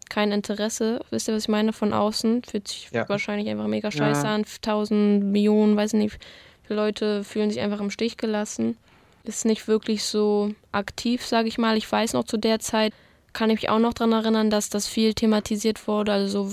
kein 0.10 0.32
Interesse, 0.32 1.00
wisst 1.10 1.28
ihr, 1.28 1.34
was 1.34 1.44
ich 1.44 1.50
meine, 1.50 1.74
von 1.74 1.94
außen, 1.94 2.44
fühlt 2.44 2.68
sich 2.68 2.90
ja. 2.92 3.08
wahrscheinlich 3.10 3.50
einfach 3.50 3.68
mega 3.68 3.92
scheiße 3.92 4.26
ja. 4.26 4.36
an. 4.36 4.46
Tausend 4.62 5.26
Millionen, 5.26 5.76
weiß 5.76 5.94
nicht, 5.94 6.20
viele 6.64 6.80
Leute 6.80 7.24
fühlen 7.24 7.50
sich 7.50 7.62
einfach 7.62 7.80
im 7.80 7.90
Stich 7.90 8.18
gelassen 8.18 8.78
ist 9.24 9.46
nicht 9.46 9.68
wirklich 9.68 10.04
so 10.04 10.54
aktiv, 10.72 11.26
sage 11.26 11.48
ich 11.48 11.58
mal. 11.58 11.78
Ich 11.78 11.90
weiß 11.90 12.14
noch 12.14 12.26
zu 12.26 12.38
der 12.38 12.60
Zeit, 12.60 12.94
kann 13.32 13.50
ich 13.50 13.62
mich 13.62 13.70
auch 13.70 13.80
noch 13.80 13.94
daran 13.94 14.12
erinnern, 14.12 14.50
dass 14.50 14.70
das 14.70 14.88
viel 14.88 15.14
thematisiert 15.14 15.88
wurde. 15.88 16.12
Also 16.12 16.52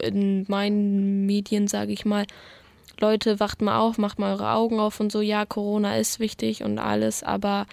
in 0.00 0.44
meinen 0.48 1.26
Medien, 1.26 1.68
sage 1.68 1.92
ich 1.92 2.04
mal, 2.04 2.26
Leute, 3.00 3.40
wacht 3.40 3.60
mal 3.60 3.78
auf, 3.78 3.98
macht 3.98 4.18
mal 4.18 4.32
eure 4.32 4.50
Augen 4.50 4.78
auf 4.78 5.00
und 5.00 5.10
so, 5.10 5.20
ja, 5.20 5.44
Corona 5.44 5.96
ist 5.96 6.20
wichtig 6.20 6.62
und 6.62 6.78
alles, 6.78 7.24
aber 7.24 7.66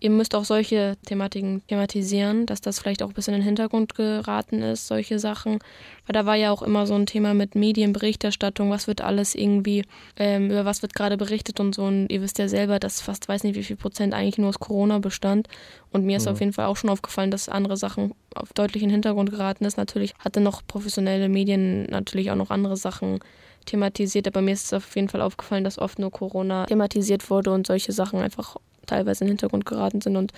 ihr 0.00 0.10
müsst 0.10 0.34
auch 0.34 0.44
solche 0.44 0.96
Thematiken 1.06 1.62
thematisieren, 1.66 2.46
dass 2.46 2.60
das 2.60 2.78
vielleicht 2.78 3.02
auch 3.02 3.08
ein 3.08 3.14
bisschen 3.14 3.34
in 3.34 3.40
den 3.40 3.46
Hintergrund 3.46 3.94
geraten 3.94 4.62
ist, 4.62 4.86
solche 4.86 5.18
Sachen. 5.18 5.58
Weil 6.06 6.14
da 6.14 6.26
war 6.26 6.36
ja 6.36 6.50
auch 6.50 6.62
immer 6.62 6.86
so 6.86 6.94
ein 6.94 7.06
Thema 7.06 7.34
mit 7.34 7.54
Medienberichterstattung, 7.54 8.70
was 8.70 8.86
wird 8.86 9.00
alles 9.00 9.34
irgendwie, 9.34 9.84
ähm, 10.16 10.50
über 10.50 10.64
was 10.64 10.82
wird 10.82 10.94
gerade 10.94 11.16
berichtet 11.16 11.60
und 11.60 11.74
so. 11.74 11.84
Und 11.84 12.08
ihr 12.10 12.22
wisst 12.22 12.38
ja 12.38 12.48
selber, 12.48 12.78
dass 12.78 13.00
fast 13.00 13.28
weiß 13.28 13.44
nicht, 13.44 13.56
wie 13.56 13.64
viel 13.64 13.76
Prozent 13.76 14.14
eigentlich 14.14 14.38
nur 14.38 14.48
aus 14.48 14.60
Corona 14.60 14.98
bestand. 14.98 15.48
Und 15.90 16.04
mir 16.04 16.16
ist 16.16 16.26
mhm. 16.26 16.32
auf 16.32 16.40
jeden 16.40 16.52
Fall 16.52 16.66
auch 16.66 16.76
schon 16.76 16.90
aufgefallen, 16.90 17.30
dass 17.30 17.48
andere 17.48 17.76
Sachen 17.76 18.14
auf 18.34 18.52
deutlichen 18.52 18.90
Hintergrund 18.90 19.30
geraten 19.30 19.64
ist. 19.64 19.76
Natürlich 19.76 20.14
hatte 20.18 20.40
noch 20.40 20.62
professionelle 20.66 21.28
Medien 21.28 21.84
natürlich 21.84 22.30
auch 22.30 22.36
noch 22.36 22.50
andere 22.50 22.76
Sachen 22.76 23.20
thematisiert, 23.66 24.26
aber 24.26 24.40
mir 24.40 24.52
ist 24.52 24.66
es 24.66 24.72
auf 24.72 24.94
jeden 24.96 25.08
Fall 25.08 25.20
aufgefallen, 25.20 25.64
dass 25.64 25.78
oft 25.78 25.98
nur 25.98 26.10
Corona 26.10 26.66
thematisiert 26.66 27.28
wurde 27.30 27.52
und 27.52 27.66
solche 27.66 27.92
Sachen 27.92 28.20
einfach 28.20 28.56
teilweise 28.88 29.24
in 29.24 29.28
den 29.28 29.32
Hintergrund 29.32 29.66
geraten 29.66 30.00
sind. 30.00 30.16
Und 30.16 30.32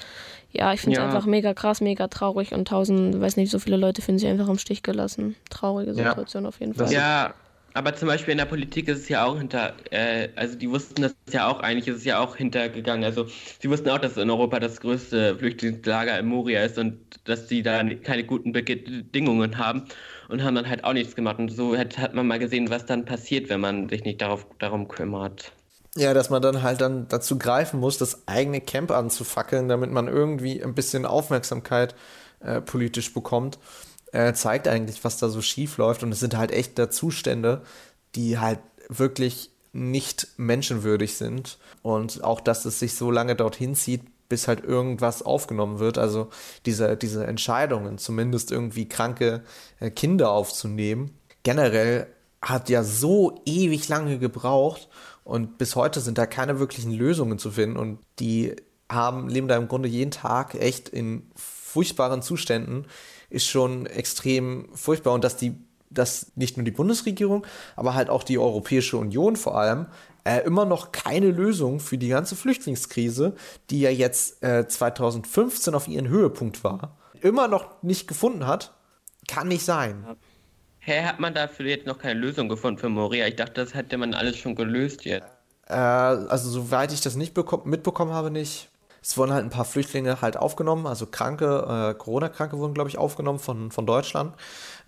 ja, 0.53 0.73
ich 0.73 0.81
finde 0.81 0.99
es 0.99 1.03
ja. 1.03 1.07
einfach 1.07 1.27
mega 1.27 1.55
krass, 1.55 1.81
mega 1.81 2.09
traurig 2.09 2.53
und 2.53 2.69
tausend, 2.69 3.21
weiß 3.21 3.37
nicht, 3.37 3.51
so 3.51 3.59
viele 3.59 3.77
Leute 3.77 4.03
finden 4.03 4.19
sich 4.19 4.29
einfach 4.29 4.49
im 4.49 4.59
Stich 4.59 4.83
gelassen. 4.83 5.37
Traurige 5.49 5.95
Situation 5.95 6.45
ja. 6.45 6.49
auf 6.49 6.61
jeden 6.61 6.75
Fall. 6.75 6.93
Ja, 6.93 7.35
aber 7.73 7.95
zum 7.95 8.09
Beispiel 8.09 8.33
in 8.33 8.39
der 8.39 8.47
Politik 8.47 8.89
ist 8.89 9.01
es 9.01 9.09
ja 9.09 9.25
auch 9.25 9.39
hinter, 9.39 9.75
äh, 9.91 10.29
also 10.35 10.57
die 10.57 10.69
wussten 10.69 11.03
das 11.03 11.15
ja 11.31 11.47
auch, 11.47 11.61
eigentlich 11.61 11.87
ist 11.87 11.99
es 11.99 12.05
ja 12.05 12.19
auch 12.19 12.35
hintergegangen. 12.35 13.05
Also 13.05 13.27
sie 13.61 13.71
wussten 13.71 13.89
auch, 13.91 13.99
dass 13.99 14.17
in 14.17 14.29
Europa 14.29 14.59
das 14.59 14.81
größte 14.81 15.39
Flüchtlingslager 15.39 16.19
in 16.19 16.27
Moria 16.27 16.65
ist 16.65 16.79
und 16.79 16.99
dass 17.25 17.47
die 17.47 17.63
da 17.63 17.85
keine 17.85 18.25
guten 18.25 18.53
Bedingungen 18.53 19.57
haben 19.57 19.85
und 20.29 20.43
haben 20.43 20.57
dann 20.57 20.69
halt 20.69 20.83
auch 20.83 20.93
nichts 20.93 21.15
gemacht. 21.15 21.39
Und 21.39 21.51
so 21.51 21.77
hat, 21.77 21.97
hat 21.99 22.15
man 22.15 22.27
mal 22.27 22.41
gesehen, 22.41 22.71
was 22.71 22.87
dann 22.87 23.05
passiert, 23.05 23.49
wenn 23.51 23.61
man 23.61 23.89
sich 23.89 24.03
nicht 24.03 24.21
darauf, 24.21 24.47
darum 24.59 24.89
kümmert. 24.89 25.53
Ja, 25.97 26.15
dass 26.15 26.31
man 26.31 26.41
dann 26.41 26.63
halt 26.63 26.81
dann 26.81 27.09
dazu 27.09 27.37
greifen 27.37 27.81
muss, 27.81 27.99
das 27.99 28.29
eigene 28.29 28.61
Camp 28.61 28.93
anzufackeln, 28.93 29.69
damit 29.69 29.91
man 29.91 30.07
irgendwie 30.07 30.63
ein 30.63 30.75
bisschen 30.75 31.05
Aufmerksamkeit 31.05 31.97
äh, 32.41 32.61
politisch 32.61 33.13
bekommt, 33.13 33.59
äh, 34.13 34.33
zeigt 34.33 34.69
eigentlich, 34.69 35.03
was 35.03 35.19
da 35.19 35.29
so 35.29 35.43
schief 35.43 35.79
läuft. 35.79 36.03
Und 36.03 36.13
es 36.13 36.21
sind 36.21 36.37
halt 36.37 36.53
echt 36.53 36.79
da 36.79 36.91
Zustände, 36.91 37.63
die 38.15 38.39
halt 38.39 38.61
wirklich 38.89 39.51
nicht 39.73 40.29
menschenwürdig 40.37 41.17
sind. 41.17 41.59
Und 41.83 42.23
auch, 42.23 42.41
dass 42.41 42.65
es 42.65 42.79
sich 42.79 42.95
so 42.95 43.11
lange 43.11 43.35
dorthin 43.35 43.75
zieht, 43.75 44.03
bis 44.29 44.47
halt 44.49 44.65
irgendwas 44.65 45.23
aufgenommen 45.23 45.81
wird. 45.81 45.99
Also 45.99 46.29
diese, 46.67 46.97
diese 46.97 47.27
Entscheidungen, 47.27 47.99
zumindest 47.99 48.53
irgendwie 48.53 48.89
kranke 48.89 49.43
äh, 49.81 49.91
Kinder 49.91 50.31
aufzunehmen, 50.31 51.19
generell 51.43 52.07
hat 52.41 52.71
ja 52.71 52.83
so 52.85 53.43
ewig 53.45 53.89
lange 53.89 54.19
gebraucht 54.19 54.89
und 55.25 55.59
bis 55.59 55.77
heute 55.77 56.01
sind 56.01 56.19
da 56.19 56.27
keine 56.27 56.59
wirklichen 56.59 56.93
Lösungen 56.93 57.39
zu 57.39 57.51
finden. 57.51 57.77
Und 57.77 57.99
die 58.19 58.57
haben, 58.91 59.29
leben 59.29 59.49
da 59.49 59.57
im 59.57 59.69
Grunde 59.69 59.89
jeden 59.89 60.11
Tag 60.11 60.55
echt 60.55 60.89
in 60.89 61.31
furchtbaren 61.37 62.23
Zuständen, 62.23 62.87
ist 63.29 63.47
schon 63.47 63.87
extrem 63.87 64.69
furchtbar. 64.75 65.13
Und 65.13 65.23
dass 65.25 65.37
die, 65.37 65.55
dass 65.91 66.33
nicht 66.35 66.57
nur 66.57 66.65
die 66.65 66.71
Bundesregierung, 66.71 67.47
aber 67.77 67.95
halt 67.95 68.11
auch 68.11 68.25
die 68.25 68.39
Europäische 68.39 68.97
Union 68.97 69.37
vor 69.37 69.57
allem 69.57 69.87
äh, 70.25 70.41
immer 70.41 70.65
noch 70.65 70.93
keine 70.93 71.31
Lösung 71.31 71.81
für 71.81 71.99
die 71.99 72.09
ganze 72.09 72.37
Flüchtlingskrise, 72.37 73.35
die 73.71 73.81
ja 73.81 73.91
jetzt 73.91 74.43
äh, 74.43 74.67
2015 74.67 75.75
auf 75.75 75.89
ihren 75.89 76.09
Höhepunkt 76.09 76.65
war, 76.65 76.99
immer 77.21 77.49
noch 77.49 77.83
nicht 77.83 78.09
gefunden 78.09 78.47
hat, 78.47 78.75
kann 79.29 79.49
nicht 79.49 79.65
sein. 79.65 80.05
Hä, 80.91 81.05
hat 81.05 81.21
man 81.21 81.33
dafür 81.33 81.67
jetzt 81.67 81.87
noch 81.87 81.99
keine 81.99 82.19
Lösung 82.19 82.49
gefunden 82.49 82.81
für 82.81 82.89
Moria? 82.89 83.25
Ich 83.29 83.37
dachte, 83.37 83.53
das 83.55 83.75
hätte 83.75 83.97
man 83.97 84.13
alles 84.13 84.37
schon 84.39 84.57
gelöst 84.57 85.05
jetzt. 85.05 85.29
Äh, 85.69 85.75
also 85.75 86.51
soweit 86.51 86.93
ich 86.93 87.01
das 87.01 87.15
nicht 87.15 87.37
mitbekommen 87.65 88.13
habe, 88.13 88.33
nicht. 88.33 88.69
Es 89.01 89.17
wurden 89.17 89.33
halt 89.33 89.45
ein 89.45 89.51
paar 89.51 89.65
Flüchtlinge 89.65 90.21
halt 90.21 90.37
aufgenommen, 90.37 90.89
also 90.89 91.07
Kranke, 91.07 91.93
äh, 91.93 91.95
Corona-Kranke 91.97 92.59
wurden, 92.59 92.75
glaube 92.75 92.91
ich, 92.91 92.99
aufgenommen 92.99 93.39
von, 93.39 93.71
von 93.71 93.87
Deutschland 93.87 94.35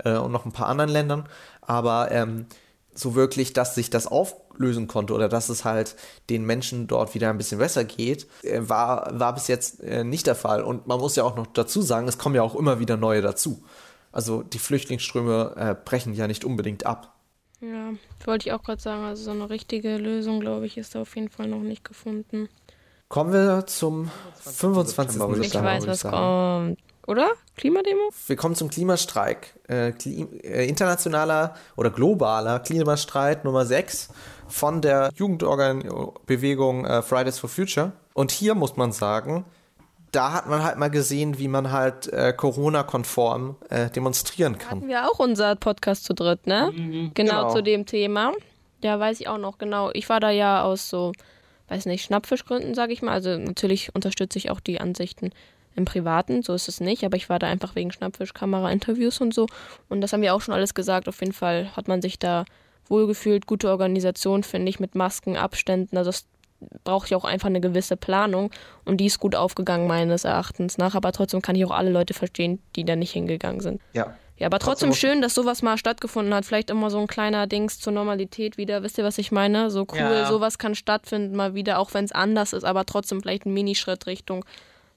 äh, 0.05 0.17
und 0.17 0.33
noch 0.33 0.45
ein 0.45 0.51
paar 0.51 0.67
anderen 0.67 0.91
Ländern. 0.91 1.29
Aber 1.61 2.11
ähm, 2.11 2.47
so 2.93 3.15
wirklich, 3.15 3.53
dass 3.53 3.77
sich 3.77 3.89
das 3.89 4.09
auflösen 4.09 4.89
konnte 4.89 5.15
oder 5.15 5.29
dass 5.29 5.51
es 5.51 5.65
halt 5.65 5.95
den 6.31 6.45
Menschen 6.45 6.89
dort 6.89 7.15
wieder 7.15 7.31
ein 7.31 7.39
bisschen 7.39 7.59
besser 7.59 7.85
geht, 7.85 8.27
äh, 8.43 8.61
war, 8.61 9.09
war 9.21 9.35
bis 9.35 9.47
jetzt 9.47 9.81
äh, 9.85 10.03
nicht 10.03 10.27
der 10.27 10.35
Fall. 10.35 10.65
Und 10.65 10.89
man 10.89 10.99
muss 10.99 11.15
ja 11.15 11.23
auch 11.23 11.37
noch 11.37 11.47
dazu 11.47 11.81
sagen, 11.81 12.09
es 12.09 12.19
kommen 12.19 12.35
ja 12.35 12.43
auch 12.43 12.57
immer 12.57 12.81
wieder 12.81 12.97
neue 12.97 13.23
dazu. 13.23 13.63
Also 14.13 14.43
die 14.43 14.59
Flüchtlingsströme 14.59 15.55
äh, 15.57 15.75
brechen 15.85 16.15
ja 16.15 16.27
nicht 16.27 16.45
unbedingt 16.45 16.87
ab. 16.87 17.15
Ja, 17.61 17.93
wollte 18.25 18.49
ich 18.49 18.53
auch 18.53 18.63
gerade 18.63 18.81
sagen, 18.81 19.05
also 19.05 19.25
so 19.25 19.31
eine 19.31 19.49
richtige 19.49 19.97
Lösung, 19.97 20.41
glaube 20.41 20.67
ich, 20.67 20.77
ist 20.77 20.95
da 20.95 21.03
auf 21.03 21.15
jeden 21.17 21.29
Fall 21.29 21.49
noch 21.49 21.61
nicht 21.61 21.85
gefunden. 21.85 22.49
Kommen 23.09 23.33
wir 23.33 23.67
zum 23.67 24.11
25. 24.41 25.17
September. 25.17 25.39
Ich 25.39 25.55
weiß, 25.55 25.87
was 25.87 26.03
kommt. 26.03 26.79
Oder? 27.07 27.33
Klimademo? 27.57 28.11
Wir 28.27 28.37
kommen 28.37 28.55
zum 28.55 28.71
Klimastreik. 28.71 29.55
Äh, 29.69 29.93
Klim 29.93 30.29
äh, 30.43 30.67
internationaler 30.67 31.55
oder 31.77 31.91
globaler 31.91 32.61
Klimastreit 32.61 33.45
Nummer 33.45 33.67
6 33.67 34.09
von 34.49 34.81
der 34.81 35.11
Jugendbewegung 35.15 36.85
äh, 36.85 37.03
Fridays 37.03 37.39
for 37.39 37.51
Future. 37.51 37.93
Und 38.15 38.31
hier 38.31 38.55
muss 38.55 38.77
man 38.77 38.93
sagen, 38.93 39.45
da 40.13 40.33
hat 40.33 40.47
man 40.47 40.63
halt 40.63 40.79
mal 40.79 40.91
gesehen, 40.91 41.39
wie 41.39 41.49
man 41.49 41.73
halt 41.73 42.13
äh, 42.13 42.33
Corona-konform 42.33 43.57
äh, 43.71 43.91
demonstrieren 43.91 44.59
kann. 44.59 44.79
Hatten 44.79 44.89
wir 44.89 45.11
auch 45.11 45.19
unser 45.19 45.57
Podcast 45.57 46.05
zu 46.05 46.15
dritt, 46.15 46.47
ne? 46.47 46.71
Mhm. 46.73 47.11
Genau, 47.15 47.43
genau, 47.43 47.55
zu 47.55 47.63
dem 47.63 47.87
Thema. 47.87 48.33
Ja, 48.83 49.01
weiß 49.01 49.21
ich 49.21 49.29
auch 49.29 49.39
noch 49.39 49.59
genau. 49.59 49.91
Ich 49.95 50.09
war 50.09 50.21
da 50.21 50.31
ja 50.31 50.63
aus 50.63 50.91
so, 50.91 51.13
weiß 51.69 51.87
nicht, 51.87 52.05
Schnappfischgründen, 52.05 52.75
sage 52.75 52.93
ich 52.93 53.01
mal. 53.01 53.13
Also 53.13 53.37
natürlich 53.39 53.95
unterstütze 53.95 54.39
ich 54.39 54.51
auch 54.51 54.61
die 54.61 54.81
Ansichten 54.81 55.31
im 55.75 55.87
Privaten, 55.87 56.43
so 56.43 56.53
ist 56.53 56.69
es 56.69 56.81
nicht, 56.81 57.03
aber 57.05 57.17
ich 57.17 57.31
war 57.31 57.39
da 57.39 57.47
einfach 57.47 57.75
wegen 57.75 57.93
Schnappfischkamera-Interviews 57.93 59.23
und 59.23 59.33
so. 59.33 59.47
Und 59.89 60.03
das 60.03 60.13
haben 60.13 60.21
wir 60.21 60.35
auch 60.35 60.43
schon 60.43 60.53
alles 60.53 60.75
gesagt. 60.75 61.09
Auf 61.09 61.21
jeden 61.21 61.33
Fall 61.33 61.75
hat 61.75 61.89
man 61.89 62.03
sich 62.03 62.19
da 62.19 62.45
wohlgefühlt, 62.89 63.47
gute 63.47 63.71
Organisation, 63.71 64.43
finde 64.43 64.69
ich, 64.69 64.81
mit 64.81 64.95
Masken, 64.95 65.39
Abständen. 65.39 65.97
Also 65.97 66.11
das 66.11 66.27
braucht 66.85 67.11
ja 67.11 67.17
auch 67.17 67.25
einfach 67.25 67.49
eine 67.49 67.61
gewisse 67.61 67.97
Planung 67.97 68.51
und 68.85 68.99
die 68.99 69.07
ist 69.07 69.21
gut 69.21 69.35
aufgegangen 69.35 69.87
meines 69.87 70.25
Erachtens 70.25 70.79
nach, 70.79 70.95
aber 70.95 71.13
trotzdem 71.13 71.43
kann 71.43 71.57
ich 71.57 71.65
auch 71.65 71.71
alle 71.71 71.91
Leute 71.91 72.15
verstehen, 72.15 72.63
die 72.77 72.85
da 72.85 72.97
nicht 72.97 73.13
hingegangen 73.13 73.61
sind. 73.61 73.81
Ja. 73.93 74.15
Ja, 74.39 74.47
aber 74.47 74.59
trotzdem, 74.59 74.91
trotzdem 74.91 75.11
schön, 75.11 75.23
dass 75.23 75.35
sowas 75.35 75.63
mal 75.63 75.79
stattgefunden 75.79 76.35
hat. 76.35 76.45
Vielleicht 76.45 76.71
immer 76.71 76.91
so 76.91 76.99
ein 76.99 77.07
kleiner 77.07 77.47
Dings 77.47 77.79
zur 77.79 77.93
Normalität 77.93 78.57
wieder. 78.57 78.83
Wisst 78.83 78.99
ihr, 78.99 79.05
was 79.05 79.19
ich 79.19 79.31
meine? 79.31 79.71
So 79.71 79.87
cool, 79.93 79.99
ja. 79.99 80.27
sowas 80.27 80.59
kann 80.59 80.75
stattfinden 80.75 81.37
mal 81.37 81.55
wieder, 81.55 81.79
auch 81.79 81.95
wenn 81.95 82.05
es 82.05 82.11
anders 82.11 82.53
ist, 82.53 82.65
aber 82.65 82.85
trotzdem 82.85 83.21
vielleicht 83.21 83.47
ein 83.47 83.55
Minischritt 83.55 84.07
Richtung 84.07 84.45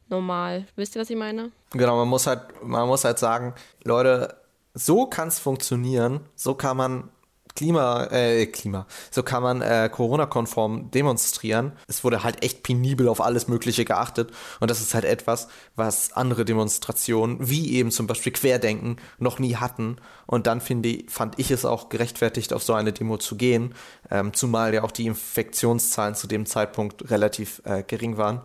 normal. 0.09 0.65
Wisst 0.75 0.95
ihr, 0.95 1.01
was 1.01 1.11
ich 1.11 1.15
meine? 1.15 1.51
Genau, 1.71 1.95
man 1.95 2.07
muss 2.07 2.25
halt, 2.25 2.41
man 2.63 2.87
muss 2.87 3.03
halt 3.03 3.19
sagen, 3.19 3.53
Leute, 3.83 4.35
so 4.73 5.05
kann 5.05 5.27
es 5.27 5.37
funktionieren, 5.37 6.21
so 6.35 6.55
kann 6.55 6.77
man 6.77 7.09
Klima, 7.55 8.07
äh, 8.11 8.45
Klima, 8.47 8.85
so 9.11 9.23
kann 9.23 9.41
man 9.41 9.61
äh, 9.61 9.89
Corona-konform 9.89 10.91
demonstrieren. 10.91 11.71
Es 11.87 12.03
wurde 12.03 12.23
halt 12.23 12.43
echt 12.43 12.63
penibel 12.63 13.07
auf 13.07 13.21
alles 13.21 13.47
Mögliche 13.47 13.85
geachtet 13.85 14.31
und 14.59 14.69
das 14.69 14.81
ist 14.81 14.93
halt 14.93 15.05
etwas, 15.05 15.47
was 15.75 16.11
andere 16.13 16.43
Demonstrationen, 16.43 17.37
wie 17.39 17.73
eben 17.75 17.91
zum 17.91 18.07
Beispiel 18.07 18.33
Querdenken, 18.33 18.97
noch 19.19 19.39
nie 19.39 19.55
hatten. 19.55 19.97
Und 20.25 20.47
dann 20.47 20.59
finde, 20.59 21.03
fand 21.07 21.39
ich 21.39 21.49
es 21.51 21.65
auch 21.65 21.89
gerechtfertigt, 21.89 22.51
auf 22.51 22.63
so 22.63 22.73
eine 22.73 22.91
Demo 22.91 23.17
zu 23.17 23.37
gehen, 23.37 23.73
ähm, 24.11 24.33
zumal 24.33 24.73
ja 24.73 24.83
auch 24.83 24.91
die 24.91 25.05
Infektionszahlen 25.05 26.15
zu 26.15 26.27
dem 26.27 26.45
Zeitpunkt 26.45 27.09
relativ 27.09 27.61
äh, 27.63 27.83
gering 27.83 28.17
waren. 28.17 28.41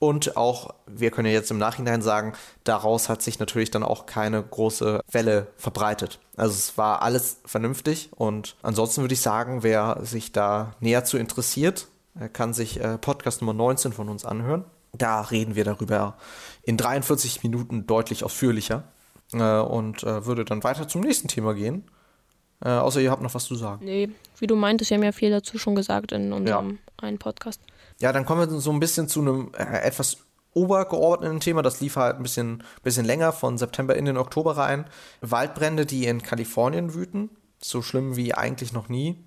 Und 0.00 0.38
auch, 0.38 0.74
wir 0.86 1.10
können 1.10 1.28
ja 1.28 1.34
jetzt 1.34 1.50
im 1.50 1.58
Nachhinein 1.58 2.00
sagen, 2.00 2.32
daraus 2.64 3.10
hat 3.10 3.20
sich 3.20 3.38
natürlich 3.38 3.70
dann 3.70 3.82
auch 3.82 4.06
keine 4.06 4.42
große 4.42 5.02
Welle 5.12 5.48
verbreitet. 5.58 6.18
Also 6.36 6.54
es 6.54 6.78
war 6.78 7.02
alles 7.02 7.42
vernünftig 7.44 8.08
und 8.16 8.56
ansonsten 8.62 9.02
würde 9.02 9.12
ich 9.12 9.20
sagen, 9.20 9.62
wer 9.62 9.98
sich 10.02 10.32
da 10.32 10.74
näher 10.80 11.04
zu 11.04 11.18
interessiert, 11.18 11.86
kann 12.32 12.54
sich 12.54 12.80
äh, 12.80 12.96
Podcast 12.96 13.42
Nummer 13.42 13.52
19 13.52 13.92
von 13.92 14.08
uns 14.08 14.24
anhören. 14.24 14.64
Da 14.96 15.20
reden 15.20 15.54
wir 15.54 15.64
darüber 15.64 16.16
in 16.62 16.78
43 16.78 17.42
Minuten 17.42 17.86
deutlich 17.86 18.24
ausführlicher 18.24 18.84
äh, 19.34 19.58
und 19.58 20.02
äh, 20.02 20.24
würde 20.24 20.46
dann 20.46 20.64
weiter 20.64 20.88
zum 20.88 21.02
nächsten 21.02 21.28
Thema 21.28 21.52
gehen. 21.54 21.84
außer 22.62 23.00
ihr 23.00 23.10
habt 23.10 23.22
noch 23.22 23.34
was 23.34 23.44
zu 23.44 23.54
sagen. 23.54 23.84
Nee, 23.84 24.08
wie 24.38 24.46
du 24.46 24.56
meintest, 24.56 24.90
wir 24.90 24.96
haben 24.96 25.04
ja 25.04 25.12
viel 25.12 25.30
dazu 25.30 25.58
schon 25.58 25.74
gesagt 25.74 26.12
in 26.12 26.32
unserem 26.32 26.70
ja. 26.70 27.04
einen 27.06 27.18
Podcast. 27.18 27.60
Ja, 28.00 28.12
dann 28.12 28.24
kommen 28.24 28.50
wir 28.50 28.60
so 28.60 28.70
ein 28.70 28.80
bisschen 28.80 29.08
zu 29.08 29.20
einem 29.20 29.52
äh, 29.56 29.80
etwas 29.82 30.18
obergeordneten 30.54 31.40
Thema. 31.40 31.62
Das 31.62 31.80
lief 31.80 31.96
halt 31.96 32.16
ein 32.16 32.22
bisschen, 32.22 32.64
bisschen 32.82 33.04
länger, 33.04 33.32
von 33.32 33.58
September 33.58 33.94
in 33.96 34.04
den 34.04 34.16
Oktober 34.16 34.56
rein. 34.56 34.86
Waldbrände, 35.20 35.86
die 35.86 36.06
in 36.06 36.22
Kalifornien 36.22 36.94
wüten. 36.94 37.30
So 37.62 37.82
schlimm 37.82 38.16
wie 38.16 38.34
eigentlich 38.34 38.72
noch 38.72 38.88
nie. 38.88 39.22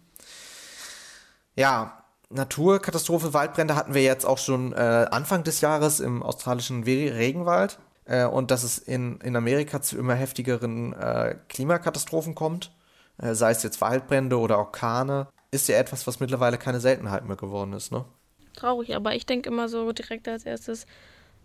Ja, 1.55 2.03
Naturkatastrophe, 2.29 3.33
Waldbrände 3.33 3.75
hatten 3.75 3.93
wir 3.93 4.01
jetzt 4.01 4.25
auch 4.25 4.39
schon 4.39 4.73
äh, 4.73 5.07
Anfang 5.11 5.43
des 5.43 5.61
Jahres 5.61 5.99
im 5.99 6.23
australischen 6.23 6.83
Regenwald. 6.83 7.77
Äh, 8.05 8.25
und 8.25 8.51
dass 8.51 8.63
es 8.63 8.79
in, 8.79 9.19
in 9.21 9.35
Amerika 9.35 9.81
zu 9.81 9.97
immer 9.97 10.15
heftigeren 10.15 10.93
äh, 10.93 11.35
Klimakatastrophen 11.47 12.33
kommt, 12.35 12.71
äh, 13.19 13.35
sei 13.35 13.51
es 13.51 13.63
jetzt 13.63 13.81
Waldbrände 13.81 14.39
oder 14.39 14.57
Orkane, 14.57 15.27
ist 15.51 15.67
ja 15.69 15.77
etwas, 15.77 16.07
was 16.07 16.19
mittlerweile 16.19 16.57
keine 16.57 16.79
Seltenheit 16.79 17.25
mehr 17.25 17.37
geworden 17.37 17.73
ist, 17.73 17.91
ne? 17.91 18.05
Traurig, 18.53 18.95
aber 18.95 19.15
ich 19.15 19.25
denke 19.25 19.49
immer 19.49 19.69
so 19.69 19.91
direkt 19.91 20.27
als 20.27 20.45
erstes, 20.45 20.85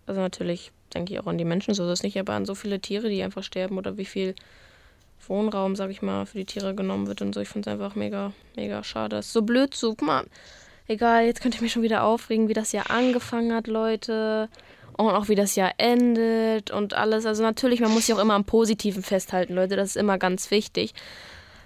also 0.05 0.21
natürlich 0.21 0.71
denke 0.93 1.13
ich 1.13 1.19
auch 1.19 1.27
an 1.27 1.37
die 1.37 1.45
Menschen, 1.45 1.73
so 1.73 1.83
ist 1.85 1.99
es 1.99 2.03
nicht, 2.03 2.17
aber 2.19 2.33
an 2.33 2.45
so 2.45 2.55
viele 2.55 2.79
Tiere, 2.79 3.09
die 3.09 3.21
einfach 3.21 3.43
sterben 3.43 3.77
oder 3.77 3.97
wie 3.97 4.05
viel 4.05 4.35
Wohnraum, 5.27 5.75
sag 5.75 5.91
ich 5.91 6.01
mal, 6.01 6.25
für 6.25 6.39
die 6.39 6.45
Tiere 6.45 6.73
genommen 6.73 7.07
wird 7.07 7.21
und 7.21 7.33
so. 7.33 7.41
Ich 7.41 7.49
finde 7.49 7.69
es 7.69 7.73
einfach 7.73 7.95
mega, 7.95 8.33
mega 8.55 8.83
schade. 8.83 9.17
Es 9.17 9.27
ist 9.27 9.33
so 9.33 9.41
blöd 9.41 9.73
so, 9.75 9.89
guck 9.89 10.07
mal, 10.07 10.25
egal, 10.87 11.25
jetzt 11.25 11.41
könnt 11.41 11.55
ihr 11.55 11.61
mich 11.61 11.71
schon 11.71 11.83
wieder 11.83 12.03
aufregen, 12.03 12.47
wie 12.47 12.53
das 12.53 12.71
Jahr 12.71 12.89
angefangen 12.89 13.53
hat, 13.53 13.67
Leute. 13.67 14.49
Und 14.97 15.11
auch 15.11 15.29
wie 15.29 15.35
das 15.35 15.55
Jahr 15.55 15.71
endet 15.77 16.71
und 16.71 16.93
alles. 16.93 17.25
Also 17.25 17.41
natürlich, 17.41 17.79
man 17.79 17.91
muss 17.91 18.07
sich 18.07 18.15
auch 18.15 18.19
immer 18.19 18.33
am 18.33 18.43
Positiven 18.43 19.01
festhalten, 19.01 19.53
Leute. 19.53 19.77
Das 19.77 19.89
ist 19.89 19.95
immer 19.95 20.17
ganz 20.17 20.51
wichtig. 20.51 20.93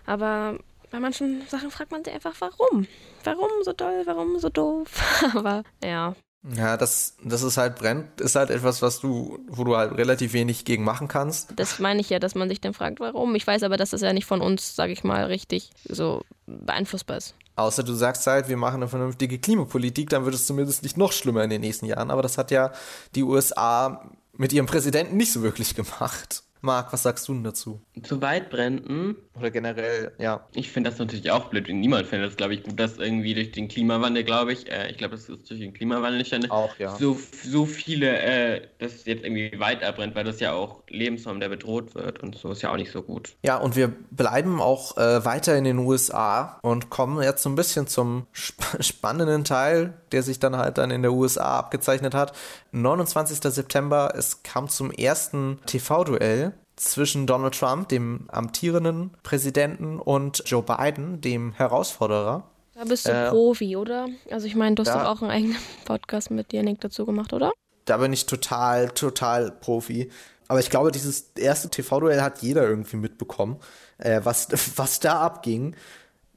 Aber 0.05 0.59
bei 0.93 0.99
manchen 0.99 1.41
Sachen 1.49 1.71
fragt 1.71 1.91
man 1.91 2.03
sich 2.03 2.13
einfach, 2.13 2.35
warum? 2.37 2.85
Warum 3.23 3.49
so 3.63 3.73
doll? 3.73 4.03
Warum 4.05 4.37
so 4.37 4.49
doof? 4.49 4.89
Aber 5.35 5.63
ja. 5.83 6.15
Ja, 6.55 6.77
das, 6.77 7.17
das 7.23 7.41
ist 7.41 7.57
halt 7.57 7.77
brennt, 7.77 8.21
ist 8.21 8.35
halt 8.35 8.51
etwas, 8.51 8.83
was 8.83 8.99
du, 8.99 9.39
wo 9.47 9.63
du 9.63 9.75
halt 9.75 9.97
relativ 9.97 10.33
wenig 10.33 10.65
gegen 10.65 10.83
machen 10.83 11.07
kannst. 11.07 11.53
Das 11.55 11.79
meine 11.79 11.99
ich 11.99 12.11
ja, 12.11 12.19
dass 12.19 12.35
man 12.35 12.47
sich 12.47 12.61
dann 12.61 12.75
fragt, 12.75 12.99
warum. 12.99 13.33
Ich 13.33 13.47
weiß 13.47 13.63
aber, 13.63 13.75
dass 13.75 13.89
das 13.89 14.01
ja 14.01 14.13
nicht 14.13 14.27
von 14.27 14.39
uns, 14.39 14.75
sag 14.75 14.91
ich 14.91 15.03
mal, 15.03 15.23
richtig 15.23 15.71
so 15.89 16.21
beeinflussbar 16.45 17.17
ist. 17.17 17.33
Außer 17.55 17.81
du 17.81 17.93
sagst 17.93 18.27
halt, 18.27 18.47
wir 18.47 18.57
machen 18.57 18.75
eine 18.75 18.87
vernünftige 18.87 19.39
Klimapolitik, 19.39 20.09
dann 20.09 20.25
wird 20.25 20.35
es 20.35 20.45
zumindest 20.45 20.83
nicht 20.83 20.95
noch 20.95 21.11
schlimmer 21.11 21.43
in 21.43 21.49
den 21.49 21.61
nächsten 21.61 21.87
Jahren. 21.87 22.11
Aber 22.11 22.21
das 22.21 22.37
hat 22.37 22.51
ja 22.51 22.71
die 23.15 23.23
USA 23.23 24.11
mit 24.33 24.53
ihrem 24.53 24.67
Präsidenten 24.67 25.17
nicht 25.17 25.31
so 25.31 25.41
wirklich 25.41 25.73
gemacht. 25.73 26.42
Marc, 26.63 26.93
was 26.93 27.03
sagst 27.03 27.27
du 27.27 27.33
denn 27.33 27.43
dazu? 27.43 27.81
Zu 28.03 28.21
Waldbränden? 28.21 29.17
Oder 29.37 29.51
generell, 29.51 30.13
ja. 30.17 30.47
Ich 30.53 30.71
finde 30.71 30.89
das 30.89 30.97
natürlich 30.97 31.29
auch 31.29 31.49
blöd. 31.49 31.67
Niemand 31.67 32.07
findet 32.07 32.29
das, 32.29 32.37
glaube 32.37 32.53
ich, 32.53 32.63
gut, 32.63 32.79
dass 32.79 32.99
irgendwie 32.99 33.33
durch 33.33 33.51
den 33.51 33.67
Klimawandel, 33.67 34.23
glaube 34.23 34.53
ich, 34.53 34.71
äh, 34.71 34.89
ich 34.89 34.97
glaube, 34.97 35.15
das 35.15 35.27
ist 35.27 35.49
durch 35.49 35.59
den 35.59 35.73
Klimawandel 35.73 36.25
schon 36.25 36.49
auch, 36.49 36.77
ja. 36.79 36.95
so, 36.95 37.19
so 37.43 37.65
viele, 37.65 38.17
äh, 38.17 38.61
dass 38.79 39.03
jetzt 39.05 39.25
irgendwie 39.25 39.59
Wald 39.59 39.83
abbrennt, 39.83 40.15
weil 40.15 40.23
das 40.23 40.39
ja 40.39 40.53
auch 40.53 40.83
Lebensraum, 40.87 41.41
der 41.41 41.49
bedroht 41.49 41.95
wird 41.95 42.23
und 42.23 42.37
so 42.37 42.51
ist 42.51 42.61
ja 42.61 42.71
auch 42.71 42.77
nicht 42.77 42.91
so 42.91 43.01
gut. 43.01 43.35
Ja, 43.43 43.57
und 43.57 43.75
wir 43.75 43.91
bleiben 44.11 44.61
auch 44.61 44.95
äh, 44.95 45.25
weiter 45.25 45.57
in 45.57 45.65
den 45.65 45.79
USA 45.79 46.59
und 46.61 46.89
kommen 46.89 47.21
jetzt 47.21 47.43
so 47.43 47.49
ein 47.49 47.55
bisschen 47.55 47.87
zum 47.87 48.27
sp 48.31 48.63
spannenden 48.79 49.43
Teil, 49.43 49.93
der 50.13 50.23
sich 50.23 50.39
dann 50.39 50.55
halt 50.55 50.77
dann 50.77 50.91
in 50.91 51.01
der 51.01 51.11
USA 51.11 51.59
abgezeichnet 51.59 52.13
hat. 52.13 52.33
29. 52.71 53.39
September, 53.53 54.13
es 54.15 54.43
kam 54.43 54.69
zum 54.69 54.91
ersten 54.91 55.59
TV-Duell 55.65 56.52
zwischen 56.75 57.27
Donald 57.27 57.57
Trump, 57.57 57.89
dem 57.89 58.25
amtierenden 58.29 59.11
Präsidenten, 59.23 59.99
und 59.99 60.43
Joe 60.45 60.63
Biden, 60.63 61.21
dem 61.21 61.53
Herausforderer. 61.53 62.43
Da 62.75 62.85
bist 62.85 63.07
du 63.07 63.11
äh, 63.11 63.29
Profi, 63.29 63.75
oder? 63.77 64.07
Also 64.31 64.47
ich 64.47 64.55
meine, 64.55 64.75
du 64.75 64.81
hast 64.81 64.89
da, 64.89 65.03
doch 65.03 65.09
auch 65.09 65.21
einen 65.21 65.31
eigenen 65.31 65.57
Podcast 65.85 66.31
mit 66.31 66.51
dir, 66.51 66.63
Nick, 66.63 66.81
dazu 66.81 67.05
gemacht, 67.05 67.33
oder? 67.33 67.51
Da 67.85 67.97
bin 67.97 68.13
ich 68.13 68.25
total, 68.25 68.89
total 68.89 69.51
Profi. 69.51 70.09
Aber 70.47 70.59
ich 70.59 70.69
glaube, 70.69 70.91
dieses 70.91 71.31
erste 71.35 71.69
TV-Duell 71.69 72.21
hat 72.21 72.41
jeder 72.41 72.67
irgendwie 72.67 72.97
mitbekommen. 72.97 73.57
Äh, 73.97 74.21
was, 74.23 74.47
was 74.77 74.99
da 74.99 75.21
abging, 75.21 75.75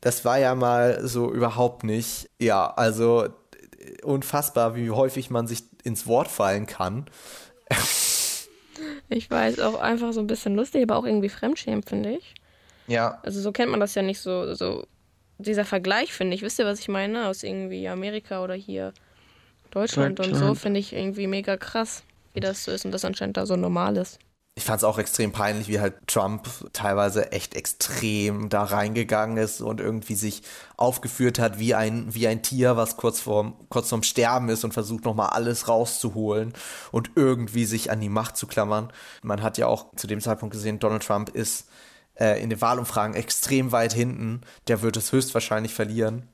das 0.00 0.24
war 0.24 0.38
ja 0.38 0.54
mal 0.54 1.06
so 1.06 1.32
überhaupt 1.32 1.84
nicht. 1.84 2.28
Ja, 2.38 2.66
also 2.66 3.28
unfassbar, 4.02 4.76
wie 4.76 4.90
häufig 4.90 5.30
man 5.30 5.46
sich 5.46 5.64
ins 5.84 6.06
Wort 6.06 6.28
fallen 6.28 6.66
kann. 6.66 7.06
Ich 9.08 9.30
weiß, 9.30 9.60
auch 9.60 9.80
einfach 9.80 10.12
so 10.12 10.20
ein 10.20 10.26
bisschen 10.26 10.56
lustig, 10.56 10.82
aber 10.82 10.96
auch 10.96 11.04
irgendwie 11.04 11.28
fremdschämen, 11.28 11.82
finde 11.82 12.16
ich. 12.16 12.34
Ja. 12.86 13.20
Also 13.22 13.40
so 13.40 13.52
kennt 13.52 13.70
man 13.70 13.80
das 13.80 13.94
ja 13.94 14.02
nicht 14.02 14.20
so, 14.20 14.54
so 14.54 14.86
dieser 15.38 15.64
Vergleich, 15.64 16.12
finde 16.12 16.34
ich. 16.34 16.42
Wisst 16.42 16.58
ihr, 16.58 16.64
was 16.64 16.80
ich 16.80 16.88
meine? 16.88 17.26
Aus 17.26 17.42
irgendwie 17.42 17.88
Amerika 17.88 18.42
oder 18.42 18.54
hier 18.54 18.92
Deutschland, 19.70 20.18
Deutschland. 20.18 20.42
und 20.42 20.48
so, 20.48 20.54
finde 20.54 20.80
ich 20.80 20.92
irgendwie 20.92 21.26
mega 21.26 21.56
krass, 21.56 22.04
wie 22.34 22.40
das 22.40 22.64
so 22.64 22.72
ist 22.72 22.84
und 22.84 22.92
das 22.92 23.04
anscheinend 23.04 23.36
da 23.36 23.46
so 23.46 23.56
normal 23.56 23.96
ist 23.96 24.18
ich 24.58 24.64
fand 24.64 24.78
es 24.78 24.84
auch 24.84 24.98
extrem 24.98 25.32
peinlich, 25.32 25.68
wie 25.68 25.80
halt 25.80 25.94
Trump 26.06 26.48
teilweise 26.72 27.30
echt 27.30 27.54
extrem 27.54 28.48
da 28.48 28.64
reingegangen 28.64 29.36
ist 29.36 29.60
und 29.60 29.82
irgendwie 29.82 30.14
sich 30.14 30.42
aufgeführt 30.78 31.38
hat 31.38 31.58
wie 31.58 31.74
ein, 31.74 32.14
wie 32.14 32.26
ein 32.26 32.42
Tier, 32.42 32.74
was 32.74 32.96
kurz 32.96 33.20
vorm, 33.20 33.54
kurz 33.68 33.90
vorm 33.90 34.02
Sterben 34.02 34.48
ist 34.48 34.64
und 34.64 34.72
versucht 34.72 35.04
nochmal 35.04 35.28
alles 35.28 35.68
rauszuholen 35.68 36.54
und 36.90 37.10
irgendwie 37.16 37.66
sich 37.66 37.90
an 37.90 38.00
die 38.00 38.08
Macht 38.08 38.38
zu 38.38 38.46
klammern. 38.46 38.90
Man 39.22 39.42
hat 39.42 39.58
ja 39.58 39.66
auch 39.66 39.94
zu 39.94 40.06
dem 40.06 40.22
Zeitpunkt 40.22 40.54
gesehen, 40.54 40.78
Donald 40.78 41.04
Trump 41.04 41.28
ist 41.28 41.68
äh, 42.14 42.42
in 42.42 42.48
den 42.48 42.62
Wahlumfragen 42.62 43.14
extrem 43.14 43.72
weit 43.72 43.92
hinten. 43.92 44.40
Der 44.68 44.80
wird 44.80 44.96
es 44.96 45.12
höchstwahrscheinlich 45.12 45.74
verlieren. 45.74 46.28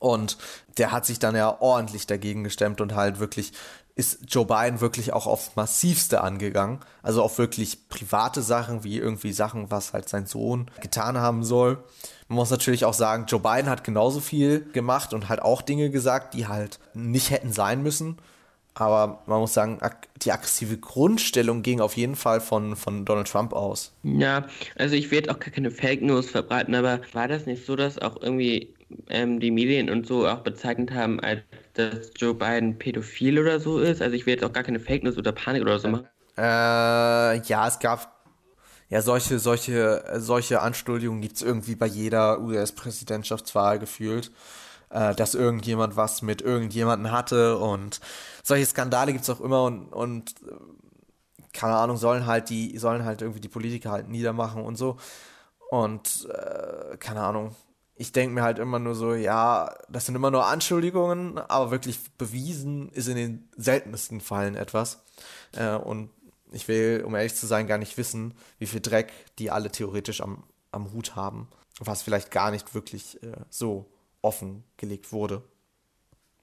Und 0.00 0.36
der 0.78 0.90
hat 0.90 1.06
sich 1.06 1.20
dann 1.20 1.36
ja 1.36 1.60
ordentlich 1.60 2.08
dagegen 2.08 2.42
gestemmt 2.42 2.80
und 2.80 2.96
halt 2.96 3.20
wirklich 3.20 3.52
ist 3.98 4.20
Joe 4.28 4.46
Biden 4.46 4.80
wirklich 4.80 5.12
auch 5.12 5.26
aufs 5.26 5.56
Massivste 5.56 6.20
angegangen. 6.20 6.78
Also 7.02 7.20
auf 7.20 7.36
wirklich 7.36 7.88
private 7.88 8.42
Sachen, 8.42 8.84
wie 8.84 8.96
irgendwie 8.96 9.32
Sachen, 9.32 9.72
was 9.72 9.92
halt 9.92 10.08
sein 10.08 10.24
Sohn 10.24 10.70
getan 10.80 11.18
haben 11.18 11.42
soll. 11.42 11.82
Man 12.28 12.36
muss 12.36 12.50
natürlich 12.50 12.84
auch 12.84 12.94
sagen, 12.94 13.26
Joe 13.26 13.40
Biden 13.40 13.68
hat 13.68 13.82
genauso 13.82 14.20
viel 14.20 14.60
gemacht 14.72 15.12
und 15.12 15.28
halt 15.28 15.42
auch 15.42 15.62
Dinge 15.62 15.90
gesagt, 15.90 16.34
die 16.34 16.46
halt 16.46 16.78
nicht 16.94 17.30
hätten 17.30 17.52
sein 17.52 17.82
müssen. 17.82 18.18
Aber 18.74 19.24
man 19.26 19.40
muss 19.40 19.54
sagen, 19.54 19.80
die 20.22 20.30
aggressive 20.30 20.78
Grundstellung 20.78 21.62
ging 21.62 21.80
auf 21.80 21.96
jeden 21.96 22.14
Fall 22.14 22.40
von, 22.40 22.76
von 22.76 23.04
Donald 23.04 23.26
Trump 23.26 23.52
aus. 23.52 23.92
Ja, 24.04 24.46
also 24.76 24.94
ich 24.94 25.10
werde 25.10 25.32
auch 25.32 25.40
gar 25.40 25.50
keine 25.50 25.72
Fake 25.72 26.02
News 26.02 26.30
verbreiten, 26.30 26.76
aber 26.76 27.00
war 27.12 27.26
das 27.26 27.46
nicht 27.46 27.66
so, 27.66 27.74
dass 27.74 27.98
auch 27.98 28.22
irgendwie 28.22 28.72
ähm, 29.08 29.40
die 29.40 29.50
Medien 29.50 29.90
und 29.90 30.06
so 30.06 30.28
auch 30.28 30.42
bezeichnet 30.42 30.92
haben, 30.92 31.18
als 31.18 31.40
dass 31.78 32.10
Joe 32.16 32.34
Biden 32.34 32.78
pädophil 32.78 33.38
oder 33.38 33.60
so 33.60 33.78
ist. 33.78 34.02
Also 34.02 34.14
ich 34.14 34.26
will 34.26 34.34
jetzt 34.34 34.44
auch 34.44 34.52
gar 34.52 34.62
keine 34.62 34.80
Fake 34.80 35.04
News 35.04 35.16
oder 35.16 35.32
Panik 35.32 35.62
oder 35.62 35.78
so 35.78 35.88
machen. 35.88 36.08
Äh, 36.36 36.42
ja, 37.40 37.66
es 37.66 37.78
gab 37.78 38.24
ja 38.88 39.02
solche, 39.02 39.38
solche, 39.38 40.04
solche 40.16 40.60
Anschuldigungen 40.60 41.20
gibt 41.20 41.36
es 41.36 41.42
irgendwie 41.42 41.74
bei 41.74 41.86
jeder 41.86 42.40
US-Präsidentschaftswahl 42.40 43.78
gefühlt. 43.78 44.30
Äh, 44.90 45.14
dass 45.14 45.34
irgendjemand 45.34 45.96
was 45.96 46.22
mit 46.22 46.40
irgendjemanden 46.40 47.12
hatte 47.12 47.58
und 47.58 48.00
solche 48.42 48.64
Skandale 48.64 49.12
gibt 49.12 49.24
es 49.24 49.28
auch 49.28 49.42
immer 49.42 49.64
und, 49.64 49.92
und 49.92 50.34
keine 51.52 51.74
Ahnung, 51.76 51.98
sollen 51.98 52.24
halt 52.24 52.48
die, 52.48 52.78
sollen 52.78 53.04
halt 53.04 53.20
irgendwie 53.20 53.40
die 53.40 53.48
Politiker 53.48 53.90
halt 53.90 54.08
niedermachen 54.08 54.62
und 54.62 54.76
so. 54.76 54.96
Und 55.70 56.26
äh, 56.32 56.96
keine 56.96 57.20
Ahnung, 57.20 57.54
ich 57.98 58.12
denke 58.12 58.34
mir 58.34 58.42
halt 58.42 58.60
immer 58.60 58.78
nur 58.78 58.94
so, 58.94 59.14
ja, 59.14 59.74
das 59.88 60.06
sind 60.06 60.14
immer 60.14 60.30
nur 60.30 60.46
Anschuldigungen, 60.46 61.36
aber 61.36 61.72
wirklich 61.72 61.98
bewiesen 62.16 62.90
ist 62.90 63.08
in 63.08 63.16
den 63.16 63.48
seltensten 63.56 64.20
Fällen 64.20 64.54
etwas. 64.54 65.02
Äh, 65.52 65.74
und 65.74 66.10
ich 66.52 66.68
will, 66.68 67.02
um 67.04 67.16
ehrlich 67.16 67.34
zu 67.34 67.46
sein, 67.46 67.66
gar 67.66 67.76
nicht 67.76 67.98
wissen, 67.98 68.34
wie 68.58 68.66
viel 68.66 68.80
Dreck 68.80 69.12
die 69.38 69.50
alle 69.50 69.70
theoretisch 69.70 70.20
am, 70.20 70.44
am 70.70 70.92
Hut 70.92 71.16
haben, 71.16 71.48
was 71.80 72.02
vielleicht 72.02 72.30
gar 72.30 72.52
nicht 72.52 72.72
wirklich 72.72 73.20
äh, 73.22 73.32
so 73.50 73.90
offengelegt 74.22 75.12
wurde. 75.12 75.42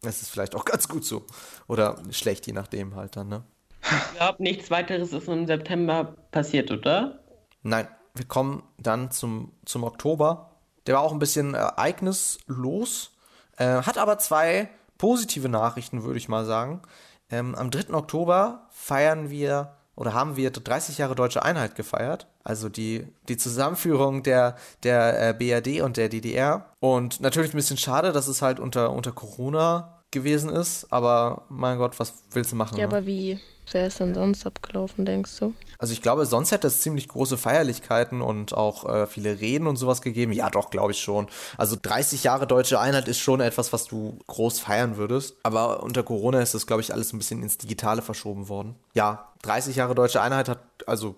Das 0.01 0.21
ist 0.21 0.29
vielleicht 0.29 0.55
auch 0.55 0.65
ganz 0.65 0.89
gut 0.89 1.05
so. 1.05 1.25
Oder 1.67 2.01
schlecht, 2.11 2.47
je 2.47 2.53
nachdem 2.53 2.95
halt 2.95 3.15
dann, 3.15 3.29
ne? 3.29 3.43
Ich 3.81 4.17
glaube, 4.17 4.43
nichts 4.43 4.71
weiteres 4.71 5.13
ist 5.13 5.29
im 5.29 5.47
September 5.47 6.15
passiert, 6.31 6.71
oder? 6.71 7.23
Nein, 7.61 7.87
wir 8.13 8.25
kommen 8.25 8.63
dann 8.77 9.11
zum, 9.11 9.53
zum 9.63 9.83
Oktober. 9.83 10.54
Der 10.87 10.95
war 10.95 11.01
auch 11.01 11.11
ein 11.11 11.19
bisschen 11.19 11.53
ereignislos, 11.53 13.11
äh, 13.57 13.81
hat 13.81 13.97
aber 13.97 14.17
zwei 14.17 14.69
positive 14.97 15.49
Nachrichten, 15.49 16.03
würde 16.03 16.17
ich 16.17 16.29
mal 16.29 16.45
sagen. 16.45 16.81
Ähm, 17.29 17.55
am 17.55 17.71
3. 17.71 17.93
Oktober 17.93 18.67
feiern 18.71 19.29
wir 19.29 19.73
oder 19.95 20.13
haben 20.13 20.35
wir 20.35 20.51
30 20.51 20.97
Jahre 20.97 21.15
deutsche 21.15 21.43
Einheit 21.43 21.75
gefeiert, 21.75 22.27
also 22.43 22.69
die, 22.69 23.07
die 23.29 23.37
Zusammenführung 23.37 24.23
der, 24.23 24.55
der 24.83 25.29
äh, 25.29 25.33
BRD 25.33 25.81
und 25.81 25.97
der 25.97 26.09
DDR. 26.09 26.65
Und 26.79 27.21
natürlich 27.21 27.53
ein 27.53 27.57
bisschen 27.57 27.77
schade, 27.77 28.11
dass 28.11 28.27
es 28.27 28.41
halt 28.41 28.59
unter, 28.59 28.91
unter 28.91 29.13
Corona 29.13 29.94
gewesen 30.15 30.49
ist, 30.49 30.91
aber 30.91 31.43
mein 31.49 31.77
Gott, 31.77 31.99
was 31.99 32.13
willst 32.31 32.51
du 32.51 32.55
machen? 32.55 32.77
Ja, 32.77 32.87
ne? 32.87 32.95
aber 32.95 33.05
wie 33.05 33.39
wäre 33.71 33.87
es 33.87 33.97
denn 33.97 34.13
sonst 34.13 34.45
abgelaufen, 34.45 35.05
denkst 35.05 35.39
du? 35.39 35.53
Also 35.77 35.93
ich 35.93 36.01
glaube, 36.01 36.25
sonst 36.25 36.51
hätte 36.51 36.67
es 36.67 36.81
ziemlich 36.81 37.07
große 37.07 37.37
Feierlichkeiten 37.37 38.21
und 38.21 38.53
auch 38.53 38.87
äh, 38.87 39.07
viele 39.07 39.39
Reden 39.39 39.67
und 39.67 39.75
sowas 39.75 40.01
gegeben. 40.01 40.31
Ja, 40.31 40.49
doch, 40.49 40.69
glaube 40.69 40.91
ich 40.91 40.99
schon. 40.99 41.27
Also 41.57 41.75
30 41.79 42.23
Jahre 42.23 42.47
deutsche 42.47 42.79
Einheit 42.79 43.07
ist 43.07 43.19
schon 43.19 43.41
etwas, 43.41 43.73
was 43.73 43.85
du 43.85 44.17
groß 44.27 44.59
feiern 44.59 44.97
würdest. 44.97 45.35
Aber 45.43 45.83
unter 45.83 46.03
Corona 46.03 46.41
ist 46.41 46.53
das, 46.53 46.67
glaube 46.67 46.81
ich, 46.81 46.93
alles 46.93 47.13
ein 47.13 47.17
bisschen 47.17 47.43
ins 47.43 47.57
Digitale 47.57 48.01
verschoben 48.01 48.49
worden. 48.49 48.75
Ja, 48.93 49.29
30 49.43 49.75
Jahre 49.75 49.95
deutsche 49.95 50.21
Einheit 50.21 50.49
hat, 50.49 50.59
also 50.87 51.15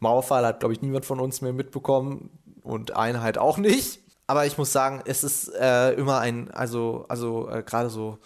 Mauerfall 0.00 0.46
hat, 0.46 0.60
glaube 0.60 0.74
ich, 0.74 0.82
niemand 0.82 1.04
von 1.04 1.20
uns 1.20 1.40
mehr 1.40 1.52
mitbekommen 1.52 2.30
und 2.62 2.96
Einheit 2.96 3.38
auch 3.38 3.58
nicht. 3.58 4.00
Aber 4.26 4.46
ich 4.46 4.58
muss 4.58 4.72
sagen, 4.72 5.02
es 5.04 5.22
ist 5.22 5.48
äh, 5.54 5.92
immer 5.92 6.20
ein, 6.20 6.50
also, 6.50 7.06
also 7.08 7.48
äh, 7.48 7.62
gerade 7.62 7.90
so 7.90 8.18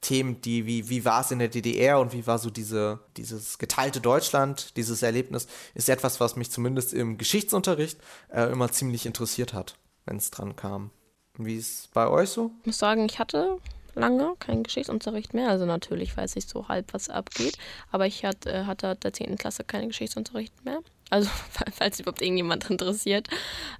Themen, 0.00 0.40
die, 0.42 0.66
wie, 0.66 0.88
wie 0.88 1.04
war 1.04 1.22
es 1.22 1.30
in 1.30 1.38
der 1.38 1.48
DDR 1.48 1.98
und 1.98 2.12
wie 2.12 2.26
war 2.26 2.38
so 2.38 2.50
diese, 2.50 3.00
dieses 3.16 3.58
geteilte 3.58 4.00
Deutschland, 4.00 4.76
dieses 4.76 5.02
Erlebnis, 5.02 5.48
ist 5.74 5.88
etwas, 5.88 6.20
was 6.20 6.36
mich 6.36 6.50
zumindest 6.50 6.94
im 6.94 7.18
Geschichtsunterricht 7.18 7.98
äh, 8.32 8.50
immer 8.50 8.70
ziemlich 8.70 9.06
interessiert 9.06 9.54
hat, 9.54 9.76
wenn 10.04 10.16
es 10.16 10.30
dran 10.30 10.54
kam. 10.54 10.90
Wie 11.36 11.56
ist 11.56 11.80
es 11.80 11.86
bei 11.88 12.08
euch 12.08 12.30
so? 12.30 12.52
Ich 12.60 12.66
muss 12.66 12.78
sagen, 12.78 13.06
ich 13.06 13.18
hatte 13.18 13.58
lange 13.94 14.34
keinen 14.38 14.62
Geschichtsunterricht 14.62 15.34
mehr. 15.34 15.48
Also 15.48 15.66
natürlich 15.66 16.16
weiß 16.16 16.36
ich 16.36 16.46
so 16.46 16.68
halb, 16.68 16.92
was 16.94 17.08
abgeht. 17.08 17.58
Aber 17.90 18.06
ich 18.06 18.24
hat, 18.24 18.46
äh, 18.46 18.64
hatte 18.64 18.96
der 18.96 19.12
10. 19.12 19.36
Klasse 19.36 19.64
keinen 19.64 19.88
Geschichtsunterricht 19.88 20.64
mehr. 20.64 20.80
Also, 21.10 21.30
falls 21.72 22.00
überhaupt 22.00 22.22
irgendjemand 22.22 22.68
interessiert. 22.70 23.28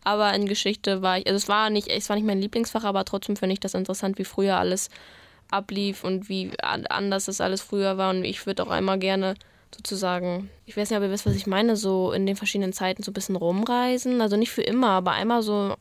Aber 0.04 0.32
in 0.34 0.46
Geschichte 0.46 1.02
war 1.02 1.18
ich, 1.18 1.26
also 1.26 1.36
es 1.36 1.48
war 1.48 1.70
nicht, 1.70 1.88
es 1.88 2.08
war 2.08 2.16
nicht 2.16 2.26
mein 2.26 2.40
Lieblingsfach, 2.40 2.84
aber 2.84 3.04
trotzdem 3.04 3.36
finde 3.36 3.54
ich 3.54 3.60
das 3.60 3.74
interessant, 3.74 4.18
wie 4.18 4.24
früher 4.24 4.56
alles 4.56 4.88
ablief 5.50 6.04
und 6.04 6.28
wie 6.28 6.52
anders 6.60 7.26
das 7.26 7.40
alles 7.40 7.62
früher 7.62 7.96
war. 7.96 8.10
Und 8.10 8.24
ich 8.24 8.46
würde 8.46 8.62
auch 8.62 8.70
einmal 8.70 8.98
gerne 8.98 9.34
sozusagen, 9.74 10.50
ich 10.66 10.76
weiß 10.76 10.90
nicht, 10.90 10.98
ob 10.98 11.04
ihr 11.04 11.10
wisst, 11.10 11.26
was 11.26 11.34
ich 11.34 11.46
meine, 11.46 11.76
so 11.76 12.12
in 12.12 12.26
den 12.26 12.36
verschiedenen 12.36 12.72
Zeiten 12.72 13.02
so 13.02 13.10
ein 13.10 13.14
bisschen 13.14 13.36
rumreisen. 13.36 14.20
Also 14.20 14.36
nicht 14.36 14.50
für 14.50 14.62
immer, 14.62 14.90
aber 14.90 15.12
einmal 15.12 15.42
so, 15.42 15.76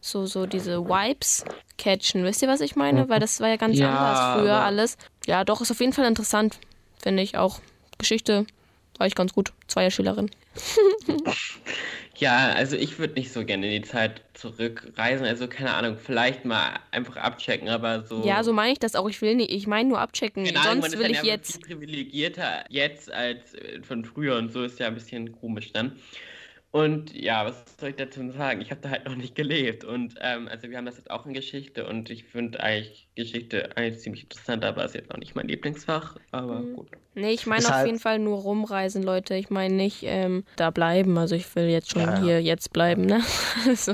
so, 0.00 0.26
so 0.26 0.46
diese 0.46 0.84
Vibes 0.84 1.44
catchen. 1.78 2.24
Wisst 2.24 2.42
ihr, 2.42 2.48
was 2.48 2.60
ich 2.60 2.76
meine? 2.76 3.08
Weil 3.08 3.20
das 3.20 3.40
war 3.40 3.48
ja 3.48 3.56
ganz 3.56 3.78
ja, 3.78 3.90
anders 3.90 4.40
früher 4.40 4.56
alles. 4.56 4.98
Ja, 5.26 5.44
doch, 5.44 5.60
ist 5.60 5.70
auf 5.70 5.80
jeden 5.80 5.92
Fall 5.92 6.06
interessant, 6.06 6.58
finde 7.02 7.22
ich 7.22 7.36
auch. 7.36 7.60
Geschichte 7.98 8.46
war 9.00 9.06
ich 9.06 9.14
ganz 9.14 9.32
gut. 9.32 9.52
Zweierschülerin. 9.66 10.30
Ja, 12.16 12.52
also 12.52 12.76
ich 12.76 12.98
würde 12.98 13.14
nicht 13.14 13.32
so 13.32 13.46
gerne 13.46 13.74
in 13.74 13.82
die 13.82 13.88
Zeit 13.88 14.20
zurückreisen. 14.34 15.24
Also 15.24 15.48
keine 15.48 15.72
Ahnung, 15.72 15.96
vielleicht 15.96 16.44
mal 16.44 16.78
einfach 16.90 17.16
abchecken, 17.16 17.70
aber 17.70 18.02
so. 18.02 18.22
Ja, 18.26 18.44
so 18.44 18.52
meine 18.52 18.74
ich 18.74 18.78
das 18.78 18.94
auch. 18.94 19.08
Ich 19.08 19.22
will 19.22 19.36
nicht, 19.36 19.50
ich 19.50 19.66
meine 19.66 19.88
nur 19.88 20.00
abchecken. 20.00 20.46
Ahnung, 20.54 20.82
Sonst 20.82 20.98
will 20.98 21.10
ich 21.10 21.22
jetzt. 21.22 21.62
privilegierter 21.62 22.64
jetzt 22.68 23.10
als 23.10 23.56
von 23.88 24.04
früher 24.04 24.36
und 24.36 24.52
so 24.52 24.64
ist 24.64 24.78
ja 24.78 24.88
ein 24.88 24.94
bisschen 24.94 25.32
komisch 25.32 25.72
dann. 25.72 25.92
Und 26.72 27.12
ja, 27.14 27.44
was 27.44 27.64
soll 27.80 27.90
ich 27.90 27.96
dazu 27.96 28.30
sagen? 28.30 28.60
Ich 28.60 28.70
habe 28.70 28.80
da 28.80 28.90
halt 28.90 29.04
noch 29.04 29.16
nicht 29.16 29.34
gelebt. 29.34 29.82
Und 29.82 30.14
ähm, 30.20 30.46
also 30.46 30.70
wir 30.70 30.76
haben 30.76 30.86
das 30.86 30.98
jetzt 30.98 31.10
auch 31.10 31.26
in 31.26 31.34
Geschichte 31.34 31.86
und 31.86 32.10
ich 32.10 32.24
finde 32.24 32.60
eigentlich 32.60 33.08
Geschichte 33.16 33.76
eigentlich 33.76 34.00
ziemlich 34.00 34.22
interessant, 34.24 34.64
aber 34.64 34.84
ist 34.84 34.94
jetzt 34.94 35.10
auch 35.10 35.18
nicht 35.18 35.34
mein 35.34 35.48
Lieblingsfach. 35.48 36.16
Aber 36.30 36.60
mhm. 36.60 36.74
gut. 36.74 36.88
Nee, 37.14 37.32
ich 37.32 37.46
meine 37.46 37.66
auf 37.74 37.84
jeden 37.84 37.98
Fall 37.98 38.20
nur 38.20 38.38
rumreisen, 38.38 39.02
Leute. 39.02 39.34
Ich 39.34 39.50
meine 39.50 39.74
nicht 39.74 40.02
ähm, 40.04 40.44
da 40.54 40.70
bleiben. 40.70 41.18
Also 41.18 41.34
ich 41.34 41.52
will 41.56 41.68
jetzt 41.68 41.90
schon 41.90 42.02
ja, 42.02 42.14
ja. 42.14 42.22
hier 42.22 42.42
jetzt 42.42 42.72
bleiben, 42.72 43.04
ne? 43.04 43.20
so. 43.74 43.92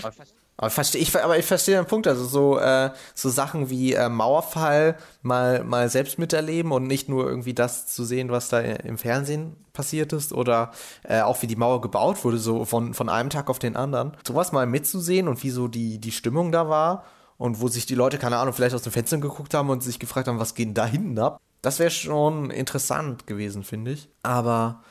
Aber, 0.57 0.71
verstehe, 0.71 1.01
ich, 1.01 1.15
aber 1.23 1.39
ich 1.39 1.45
verstehe 1.45 1.77
den 1.77 1.87
Punkt. 1.87 2.07
Also 2.07 2.25
so, 2.25 2.59
äh, 2.59 2.91
so 3.15 3.29
Sachen 3.29 3.69
wie 3.69 3.93
äh, 3.93 4.09
Mauerfall 4.09 4.97
mal, 5.23 5.65
mal 5.65 5.89
selbst 5.91 6.19
miterleben 6.19 6.73
und 6.73 6.87
nicht 6.87 7.09
nur 7.09 7.29
irgendwie 7.29 7.55
das 7.55 7.87
zu 7.87 8.05
sehen, 8.05 8.31
was 8.31 8.49
da 8.49 8.61
im 8.61 8.97
Fernsehen 8.99 9.57
passiert 9.73 10.13
ist 10.13 10.33
oder 10.33 10.73
äh, 11.03 11.21
auch 11.21 11.43
wie 11.43 11.47
die 11.47 11.57
Mauer 11.57 11.81
gebaut 11.81 12.25
wurde, 12.25 12.39
so 12.39 12.65
von, 12.65 12.95
von 12.95 13.09
einem 13.09 13.31
Tag 13.31 13.51
auf 13.51 13.59
den 13.59 13.77
anderen. 13.77 14.17
Sowas 14.27 14.53
mal 14.53 14.67
mitzusehen 14.67 15.29
und 15.29 15.43
wie 15.43 15.51
so 15.51 15.69
die, 15.69 15.99
die 15.99 16.13
Stimmung 16.13 16.53
da 16.53 16.69
war 16.69 17.05
und 17.37 17.61
wo 17.61 17.69
sich 17.69 17.85
die 17.85 17.95
Leute, 17.95 18.19
keine 18.19 18.39
Ahnung, 18.39 18.55
vielleicht 18.55 18.75
aus 18.75 18.83
dem 18.83 18.93
Fenster 18.93 19.19
geguckt 19.19 19.53
haben 19.53 19.69
und 19.69 19.83
sich 19.83 19.99
gefragt 19.99 20.29
haben, 20.29 20.39
was 20.39 20.55
geht 20.55 20.69
denn 20.69 20.75
da 20.75 20.87
hinten 20.87 21.19
ab. 21.19 21.39
Das 21.61 21.79
wäre 21.79 21.91
schon 21.91 22.51
interessant 22.51 23.27
gewesen, 23.27 23.63
finde 23.63 23.93
ich. 23.93 24.09
Aber 24.23 24.83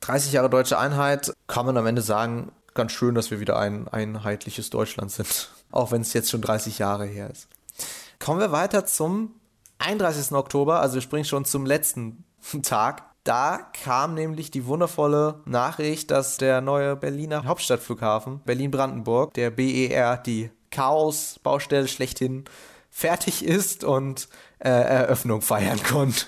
30 0.00 0.32
Jahre 0.32 0.48
deutsche 0.48 0.78
Einheit 0.78 1.32
kann 1.46 1.66
man 1.66 1.76
am 1.76 1.86
Ende 1.86 2.02
sagen, 2.02 2.52
ganz 2.74 2.92
schön, 2.92 3.14
dass 3.14 3.30
wir 3.30 3.40
wieder 3.40 3.58
ein 3.58 3.88
einheitliches 3.88 4.70
Deutschland 4.70 5.10
sind. 5.10 5.50
Auch 5.70 5.92
wenn 5.92 6.02
es 6.02 6.12
jetzt 6.12 6.30
schon 6.30 6.42
30 6.42 6.78
Jahre 6.78 7.06
her 7.06 7.30
ist. 7.30 7.48
Kommen 8.18 8.40
wir 8.40 8.52
weiter 8.52 8.86
zum 8.86 9.34
31. 9.78 10.32
Oktober, 10.32 10.80
also 10.80 10.94
wir 10.94 11.02
springen 11.02 11.24
schon 11.24 11.44
zum 11.44 11.64
letzten 11.64 12.24
Tag. 12.62 13.04
Da 13.24 13.70
kam 13.84 14.14
nämlich 14.14 14.50
die 14.50 14.64
wundervolle 14.64 15.40
Nachricht, 15.44 16.10
dass 16.10 16.38
der 16.38 16.60
neue 16.60 16.96
Berliner 16.96 17.44
Hauptstadtflughafen 17.44 18.40
Berlin-Brandenburg, 18.40 19.34
der 19.34 19.50
BER, 19.50 20.16
die 20.16 20.50
Chaos-Baustelle 20.70 21.86
schlechthin, 21.86 22.44
fertig 22.90 23.44
ist 23.44 23.84
und 23.84 24.28
äh, 24.58 24.70
Eröffnung 24.70 25.42
feiern 25.42 25.82
konnte. 25.82 26.26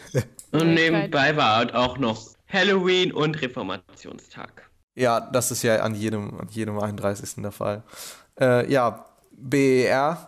Und 0.53 0.75
nebenbei 0.75 1.37
war 1.37 1.75
auch 1.75 1.99
noch 1.99 2.29
Halloween 2.49 3.13
und 3.13 3.41
Reformationstag. 3.41 4.71
Ja, 4.95 5.21
das 5.21 5.51
ist 5.51 5.63
ja 5.63 5.77
an 5.77 5.95
jedem, 5.95 6.39
an 6.39 6.49
jedem 6.51 6.79
31. 6.79 7.43
der 7.43 7.53
Fall. 7.53 7.83
Äh, 8.39 8.71
ja, 8.71 9.07
BER. 9.33 10.27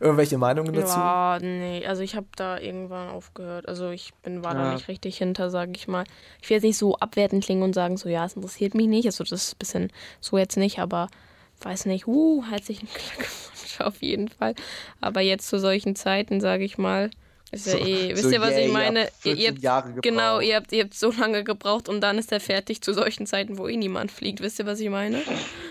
Irgendwelche 0.00 0.36
Meinungen 0.36 0.74
dazu? 0.74 0.98
Ja, 0.98 1.38
nee, 1.40 1.86
also 1.86 2.02
ich 2.02 2.14
habe 2.14 2.26
da 2.36 2.58
irgendwann 2.58 3.08
aufgehört. 3.08 3.68
Also 3.68 3.90
ich 3.90 4.12
bin, 4.22 4.44
war 4.44 4.54
ja. 4.54 4.64
da 4.64 4.74
nicht 4.74 4.88
richtig 4.88 5.16
hinter, 5.16 5.48
sage 5.48 5.72
ich 5.74 5.88
mal. 5.88 6.04
Ich 6.42 6.50
will 6.50 6.56
jetzt 6.56 6.64
nicht 6.64 6.76
so 6.76 6.96
abwertend 6.96 7.44
klingen 7.44 7.62
und 7.62 7.74
sagen, 7.74 7.96
so 7.96 8.08
ja, 8.08 8.24
es 8.24 8.34
interessiert 8.34 8.74
mich 8.74 8.86
nicht. 8.86 9.06
Also 9.06 9.24
das 9.24 9.44
ist 9.44 9.54
ein 9.54 9.58
bisschen 9.58 9.92
so 10.20 10.36
jetzt 10.36 10.56
nicht, 10.56 10.78
aber 10.78 11.08
weiß 11.62 11.86
nicht, 11.86 12.06
uh, 12.06 12.44
herzlichen 12.50 12.88
Glückwunsch 12.92 13.80
auf 13.80 14.02
jeden 14.02 14.28
Fall. 14.28 14.54
Aber 15.00 15.20
jetzt 15.20 15.48
zu 15.48 15.58
solchen 15.58 15.96
Zeiten, 15.96 16.40
sage 16.40 16.64
ich 16.64 16.76
mal, 16.76 17.10
ist 17.52 17.66
ja 17.66 17.72
so, 17.72 17.78
eh, 17.78 18.10
wisst 18.12 18.24
so 18.24 18.30
ihr, 18.30 18.40
was 18.40 18.50
yeah, 18.50 18.60
ich 18.60 18.72
meine? 18.72 19.08
Ihr, 19.24 19.36
ihr 19.36 19.70
habt, 19.70 20.02
genau, 20.02 20.40
ihr 20.40 20.56
habt, 20.56 20.72
ihr 20.72 20.84
habt 20.84 20.94
so 20.94 21.12
lange 21.12 21.44
gebraucht 21.44 21.88
und 21.88 22.00
dann 22.00 22.18
ist 22.18 22.32
er 22.32 22.40
fertig 22.40 22.80
zu 22.80 22.94
solchen 22.94 23.26
Zeiten, 23.26 23.58
wo 23.58 23.68
eh 23.68 23.76
niemand 23.76 24.10
fliegt. 24.10 24.40
Wisst 24.40 24.58
ihr, 24.58 24.66
was 24.66 24.80
ich 24.80 24.88
meine? 24.88 25.22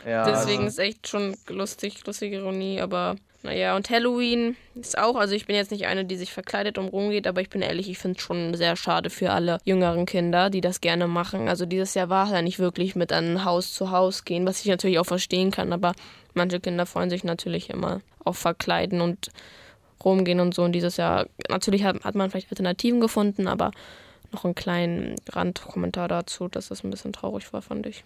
Ja, 0.08 0.24
Deswegen 0.26 0.66
also. 0.66 0.68
ist 0.68 0.80
echt 0.80 1.08
schon 1.08 1.36
lustig, 1.48 2.06
lustige 2.06 2.38
Ironie, 2.38 2.80
aber 2.80 3.16
naja, 3.44 3.76
und 3.76 3.90
Halloween 3.90 4.56
ist 4.76 4.96
auch, 4.98 5.16
also 5.16 5.34
ich 5.34 5.48
bin 5.48 5.56
jetzt 5.56 5.72
nicht 5.72 5.88
eine, 5.88 6.06
die 6.06 6.16
sich 6.16 6.32
verkleidet 6.32 6.78
und 6.78 6.90
rumgeht, 6.90 7.26
aber 7.26 7.42
ich 7.42 7.50
bin 7.50 7.64
ehrlich, 7.64 7.90
ich 7.90 7.98
finde 7.98 8.20
es 8.20 8.24
schon 8.24 8.54
sehr 8.54 8.76
schade 8.76 9.10
für 9.10 9.32
alle 9.32 9.58
jüngeren 9.64 10.06
Kinder, 10.06 10.52
die 10.52 10.62
das 10.62 10.82
gerne 10.82 11.08
machen. 11.08 11.50
Also 11.50 11.66
dieses 11.66 11.96
Jahr 11.96 12.10
war 12.10 12.28
es 12.28 12.32
ja 12.32 12.44
nicht 12.44 12.60
wirklich 12.60 12.96
mit 12.96 13.12
einem 13.12 13.44
Haus 13.44 13.74
zu 13.74 13.90
Haus 13.90 14.26
gehen, 14.26 14.46
was 14.46 14.62
ich 14.62 14.68
natürlich 14.68 15.00
auch 15.00 15.06
verstehen 15.06 15.50
kann, 15.50 15.74
aber 15.74 15.94
manche 16.36 16.60
Kinder 16.60 16.86
freuen 16.86 17.10
sich 17.10 17.24
natürlich 17.24 17.72
immer 17.72 18.02
auf 18.24 18.38
Verkleiden 18.38 19.02
und 19.02 19.32
rumgehen 20.06 20.40
und 20.40 20.54
so. 20.54 20.64
Und 20.64 20.74
dieses 20.74 20.98
Jahr, 20.98 21.28
natürlich 21.50 21.84
hat, 21.84 22.04
hat 22.04 22.16
man 22.16 22.30
vielleicht 22.30 22.52
Alternativen 22.52 23.00
gefunden, 23.00 23.48
aber 23.48 23.72
noch 24.32 24.46
einen 24.46 24.56
kleinen 24.56 25.16
Randkommentar 25.30 26.08
dazu, 26.08 26.48
dass 26.48 26.70
das 26.70 26.84
ein 26.84 26.90
bisschen 26.90 27.14
traurig 27.14 27.52
war, 27.54 27.62
fand 27.62 27.86
ich. 27.86 28.04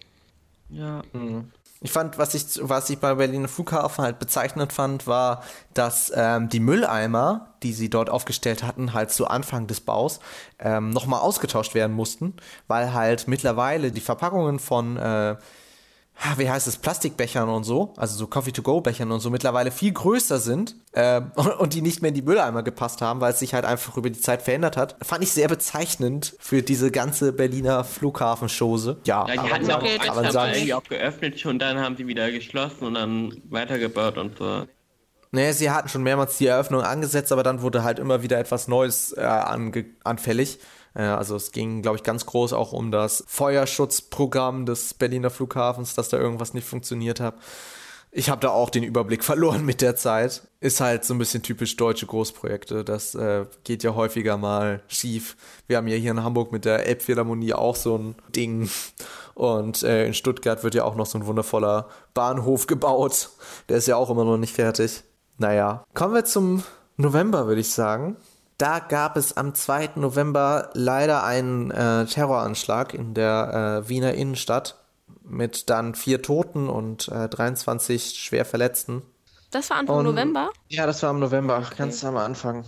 Ja. 0.69 1.03
Mhm. 1.13 1.51
Ich 1.81 1.91
fand, 1.91 2.17
was 2.17 2.33
ich, 2.33 2.45
was 2.61 2.89
ich 2.89 2.97
bei 2.99 3.13
Berliner 3.13 3.47
Flughafen 3.47 4.03
halt 4.03 4.17
bezeichnet 4.17 4.73
fand, 4.73 5.07
war, 5.07 5.43
dass 5.73 6.11
ähm, 6.15 6.49
die 6.49 6.61
Mülleimer, 6.61 7.53
die 7.63 7.73
sie 7.73 7.89
dort 7.89 8.09
aufgestellt 8.09 8.63
hatten, 8.63 8.93
halt 8.93 9.11
zu 9.11 9.27
Anfang 9.27 9.67
des 9.67 9.81
Baus, 9.81 10.19
ähm, 10.57 10.89
nochmal 10.89 11.19
ausgetauscht 11.19 11.75
werden 11.75 11.95
mussten, 11.95 12.33
weil 12.67 12.93
halt 12.93 13.27
mittlerweile 13.27 13.91
die 13.91 14.01
Verpackungen 14.01 14.57
von 14.57 14.97
äh, 14.97 15.35
wie 16.37 16.49
heißt 16.49 16.67
es, 16.67 16.77
Plastikbechern 16.77 17.49
und 17.49 17.63
so, 17.63 17.93
also 17.97 18.17
so 18.17 18.27
Coffee-to-go-Bechern 18.27 19.11
und 19.11 19.19
so 19.19 19.29
mittlerweile 19.29 19.71
viel 19.71 19.91
größer 19.91 20.39
sind 20.39 20.75
äh, 20.93 21.21
und 21.59 21.73
die 21.73 21.81
nicht 21.81 22.01
mehr 22.01 22.09
in 22.09 22.15
die 22.15 22.21
Mülleimer 22.21 22.63
gepasst 22.63 23.01
haben, 23.01 23.21
weil 23.21 23.33
es 23.33 23.39
sich 23.39 23.53
halt 23.53 23.65
einfach 23.65 23.97
über 23.97 24.09
die 24.09 24.19
Zeit 24.19 24.41
verändert 24.41 24.77
hat, 24.77 24.95
fand 25.01 25.23
ich 25.23 25.31
sehr 25.31 25.47
bezeichnend 25.47 26.35
für 26.39 26.61
diese 26.61 26.91
ganze 26.91 27.33
Berliner 27.33 27.83
Flughafenschose. 27.83 28.97
Ja, 29.05 29.27
ja 29.27 29.43
die 29.43 29.51
hatten 29.51 29.71
auch, 29.71 29.77
okay, 29.77 29.97
kann 29.97 30.15
man 30.15 30.31
sagen, 30.31 30.53
irgendwie 30.53 30.73
auch 30.73 30.83
geöffnet 30.83 31.45
und 31.45 31.59
dann 31.59 31.79
haben 31.79 31.97
sie 31.97 32.07
wieder 32.07 32.31
geschlossen 32.31 32.85
und 32.85 32.93
dann 32.95 33.41
weitergebaut 33.49 34.17
und 34.17 34.37
so. 34.37 34.65
Nee, 35.31 35.51
sie 35.51 35.69
hatten 35.69 35.89
schon 35.89 36.03
mehrmals 36.03 36.37
die 36.37 36.47
Eröffnung 36.47 36.81
angesetzt, 36.81 37.33
aber 37.33 37.43
dann 37.43 37.61
wurde 37.61 37.83
halt 37.83 37.99
immer 37.99 38.23
wieder 38.23 38.39
etwas 38.39 38.69
Neues 38.69 39.11
äh, 39.11 39.21
anfällig. 40.03 40.59
Äh, 40.95 41.03
also 41.03 41.35
es 41.35 41.51
ging, 41.51 41.81
glaube 41.81 41.97
ich, 41.97 42.03
ganz 42.03 42.25
groß 42.25 42.53
auch 42.53 42.71
um 42.71 42.91
das 42.91 43.23
Feuerschutzprogramm 43.27 44.65
des 44.65 44.93
Berliner 44.95 45.29
Flughafens, 45.29 45.93
dass 45.93 46.09
da 46.09 46.17
irgendwas 46.17 46.53
nicht 46.53 46.67
funktioniert 46.67 47.19
hat. 47.19 47.35
Ich 48.17 48.29
habe 48.29 48.39
da 48.39 48.49
auch 48.49 48.69
den 48.69 48.83
Überblick 48.83 49.23
verloren 49.25 49.65
mit 49.65 49.81
der 49.81 49.97
Zeit. 49.97 50.47
Ist 50.61 50.79
halt 50.79 51.03
so 51.03 51.13
ein 51.13 51.17
bisschen 51.17 51.43
typisch 51.43 51.75
deutsche 51.75 52.05
Großprojekte. 52.05 52.85
Das 52.85 53.13
äh, 53.13 53.45
geht 53.65 53.83
ja 53.83 53.93
häufiger 53.93 54.37
mal 54.37 54.81
schief. 54.87 55.35
Wir 55.67 55.77
haben 55.77 55.87
ja 55.87 55.97
hier 55.97 56.11
in 56.11 56.23
Hamburg 56.23 56.51
mit 56.51 56.65
der 56.65 56.87
Elbphilharmonie 56.87 57.53
auch 57.53 57.75
so 57.75 57.97
ein 57.97 58.15
Ding. 58.33 58.69
Und 59.33 59.83
äh, 59.83 60.07
in 60.07 60.13
Stuttgart 60.13 60.63
wird 60.63 60.75
ja 60.75 60.85
auch 60.85 60.95
noch 60.95 61.05
so 61.05 61.17
ein 61.17 61.25
wundervoller 61.25 61.89
Bahnhof 62.13 62.67
gebaut. 62.67 63.31
Der 63.67 63.77
ist 63.77 63.87
ja 63.87 63.97
auch 63.97 64.09
immer 64.09 64.23
noch 64.23 64.37
nicht 64.37 64.55
fertig. 64.55 65.03
Naja, 65.37 65.83
kommen 65.93 66.13
wir 66.13 66.23
zum 66.23 66.63
November, 66.95 67.47
würde 67.47 67.59
ich 67.59 67.69
sagen. 67.69 68.15
Da 68.57 68.79
gab 68.79 69.17
es 69.17 69.35
am 69.35 69.53
2. 69.53 69.91
November 69.95 70.69
leider 70.73 71.23
einen 71.23 71.71
äh, 71.71 72.05
Terroranschlag 72.05 72.93
in 72.93 73.13
der 73.13 73.83
äh, 73.83 73.89
Wiener 73.89 74.13
Innenstadt 74.13 74.75
mit 75.23 75.69
dann 75.69 75.95
vier 75.95 76.21
Toten 76.21 76.69
und 76.69 77.09
äh, 77.09 77.27
23 77.27 78.15
schwer 78.17 78.45
Verletzten. 78.45 79.01
Das 79.51 79.69
war 79.69 79.77
Anfang 79.77 79.97
und, 79.97 80.05
November? 80.05 80.51
Ja, 80.69 80.85
das 80.85 81.03
war 81.03 81.11
im 81.11 81.19
November, 81.19 81.57
okay. 81.57 81.75
ganz 81.77 82.03
am 82.05 82.17
Anfang. 82.17 82.65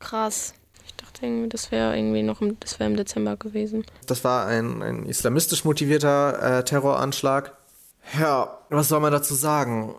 Krass. 0.00 0.54
Ich 0.84 0.94
dachte 0.96 1.26
irgendwie, 1.26 1.48
das 1.48 1.70
wäre 1.70 1.96
irgendwie 1.96 2.22
noch 2.22 2.40
im, 2.40 2.58
das 2.60 2.74
im 2.74 2.96
Dezember 2.96 3.36
gewesen. 3.36 3.84
Das 4.06 4.24
war 4.24 4.46
ein, 4.46 4.82
ein 4.82 5.06
islamistisch 5.06 5.64
motivierter 5.64 6.58
äh, 6.58 6.64
Terroranschlag. 6.64 7.56
Ja, 8.18 8.58
was 8.68 8.88
soll 8.88 9.00
man 9.00 9.12
dazu 9.12 9.34
sagen? 9.34 9.94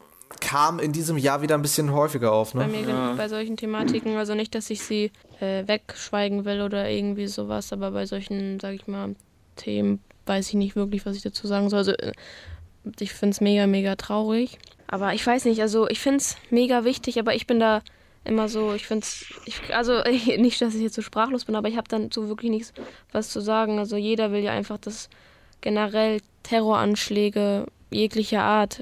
Kam 0.54 0.78
in 0.78 0.92
diesem 0.92 1.18
Jahr 1.18 1.42
wieder 1.42 1.56
ein 1.56 1.64
bisschen 1.64 1.92
häufiger 1.92 2.32
auf. 2.32 2.54
Ne? 2.54 2.62
Bei 2.62 2.68
mir 2.68 2.88
ja. 2.88 3.14
bei 3.14 3.28
solchen 3.28 3.58
Thematiken, 3.58 4.18
also 4.18 4.36
nicht, 4.36 4.54
dass 4.54 4.70
ich 4.70 4.84
sie 4.84 5.12
äh, 5.40 5.68
wegschweigen 5.68 6.46
will 6.46 6.62
oder 6.62 6.88
irgendwie 6.88 7.26
sowas, 7.26 7.74
aber 7.74 7.90
bei 7.90 8.06
solchen, 8.06 8.60
sag 8.60 8.76
ich 8.76 8.86
mal, 8.86 9.16
Themen 9.56 10.00
weiß 10.28 10.50
ich 10.50 10.54
nicht 10.54 10.76
wirklich, 10.76 11.08
was 11.08 11.16
ich 11.16 11.24
dazu 11.24 11.48
sagen 11.48 11.72
soll. 11.72 11.80
Also 11.80 11.94
äh, 11.94 12.12
ich 13.00 13.14
finde 13.14 13.34
es 13.34 13.42
mega, 13.42 13.66
mega 13.66 13.96
traurig. 13.96 14.60
Aber 14.86 15.16
ich 15.16 15.26
weiß 15.26 15.46
nicht, 15.46 15.60
also 15.60 15.90
ich 15.90 16.00
finde 16.00 16.18
es 16.18 16.38
mega 16.52 16.84
wichtig, 16.84 17.18
aber 17.18 17.34
ich 17.34 17.48
bin 17.48 17.60
da 17.60 17.82
immer 18.24 18.48
so, 18.48 18.74
ich 18.74 18.86
finde 18.86 19.08
es, 19.08 19.26
also 19.72 20.04
nicht, 20.38 20.62
dass 20.62 20.76
ich 20.76 20.84
jetzt 20.84 20.96
so 20.96 21.02
sprachlos 21.02 21.46
bin, 21.46 21.56
aber 21.56 21.68
ich 21.68 21.78
habe 21.78 21.90
dann 21.90 22.12
so 22.12 22.28
wirklich 22.28 22.52
nichts 22.52 22.74
was 23.12 23.30
zu 23.30 23.42
sagen. 23.42 23.80
Also 23.80 23.98
jeder 23.98 24.32
will 24.32 24.44
ja 24.44 24.52
einfach, 24.52 24.78
dass 24.78 25.10
generell 25.62 26.22
Terroranschläge 26.44 27.66
jeglicher 27.90 28.44
Art, 28.44 28.82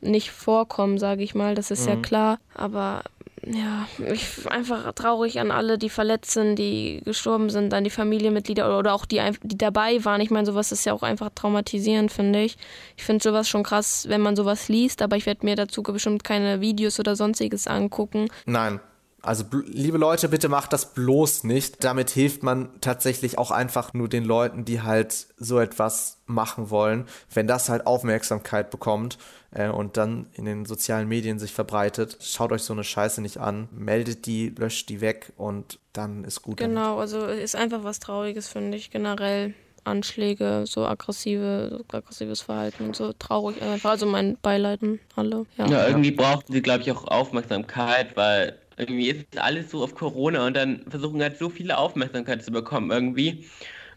nicht 0.00 0.30
vorkommen, 0.30 0.98
sage 0.98 1.22
ich 1.22 1.34
mal. 1.34 1.54
Das 1.54 1.70
ist 1.70 1.82
mhm. 1.82 1.88
ja 1.88 1.96
klar. 1.96 2.38
Aber 2.54 3.02
ja, 3.46 3.86
ich 4.12 4.50
einfach 4.50 4.92
traurig 4.92 5.40
an 5.40 5.50
alle, 5.50 5.78
die 5.78 5.88
verletzt 5.88 6.32
sind, 6.32 6.56
die 6.56 7.00
gestorben 7.04 7.50
sind, 7.50 7.72
an 7.72 7.84
die 7.84 7.90
Familienmitglieder 7.90 8.78
oder 8.78 8.94
auch 8.94 9.06
die, 9.06 9.20
die 9.42 9.58
dabei 9.58 10.04
waren. 10.04 10.20
Ich 10.20 10.30
meine, 10.30 10.46
sowas 10.46 10.72
ist 10.72 10.84
ja 10.84 10.92
auch 10.92 11.02
einfach 11.02 11.30
traumatisierend, 11.34 12.12
finde 12.12 12.42
ich. 12.42 12.56
Ich 12.96 13.04
finde 13.04 13.22
sowas 13.22 13.48
schon 13.48 13.62
krass, 13.62 14.06
wenn 14.08 14.20
man 14.20 14.36
sowas 14.36 14.68
liest, 14.68 15.02
aber 15.02 15.16
ich 15.16 15.26
werde 15.26 15.46
mir 15.46 15.56
dazu 15.56 15.82
bestimmt 15.82 16.24
keine 16.24 16.60
Videos 16.60 16.98
oder 16.98 17.16
sonstiges 17.16 17.66
angucken. 17.66 18.28
Nein, 18.46 18.80
also 19.22 19.44
liebe 19.66 19.98
Leute, 19.98 20.28
bitte 20.28 20.48
macht 20.48 20.72
das 20.72 20.94
bloß 20.94 21.44
nicht. 21.44 21.82
Damit 21.82 22.10
hilft 22.10 22.42
man 22.42 22.68
tatsächlich 22.80 23.36
auch 23.36 23.50
einfach 23.50 23.92
nur 23.92 24.08
den 24.08 24.24
Leuten, 24.24 24.64
die 24.64 24.82
halt 24.82 25.26
so 25.36 25.58
etwas 25.58 26.18
machen 26.26 26.70
wollen. 26.70 27.06
Wenn 27.32 27.48
das 27.48 27.68
halt 27.68 27.86
Aufmerksamkeit 27.86 28.70
bekommt 28.70 29.18
äh, 29.50 29.68
und 29.68 29.96
dann 29.96 30.26
in 30.34 30.44
den 30.44 30.66
sozialen 30.66 31.08
Medien 31.08 31.38
sich 31.38 31.52
verbreitet, 31.52 32.18
schaut 32.20 32.52
euch 32.52 32.62
so 32.62 32.72
eine 32.72 32.84
Scheiße 32.84 33.20
nicht 33.20 33.38
an, 33.38 33.68
meldet 33.72 34.26
die, 34.26 34.50
löscht 34.50 34.88
die 34.88 35.00
weg 35.00 35.32
und 35.36 35.80
dann 35.92 36.22
ist 36.22 36.42
gut. 36.42 36.58
Genau, 36.58 36.98
damit. 36.98 37.00
also 37.00 37.26
ist 37.26 37.56
einfach 37.56 37.82
was 37.82 37.98
Trauriges, 37.98 38.48
finde 38.48 38.76
ich 38.76 38.90
generell. 38.90 39.54
Anschläge, 39.84 40.64
so 40.66 40.84
aggressive, 40.84 41.70
so 41.70 41.96
aggressives 41.96 42.42
Verhalten 42.42 42.84
und 42.84 42.96
so 42.96 43.14
traurig 43.14 43.62
einfach. 43.62 43.90
Also 43.90 44.04
mein 44.04 44.36
Beileiden 44.42 45.00
alle. 45.16 45.46
Ja, 45.56 45.66
ja 45.66 45.86
irgendwie 45.88 46.10
brauchten 46.10 46.52
sie, 46.52 46.60
glaube 46.60 46.82
ich, 46.82 46.92
auch 46.92 47.04
Aufmerksamkeit, 47.04 48.14
weil 48.14 48.58
irgendwie 48.78 49.10
ist 49.10 49.38
alles 49.38 49.70
so 49.70 49.82
auf 49.82 49.94
Corona 49.94 50.46
und 50.46 50.56
dann 50.56 50.84
versuchen 50.88 51.20
halt 51.20 51.38
so 51.38 51.50
viele 51.50 51.78
Aufmerksamkeit 51.78 52.44
zu 52.44 52.50
bekommen 52.50 52.90
irgendwie. 52.90 53.46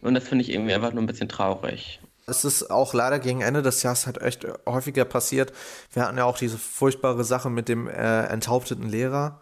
Und 0.00 0.14
das 0.14 0.28
finde 0.28 0.42
ich 0.42 0.52
irgendwie 0.52 0.74
einfach 0.74 0.92
nur 0.92 1.02
ein 1.02 1.06
bisschen 1.06 1.28
traurig. 1.28 2.00
Es 2.26 2.44
ist 2.44 2.70
auch 2.70 2.94
leider 2.94 3.18
gegen 3.18 3.40
Ende 3.40 3.62
des 3.62 3.82
Jahres 3.82 4.06
halt 4.06 4.20
echt 4.20 4.46
häufiger 4.66 5.04
passiert. 5.04 5.52
Wir 5.92 6.04
hatten 6.04 6.18
ja 6.18 6.24
auch 6.24 6.38
diese 6.38 6.58
furchtbare 6.58 7.24
Sache 7.24 7.50
mit 7.50 7.68
dem 7.68 7.88
äh, 7.88 8.24
enthaupteten 8.26 8.88
Lehrer. 8.88 9.40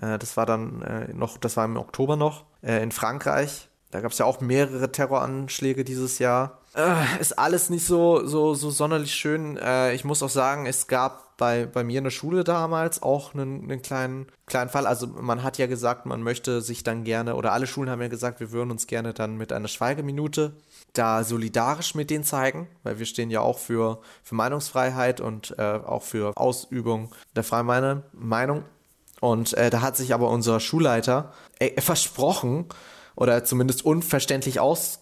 Äh, 0.00 0.18
das 0.18 0.36
war 0.36 0.46
dann 0.46 0.82
äh, 0.82 1.12
noch, 1.12 1.38
das 1.38 1.56
war 1.56 1.64
im 1.64 1.76
Oktober 1.76 2.16
noch, 2.16 2.44
äh, 2.62 2.82
in 2.82 2.92
Frankreich. 2.92 3.67
Da 3.90 4.00
gab 4.00 4.12
es 4.12 4.18
ja 4.18 4.26
auch 4.26 4.40
mehrere 4.40 4.92
Terroranschläge 4.92 5.84
dieses 5.84 6.18
Jahr. 6.18 6.58
Äh, 6.74 7.20
ist 7.20 7.38
alles 7.38 7.70
nicht 7.70 7.86
so, 7.86 8.26
so, 8.26 8.54
so 8.54 8.70
sonderlich 8.70 9.14
schön. 9.14 9.56
Äh, 9.56 9.94
ich 9.94 10.04
muss 10.04 10.22
auch 10.22 10.28
sagen, 10.28 10.66
es 10.66 10.86
gab 10.86 11.36
bei, 11.38 11.64
bei 11.66 11.84
mir 11.84 11.98
in 11.98 12.04
der 12.04 12.10
Schule 12.10 12.44
damals 12.44 13.02
auch 13.02 13.32
einen, 13.32 13.62
einen 13.62 13.80
kleinen, 13.80 14.26
kleinen 14.44 14.68
Fall. 14.68 14.86
Also 14.86 15.06
man 15.06 15.42
hat 15.42 15.56
ja 15.56 15.66
gesagt, 15.66 16.04
man 16.04 16.22
möchte 16.22 16.60
sich 16.60 16.82
dann 16.82 17.04
gerne, 17.04 17.36
oder 17.36 17.52
alle 17.52 17.66
Schulen 17.66 17.88
haben 17.88 18.02
ja 18.02 18.08
gesagt, 18.08 18.40
wir 18.40 18.52
würden 18.52 18.70
uns 18.70 18.86
gerne 18.86 19.14
dann 19.14 19.36
mit 19.38 19.52
einer 19.52 19.68
Schweigeminute 19.68 20.52
da 20.92 21.24
solidarisch 21.24 21.94
mit 21.94 22.10
denen 22.10 22.24
zeigen, 22.24 22.68
weil 22.82 22.98
wir 22.98 23.06
stehen 23.06 23.30
ja 23.30 23.40
auch 23.40 23.58
für, 23.58 24.00
für 24.22 24.34
Meinungsfreiheit 24.34 25.20
und 25.20 25.54
äh, 25.58 25.62
auch 25.62 26.02
für 26.02 26.36
Ausübung 26.36 27.14
der 27.34 27.44
freien 27.44 28.02
Meinung. 28.12 28.64
Und 29.20 29.54
äh, 29.54 29.70
da 29.70 29.80
hat 29.80 29.96
sich 29.96 30.12
aber 30.14 30.30
unser 30.30 30.60
Schulleiter 30.60 31.32
äh, 31.58 31.80
versprochen 31.80 32.66
oder 33.18 33.44
zumindest 33.44 33.84
unverständlich 33.84 34.60
aus 34.60 35.00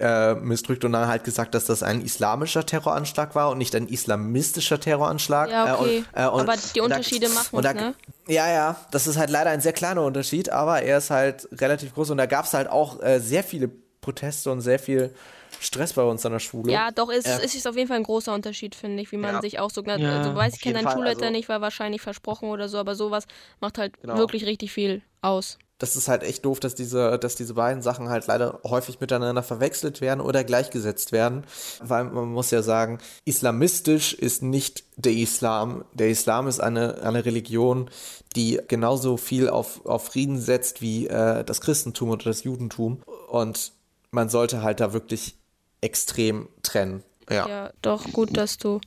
äh, 0.00 0.34
missdrückt 0.34 0.84
und 0.84 0.92
dann 0.92 1.08
halt 1.08 1.24
gesagt, 1.24 1.54
dass 1.54 1.64
das 1.64 1.82
ein 1.82 2.02
islamischer 2.02 2.64
Terroranschlag 2.64 3.34
war 3.34 3.50
und 3.50 3.58
nicht 3.58 3.74
ein 3.74 3.88
islamistischer 3.88 4.78
Terroranschlag. 4.78 5.50
Ja, 5.50 5.78
okay. 5.78 6.04
Äh, 6.12 6.26
und, 6.26 6.28
äh, 6.28 6.28
und, 6.28 6.40
aber 6.42 6.54
die 6.74 6.80
Unterschiede 6.80 7.26
da, 7.26 7.34
machen 7.34 7.56
uns, 7.56 7.74
ne? 7.74 7.94
Ja, 8.28 8.48
ja, 8.48 8.76
das 8.92 9.06
ist 9.06 9.16
halt 9.16 9.30
leider 9.30 9.50
ein 9.50 9.60
sehr 9.60 9.72
kleiner 9.72 10.04
Unterschied, 10.04 10.50
aber 10.50 10.82
er 10.82 10.98
ist 10.98 11.10
halt 11.10 11.48
relativ 11.52 11.94
groß 11.94 12.10
und 12.10 12.18
da 12.18 12.26
gab 12.26 12.44
es 12.44 12.54
halt 12.54 12.68
auch 12.68 13.02
äh, 13.02 13.18
sehr 13.18 13.42
viele 13.42 13.70
Proteste 14.00 14.52
und 14.52 14.60
sehr 14.60 14.78
viel 14.78 15.12
Stress 15.58 15.94
bei 15.94 16.02
uns 16.02 16.24
an 16.24 16.32
der 16.32 16.38
Schule. 16.38 16.70
Ja, 16.70 16.92
doch, 16.92 17.10
es 17.10 17.24
äh, 17.24 17.44
ist, 17.44 17.56
ist 17.56 17.66
auf 17.66 17.76
jeden 17.76 17.88
Fall 17.88 17.96
ein 17.96 18.04
großer 18.04 18.32
Unterschied, 18.32 18.76
finde 18.76 19.02
ich, 19.02 19.10
wie 19.10 19.16
man 19.16 19.36
ja. 19.36 19.40
sich 19.40 19.58
auch 19.58 19.70
so, 19.70 19.82
also 19.82 20.00
ja, 20.00 20.34
weiß 20.34 20.54
ich 20.54 20.60
kenne 20.60 20.82
deinen 20.82 20.92
Schulleiter 20.92 21.22
also, 21.22 21.32
nicht, 21.32 21.48
war 21.48 21.60
wahrscheinlich 21.60 22.02
versprochen 22.02 22.50
oder 22.50 22.68
so, 22.68 22.78
aber 22.78 22.94
sowas 22.94 23.24
macht 23.60 23.78
halt 23.78 24.00
genau. 24.00 24.16
wirklich 24.16 24.46
richtig 24.46 24.70
viel 24.70 25.02
aus 25.22 25.58
das 25.78 25.94
ist 25.94 26.08
halt 26.08 26.24
echt 26.24 26.44
doof, 26.44 26.58
dass 26.58 26.74
diese, 26.74 27.18
dass 27.18 27.36
diese 27.36 27.54
beiden 27.54 27.82
Sachen 27.82 28.08
halt 28.08 28.26
leider 28.26 28.60
häufig 28.64 29.00
miteinander 29.00 29.44
verwechselt 29.44 30.00
werden 30.00 30.20
oder 30.20 30.42
gleichgesetzt 30.42 31.12
werden. 31.12 31.44
Weil 31.80 32.04
man 32.04 32.28
muss 32.28 32.50
ja 32.50 32.62
sagen, 32.62 32.98
islamistisch 33.24 34.12
ist 34.12 34.42
nicht 34.42 34.84
der 34.96 35.12
Islam. 35.12 35.84
Der 35.92 36.08
Islam 36.08 36.48
ist 36.48 36.58
eine, 36.60 37.00
eine 37.02 37.24
Religion, 37.24 37.88
die 38.34 38.60
genauso 38.66 39.16
viel 39.16 39.48
auf, 39.48 39.86
auf 39.86 40.06
Frieden 40.06 40.40
setzt 40.40 40.82
wie 40.82 41.06
äh, 41.06 41.44
das 41.44 41.60
Christentum 41.60 42.10
oder 42.10 42.24
das 42.24 42.42
Judentum. 42.42 43.00
Und 43.28 43.72
man 44.10 44.28
sollte 44.28 44.62
halt 44.62 44.80
da 44.80 44.92
wirklich 44.92 45.36
extrem 45.80 46.48
trennen. 46.62 47.04
Ja, 47.30 47.48
ja 47.48 47.70
doch 47.82 48.04
gut, 48.12 48.36
dass 48.36 48.58
du 48.58 48.80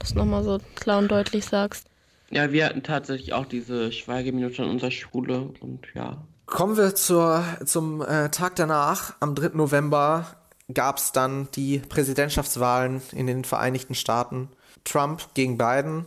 das 0.00 0.14
nochmal 0.14 0.42
so 0.42 0.58
klar 0.74 0.98
und 0.98 1.08
deutlich 1.08 1.44
sagst. 1.44 1.86
Ja, 2.30 2.52
wir 2.52 2.66
hatten 2.66 2.82
tatsächlich 2.82 3.32
auch 3.32 3.46
diese 3.46 3.92
Schweigeminute 3.92 4.62
in 4.62 4.70
unserer 4.70 4.90
Schule 4.90 5.50
und 5.60 5.86
ja. 5.94 6.24
Kommen 6.46 6.76
wir 6.76 6.94
zur, 6.94 7.44
zum 7.64 8.02
äh, 8.02 8.30
Tag 8.30 8.56
danach. 8.56 9.14
Am 9.20 9.34
3. 9.34 9.50
November 9.54 10.26
gab 10.72 10.98
es 10.98 11.12
dann 11.12 11.48
die 11.54 11.78
Präsidentschaftswahlen 11.78 13.02
in 13.12 13.26
den 13.26 13.44
Vereinigten 13.44 13.94
Staaten. 13.94 14.50
Trump 14.84 15.34
gegen 15.34 15.58
Biden. 15.58 16.06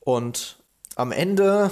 Und 0.00 0.58
am 0.96 1.12
Ende, 1.12 1.70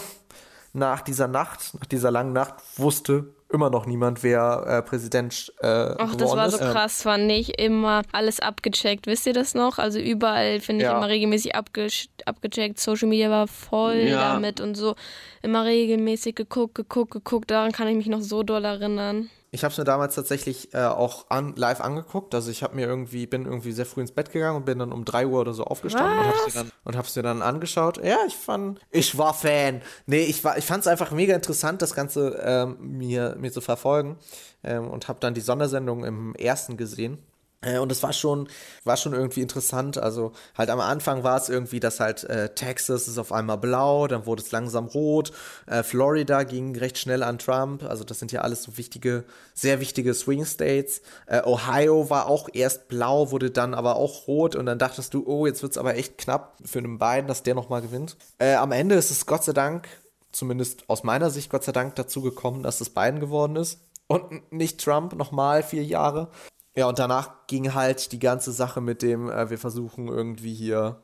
nach 0.73 1.01
dieser 1.01 1.29
Nacht, 1.29 1.75
nach 1.79 1.87
dieser 1.87 2.11
langen 2.11 2.33
Nacht, 2.33 2.55
wusste 2.77 3.35
immer 3.51 3.71
noch 3.71 3.87
niemand, 3.87 4.23
wer 4.23 4.65
äh, 4.67 4.83
Präsident 4.83 5.53
äh, 5.61 5.67
Ach, 5.67 6.15
das 6.15 6.31
war 6.33 6.51
so 6.51 6.59
krass, 6.59 7.05
war 7.05 7.19
nicht 7.19 7.61
immer 7.61 8.03
alles 8.13 8.41
abgecheckt. 8.41 9.07
Wisst 9.07 9.27
ihr 9.27 9.33
das 9.33 9.55
noch? 9.55 9.79
Also 9.79 9.99
überall 9.99 10.61
finde 10.61 10.85
ich 10.85 10.91
ja. 10.91 10.97
immer 10.97 11.09
regelmäßig 11.09 11.55
abge 11.55 11.89
abgecheckt. 12.27 12.79
Social 12.79 13.09
Media 13.09 13.31
war 13.31 13.47
voll 13.47 13.97
ja. 14.09 14.35
damit 14.35 14.61
und 14.61 14.75
so. 14.75 14.95
Immer 15.43 15.65
regelmäßig 15.65 16.35
geguckt, 16.35 16.75
geguckt, 16.75 17.13
geguckt. 17.13 17.51
Daran 17.51 17.73
kann 17.73 17.89
ich 17.89 17.97
mich 17.97 18.09
noch 18.09 18.21
so 18.21 18.43
doll 18.43 18.65
erinnern. 18.65 19.31
Ich 19.51 19.65
habe 19.65 19.73
es 19.73 19.79
mir 19.79 19.85
damals 19.85 20.15
tatsächlich 20.15 20.75
äh, 20.75 20.85
auch 20.85 21.31
an, 21.31 21.55
live 21.57 21.81
angeguckt. 21.81 22.35
Also 22.35 22.51
ich 22.51 22.63
habe 22.63 22.77
mir 22.77 22.87
irgendwie, 22.87 23.27
bin 23.27 23.47
irgendwie 23.47 23.73
sehr 23.73 23.87
früh 23.87 24.03
ins 24.03 24.13
Bett 24.13 24.31
gegangen 24.31 24.57
und 24.57 24.67
bin 24.67 24.79
dann 24.79 24.93
um 24.93 25.05
3 25.05 25.27
Uhr 25.27 25.41
oder 25.41 25.55
so 25.55 25.65
aufgestanden 25.65 26.19
Was? 26.19 26.27
und 26.27 26.35
hab's, 26.35 26.55
mir 26.55 26.61
dann, 26.61 26.73
und 26.85 26.97
hab's 26.97 27.17
mir 27.17 27.23
dann 27.23 27.43
angeschaut. 27.43 28.05
Ja, 28.05 28.19
ich 28.27 28.37
fand, 28.37 28.81
ich 28.91 29.17
war 29.17 29.33
Fan. 29.33 29.83
Nee, 30.07 30.25
ich 30.25 30.45
war, 30.45 30.59
ich 30.59 30.65
fand 30.65 30.83
es 30.83 30.87
einfach 30.87 31.11
mega 31.13 31.35
interessant, 31.35 31.81
das 31.81 31.95
Ganze 31.95 32.41
ähm, 32.43 32.77
mir, 32.81 33.37
mir 33.39 33.53
zu 33.53 33.61
verfolgen. 33.61 34.19
Ähm, 34.63 34.89
und 34.91 35.09
habe 35.09 35.21
dann 35.21 35.35
die 35.35 35.41
Sondersendung 35.41 36.05
im 36.05 36.35
ersten 36.35 36.77
gesehen. 36.77 37.19
Äh, 37.61 37.79
und 37.79 37.91
es 37.91 38.03
war 38.03 38.13
schon, 38.13 38.49
war 38.85 38.97
schon 38.97 39.15
irgendwie 39.15 39.43
interessant. 39.43 39.99
Also 39.99 40.33
halt 40.57 40.71
am 40.71 40.81
Anfang 40.81 41.25
war 41.25 41.37
es 41.37 41.49
irgendwie, 41.49 41.81
dass 41.81 42.01
halt 42.01 42.25
äh, 42.25 42.55
Texas 42.55 43.09
ist 43.09 43.19
auf 43.19 43.33
einmal 43.33 43.59
blau, 43.59 44.07
dann 44.07 44.27
wurde 44.27 44.43
es 44.43 44.53
langsam 44.53 44.87
rot. 44.87 45.33
Äh, 45.67 45.83
Florida 45.83 46.45
ging 46.45 46.77
recht 46.77 46.99
schnell 46.99 47.23
an 47.23 47.39
Trump. 47.39 47.83
Also 47.83 48.05
das 48.05 48.19
sind 48.19 48.33
ja 48.33 48.43
alles 48.43 48.63
so 48.63 48.79
wichtige, 48.79 49.25
sehr 49.55 49.81
wichtige 49.81 50.15
Swing 50.15 50.45
States. 50.45 51.03
Äh, 51.27 51.43
Ohio 51.45 52.11
war 52.11 52.29
auch 52.29 52.49
erst 52.53 52.89
blau, 52.89 53.31
wurde 53.33 53.51
dann 53.51 53.75
aber 53.75 53.97
auch 53.97 54.29
rot. 54.29 54.55
Und 54.55 54.67
dann 54.67 54.79
dachtest 54.79 55.15
du, 55.15 55.25
oh, 55.27 55.47
jetzt 55.47 55.63
wird 55.63 55.73
es 55.73 55.79
aber 55.79 55.97
echt 55.97 56.19
knapp 56.19 56.57
für 56.65 56.79
einen 56.79 56.99
beiden, 56.99 57.27
dass 57.27 57.43
der 57.43 57.55
nochmal 57.55 57.83
gewinnt. 57.83 58.17
Äh, 58.39 58.55
am 58.55 58.73
Ende 58.73 58.95
ist 58.95 59.11
es 59.11 59.27
Gott 59.27 59.43
sei 59.43 59.53
Dank, 59.53 59.89
zumindest 60.31 60.89
aus 60.89 61.03
meiner 61.03 61.31
Sicht 61.31 61.51
Gott 61.51 61.65
sei 61.65 61.73
Dank 61.73 61.97
dazu 61.97 62.23
gekommen, 62.23 62.63
dass 62.63 62.81
es 62.81 62.91
Biden 62.91 63.19
geworden 63.19 63.57
ist. 63.57 63.81
Und 64.07 64.53
nicht 64.53 64.83
Trump 64.83 65.15
nochmal 65.17 65.63
vier 65.63 65.85
Jahre. 65.85 66.31
Ja, 66.79 66.87
und 66.87 67.01
danach 67.01 67.49
ging 67.49 67.75
halt 67.75 68.13
die 68.13 68.21
ganze 68.21 68.53
Sache 68.53 68.81
mit 68.81 69.03
dem, 69.03 69.29
äh, 69.29 69.51
wir 69.51 69.59
versuchen 69.59 70.07
irgendwie 70.07 70.55
hier 70.55 71.01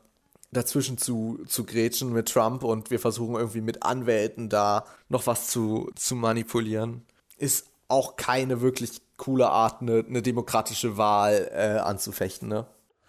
dazwischen 0.53 0.97
zu, 0.97 1.43
zu 1.47 1.65
grätschen 1.65 2.13
mit 2.13 2.29
Trump 2.29 2.63
und 2.63 2.91
wir 2.91 2.99
versuchen 2.99 3.35
irgendwie 3.35 3.59
mit 3.59 3.83
Anwälten 3.83 4.47
da 4.47 4.85
noch 5.09 5.27
was 5.27 5.47
zu, 5.47 5.91
zu 5.95 6.15
manipulieren. 6.15 7.01
Ist 7.37 7.67
auch 7.89 8.15
keine 8.15 8.61
wirklich 8.61 9.01
coole 9.17 9.49
Art, 9.49 9.81
eine, 9.81 10.05
eine 10.07 10.21
demokratische 10.21 10.95
Wahl 10.95 11.51
äh, 11.53 11.79
anzufechten, 11.79 12.47
ne? 12.47 12.65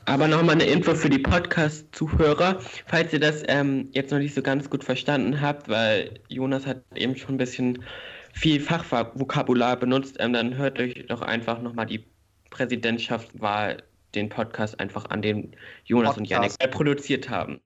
Aber 0.07 0.27
nochmal 0.27 0.57
eine 0.57 0.67
Info 0.67 0.97
für 0.97 1.09
die 1.09 1.21
Podcast-Zuhörer, 1.21 2.59
falls 2.87 3.13
ihr 3.13 3.21
das 3.21 3.45
ähm, 3.47 3.91
jetzt 3.93 4.11
noch 4.11 4.19
nicht 4.19 4.35
so 4.35 4.43
ganz 4.43 4.69
gut 4.71 4.83
verstanden 4.83 5.41
habt, 5.41 5.69
weil 5.69 6.19
Jonas 6.27 6.67
hat 6.67 6.83
eben 6.97 7.15
schon 7.15 7.37
ein 7.37 7.39
bisschen 7.39 7.85
viel 8.33 8.61
Fachvokabular 8.61 9.77
benutzt, 9.77 10.17
ähm, 10.19 10.33
dann 10.33 10.57
hört 10.57 10.81
euch 10.81 11.07
doch 11.07 11.23
einfach 11.23 11.63
nochmal 11.63 11.87
die 11.87 12.05
Präsidentschaftswahl 12.51 13.83
den 14.15 14.29
Podcast 14.29 14.81
einfach 14.81 15.07
an 15.11 15.23
den 15.23 15.55
Jonas 15.85 16.15
Podcast. 16.15 16.19
und 16.19 16.25
Yannick 16.59 16.71
produziert 16.71 17.29
haben. 17.29 17.61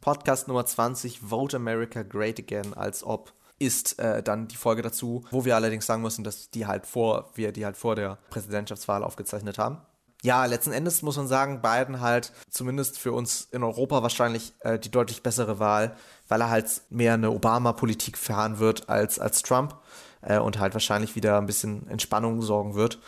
Podcast 0.00 0.48
Nummer 0.48 0.66
20, 0.66 1.20
Vote 1.20 1.56
America 1.56 2.02
Great 2.02 2.38
Again, 2.38 2.74
als 2.74 3.04
ob 3.04 3.32
ist 3.58 3.98
äh, 3.98 4.22
dann 4.22 4.48
die 4.48 4.56
Folge 4.56 4.82
dazu, 4.82 5.24
wo 5.30 5.44
wir 5.44 5.56
allerdings 5.56 5.86
sagen 5.86 6.02
müssen, 6.02 6.24
dass 6.24 6.50
die 6.50 6.66
halt 6.66 6.86
vor, 6.86 7.30
wir 7.34 7.52
die 7.52 7.64
halt 7.64 7.76
vor 7.76 7.96
der 7.96 8.18
Präsidentschaftswahl 8.30 9.02
aufgezeichnet 9.02 9.58
haben. 9.58 9.78
Ja, 10.22 10.46
letzten 10.46 10.72
Endes 10.72 11.02
muss 11.02 11.16
man 11.16 11.28
sagen, 11.28 11.60
Biden 11.60 12.00
halt 12.00 12.32
zumindest 12.50 12.98
für 12.98 13.12
uns 13.12 13.48
in 13.52 13.62
Europa 13.62 14.02
wahrscheinlich 14.02 14.54
äh, 14.60 14.78
die 14.78 14.90
deutlich 14.90 15.22
bessere 15.22 15.58
Wahl, 15.58 15.96
weil 16.28 16.40
er 16.40 16.50
halt 16.50 16.82
mehr 16.88 17.14
eine 17.14 17.30
Obama-Politik 17.30 18.16
fahren 18.16 18.58
wird 18.58 18.88
als, 18.88 19.18
als 19.18 19.42
Trump 19.42 19.76
äh, 20.22 20.38
und 20.38 20.58
halt 20.58 20.72
wahrscheinlich 20.72 21.14
wieder 21.14 21.38
ein 21.38 21.46
bisschen 21.46 21.88
Entspannung 21.88 22.40
sorgen 22.42 22.74
wird. 22.74 22.98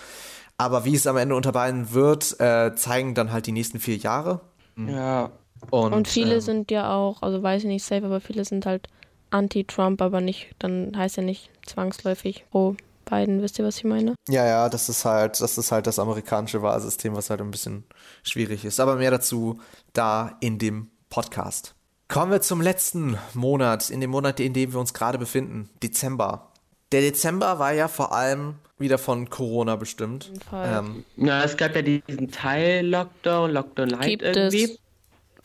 Aber 0.58 0.84
wie 0.84 0.94
es 0.94 1.06
am 1.06 1.16
Ende 1.16 1.34
unter 1.34 1.52
beiden 1.52 1.92
wird, 1.92 2.40
äh, 2.40 2.74
zeigen 2.74 3.14
dann 3.14 3.32
halt 3.32 3.46
die 3.46 3.52
nächsten 3.52 3.78
vier 3.78 3.96
Jahre. 3.96 4.40
Mhm. 4.74 4.88
Ja. 4.88 5.30
Und, 5.70 5.92
und 5.92 6.08
viele 6.08 6.34
ähm, 6.34 6.40
sind 6.40 6.70
ja 6.70 6.94
auch, 6.94 7.22
also 7.22 7.42
weiß 7.42 7.62
ich 7.62 7.68
nicht 7.68 7.84
safe, 7.84 8.04
aber 8.04 8.20
viele 8.20 8.44
sind 8.44 8.66
halt 8.66 8.88
anti-Trump, 9.30 10.00
aber 10.02 10.20
nicht, 10.20 10.54
dann 10.58 10.96
heißt 10.96 11.16
ja 11.16 11.22
nicht 11.22 11.50
zwangsläufig 11.66 12.44
pro 12.50 12.76
Biden, 13.08 13.40
wisst 13.40 13.58
ihr, 13.58 13.64
was 13.64 13.78
ich 13.78 13.84
meine? 13.84 14.14
Ja, 14.28 14.44
ja, 14.44 14.68
das 14.68 14.88
ist 14.88 15.04
halt, 15.04 15.40
das 15.40 15.58
ist 15.58 15.70
halt 15.72 15.86
das 15.86 15.98
amerikanische 15.98 16.62
Wahlsystem, 16.62 17.14
was 17.14 17.30
halt 17.30 17.40
ein 17.40 17.50
bisschen 17.50 17.84
schwierig 18.22 18.64
ist. 18.64 18.80
Aber 18.80 18.96
mehr 18.96 19.12
dazu 19.12 19.60
da 19.92 20.36
in 20.40 20.58
dem 20.58 20.90
Podcast. 21.08 21.74
Kommen 22.08 22.32
wir 22.32 22.40
zum 22.40 22.60
letzten 22.60 23.16
Monat, 23.34 23.90
in 23.90 24.00
dem 24.00 24.10
Monat, 24.10 24.40
in 24.40 24.52
dem 24.52 24.72
wir 24.72 24.80
uns 24.80 24.92
gerade 24.92 25.18
befinden, 25.18 25.70
Dezember. 25.82 26.52
Der 26.92 27.00
Dezember 27.00 27.58
war 27.58 27.72
ja 27.72 27.88
vor 27.88 28.12
allem 28.12 28.56
wieder 28.78 28.98
von 28.98 29.30
Corona 29.30 29.76
bestimmt. 29.76 30.32
Ähm, 30.52 31.04
ja, 31.16 31.42
es 31.42 31.56
gab 31.56 31.74
ja 31.74 31.82
diesen 31.82 32.30
Teil-Lockdown, 32.30 33.50
Lockdown 33.50 33.88
Light 33.90 34.08
gibt 34.08 34.22
irgendwie. 34.22 34.64
Es? 34.64 34.78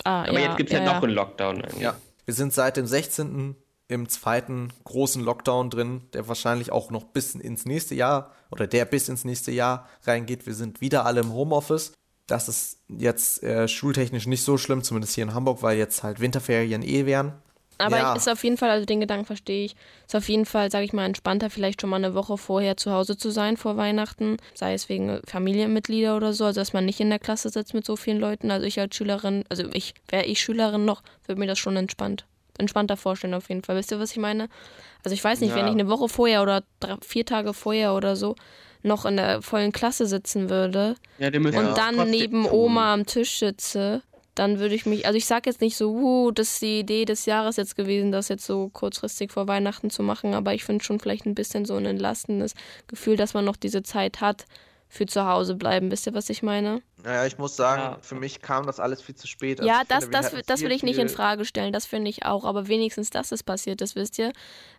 Ah, 0.03 0.23
Aber 0.23 0.39
ja, 0.39 0.47
jetzt 0.47 0.57
gibt 0.57 0.69
es 0.69 0.77
ja, 0.77 0.83
ja, 0.83 0.93
noch 0.93 1.03
einen 1.03 1.13
Lockdown. 1.13 1.57
Irgendwie. 1.57 1.83
Ja, 1.83 1.95
wir 2.25 2.33
sind 2.33 2.53
seit 2.53 2.77
dem 2.77 2.85
16. 2.85 3.55
im 3.87 4.09
zweiten 4.09 4.69
großen 4.83 5.23
Lockdown 5.23 5.69
drin, 5.69 6.01
der 6.13 6.27
wahrscheinlich 6.27 6.71
auch 6.71 6.91
noch 6.91 7.05
bis 7.05 7.35
ins 7.35 7.65
nächste 7.65 7.95
Jahr 7.95 8.31
oder 8.51 8.67
der 8.67 8.85
bis 8.85 9.09
ins 9.09 9.25
nächste 9.25 9.51
Jahr 9.51 9.87
reingeht. 10.03 10.45
Wir 10.45 10.53
sind 10.53 10.81
wieder 10.81 11.05
alle 11.05 11.21
im 11.21 11.33
Homeoffice. 11.33 11.93
Das 12.27 12.47
ist 12.47 12.79
jetzt 12.87 13.43
äh, 13.43 13.67
schultechnisch 13.67 14.27
nicht 14.27 14.43
so 14.43 14.57
schlimm, 14.57 14.83
zumindest 14.83 15.15
hier 15.15 15.23
in 15.23 15.33
Hamburg, 15.33 15.61
weil 15.63 15.77
jetzt 15.77 16.03
halt 16.03 16.19
Winterferien 16.19 16.83
eh 16.83 17.05
wären. 17.05 17.33
Aber 17.81 17.97
ja. 17.97 18.13
ist 18.13 18.29
auf 18.29 18.43
jeden 18.43 18.57
Fall, 18.57 18.69
also 18.69 18.85
den 18.85 18.99
Gedanken 18.99 19.25
verstehe 19.25 19.65
ich, 19.65 19.75
ist 20.05 20.15
auf 20.15 20.29
jeden 20.29 20.45
Fall, 20.45 20.71
sage 20.71 20.85
ich 20.85 20.93
mal, 20.93 21.05
entspannter, 21.05 21.49
vielleicht 21.49 21.81
schon 21.81 21.89
mal 21.89 21.97
eine 21.97 22.13
Woche 22.13 22.37
vorher 22.37 22.77
zu 22.77 22.91
Hause 22.91 23.17
zu 23.17 23.31
sein 23.31 23.57
vor 23.57 23.77
Weihnachten, 23.77 24.37
sei 24.53 24.73
es 24.73 24.89
wegen 24.89 25.21
Familienmitglieder 25.25 26.15
oder 26.15 26.33
so, 26.33 26.45
also 26.45 26.59
dass 26.59 26.73
man 26.73 26.85
nicht 26.85 26.99
in 26.99 27.09
der 27.09 27.19
Klasse 27.19 27.49
sitzt 27.49 27.73
mit 27.73 27.85
so 27.85 27.95
vielen 27.95 28.19
Leuten. 28.19 28.51
Also 28.51 28.65
ich 28.65 28.79
als 28.79 28.95
Schülerin, 28.95 29.43
also 29.49 29.63
ich, 29.73 29.93
wäre 30.07 30.25
ich 30.25 30.39
Schülerin 30.39 30.85
noch, 30.85 31.01
würde 31.25 31.39
mir 31.39 31.47
das 31.47 31.59
schon 31.59 31.75
entspannt, 31.75 32.25
entspannter 32.57 32.97
vorstellen 32.97 33.33
auf 33.33 33.49
jeden 33.49 33.63
Fall. 33.63 33.75
Wisst 33.75 33.91
ihr, 33.91 33.99
was 33.99 34.11
ich 34.11 34.17
meine? 34.17 34.49
Also 35.03 35.13
ich 35.13 35.23
weiß 35.23 35.41
nicht, 35.41 35.51
ja. 35.51 35.55
wenn 35.55 35.67
ich 35.67 35.73
eine 35.73 35.89
Woche 35.89 36.09
vorher 36.09 36.41
oder 36.41 36.63
drei, 36.79 36.95
vier 37.01 37.25
Tage 37.25 37.53
vorher 37.53 37.95
oder 37.95 38.15
so 38.15 38.35
noch 38.83 39.05
in 39.05 39.17
der 39.17 39.41
vollen 39.41 39.71
Klasse 39.71 40.07
sitzen 40.07 40.49
würde 40.49 40.95
ja, 41.19 41.27
und 41.27 41.77
dann 41.77 42.09
neben 42.09 42.49
Oma 42.49 42.93
am 42.93 43.05
Tisch 43.05 43.37
sitze 43.39 44.01
dann 44.41 44.57
würde 44.57 44.73
ich 44.73 44.87
mich, 44.87 45.05
also 45.05 45.17
ich 45.17 45.27
sage 45.27 45.51
jetzt 45.51 45.61
nicht 45.61 45.77
so, 45.77 45.91
uh, 45.91 46.31
das 46.31 46.53
ist 46.53 46.63
die 46.63 46.79
Idee 46.79 47.05
des 47.05 47.27
Jahres 47.27 47.57
jetzt 47.57 47.75
gewesen, 47.75 48.11
das 48.11 48.27
jetzt 48.27 48.43
so 48.43 48.69
kurzfristig 48.69 49.31
vor 49.31 49.47
Weihnachten 49.47 49.91
zu 49.91 50.01
machen, 50.01 50.33
aber 50.33 50.55
ich 50.55 50.63
finde 50.63 50.83
schon 50.83 50.99
vielleicht 50.99 51.27
ein 51.27 51.35
bisschen 51.35 51.63
so 51.63 51.75
ein 51.75 51.85
entlastendes 51.85 52.55
Gefühl, 52.87 53.17
dass 53.17 53.35
man 53.35 53.45
noch 53.45 53.55
diese 53.55 53.83
Zeit 53.83 54.19
hat, 54.19 54.45
für 54.91 55.05
zu 55.05 55.25
Hause 55.25 55.55
bleiben. 55.55 55.89
Wisst 55.89 56.05
ihr, 56.05 56.13
was 56.13 56.29
ich 56.29 56.43
meine? 56.43 56.81
Naja, 57.01 57.25
ich 57.25 57.37
muss 57.37 57.55
sagen, 57.55 57.81
ja. 57.81 57.97
für 58.01 58.15
mich 58.15 58.41
kam 58.41 58.67
das 58.67 58.77
alles 58.81 59.01
viel 59.01 59.15
zu 59.15 59.25
spät. 59.25 59.61
Also 59.61 59.69
ja, 59.69 59.83
das, 59.87 60.03
finde, 60.03 60.19
das, 60.19 60.45
das 60.45 60.61
will 60.61 60.71
ich 60.73 60.83
nicht 60.83 60.99
in 60.99 61.07
Frage 61.07 61.45
stellen, 61.45 61.71
das 61.71 61.85
finde 61.85 62.09
ich 62.09 62.25
auch, 62.25 62.43
aber 62.43 62.67
wenigstens, 62.67 63.09
dass 63.09 63.31
es 63.31 63.41
passiert 63.41 63.79
ist, 63.81 63.95
wisst 63.95 64.19
ihr? 64.19 64.33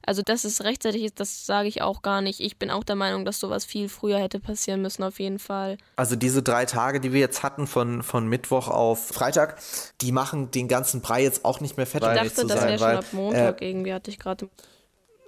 Also, 0.05 0.21
dass 0.21 0.45
es 0.45 0.65
rechtzeitig 0.65 1.03
ist, 1.03 1.19
das 1.19 1.47
sage 1.47 1.67
ich 1.67 1.81
auch 1.81 2.03
gar 2.03 2.21
nicht. 2.21 2.41
Ich 2.41 2.59
bin 2.59 2.71
auch 2.71 2.85
der 2.85 2.95
Meinung, 2.95 3.25
dass 3.25 3.41
sowas 3.41 3.65
viel 3.65 3.89
früher 3.89 4.19
hätte 4.19 4.39
passieren 4.39 4.83
müssen, 4.83 5.03
auf 5.03 5.19
jeden 5.19 5.39
Fall. 5.39 5.79
Also, 5.97 6.15
diese 6.15 6.43
drei 6.43 6.67
Tage, 6.67 7.01
die 7.01 7.15
wir 7.15 7.21
jetzt 7.21 7.43
hatten, 7.43 7.67
von, 7.67 8.03
von 8.03 8.29
Mittwoch 8.29 8.69
auf 8.69 9.09
Freitag, 9.09 9.59
die 10.03 10.13
machen 10.13 10.51
den 10.51 10.69
ganzen 10.69 11.01
Brei 11.01 11.23
jetzt 11.23 11.47
auch 11.47 11.61
nicht 11.61 11.79
mehr 11.79 11.87
fett. 11.87 12.03
Ich 12.03 12.09
dachte, 12.09 12.47
das 12.47 12.63
wäre 12.63 12.79
schon 12.79 12.97
ab 12.97 13.07
Montag 13.13 13.63
äh, 13.63 13.71
irgendwie, 13.71 13.95
hatte 13.95 14.11
ich 14.11 14.19
gerade. 14.19 14.51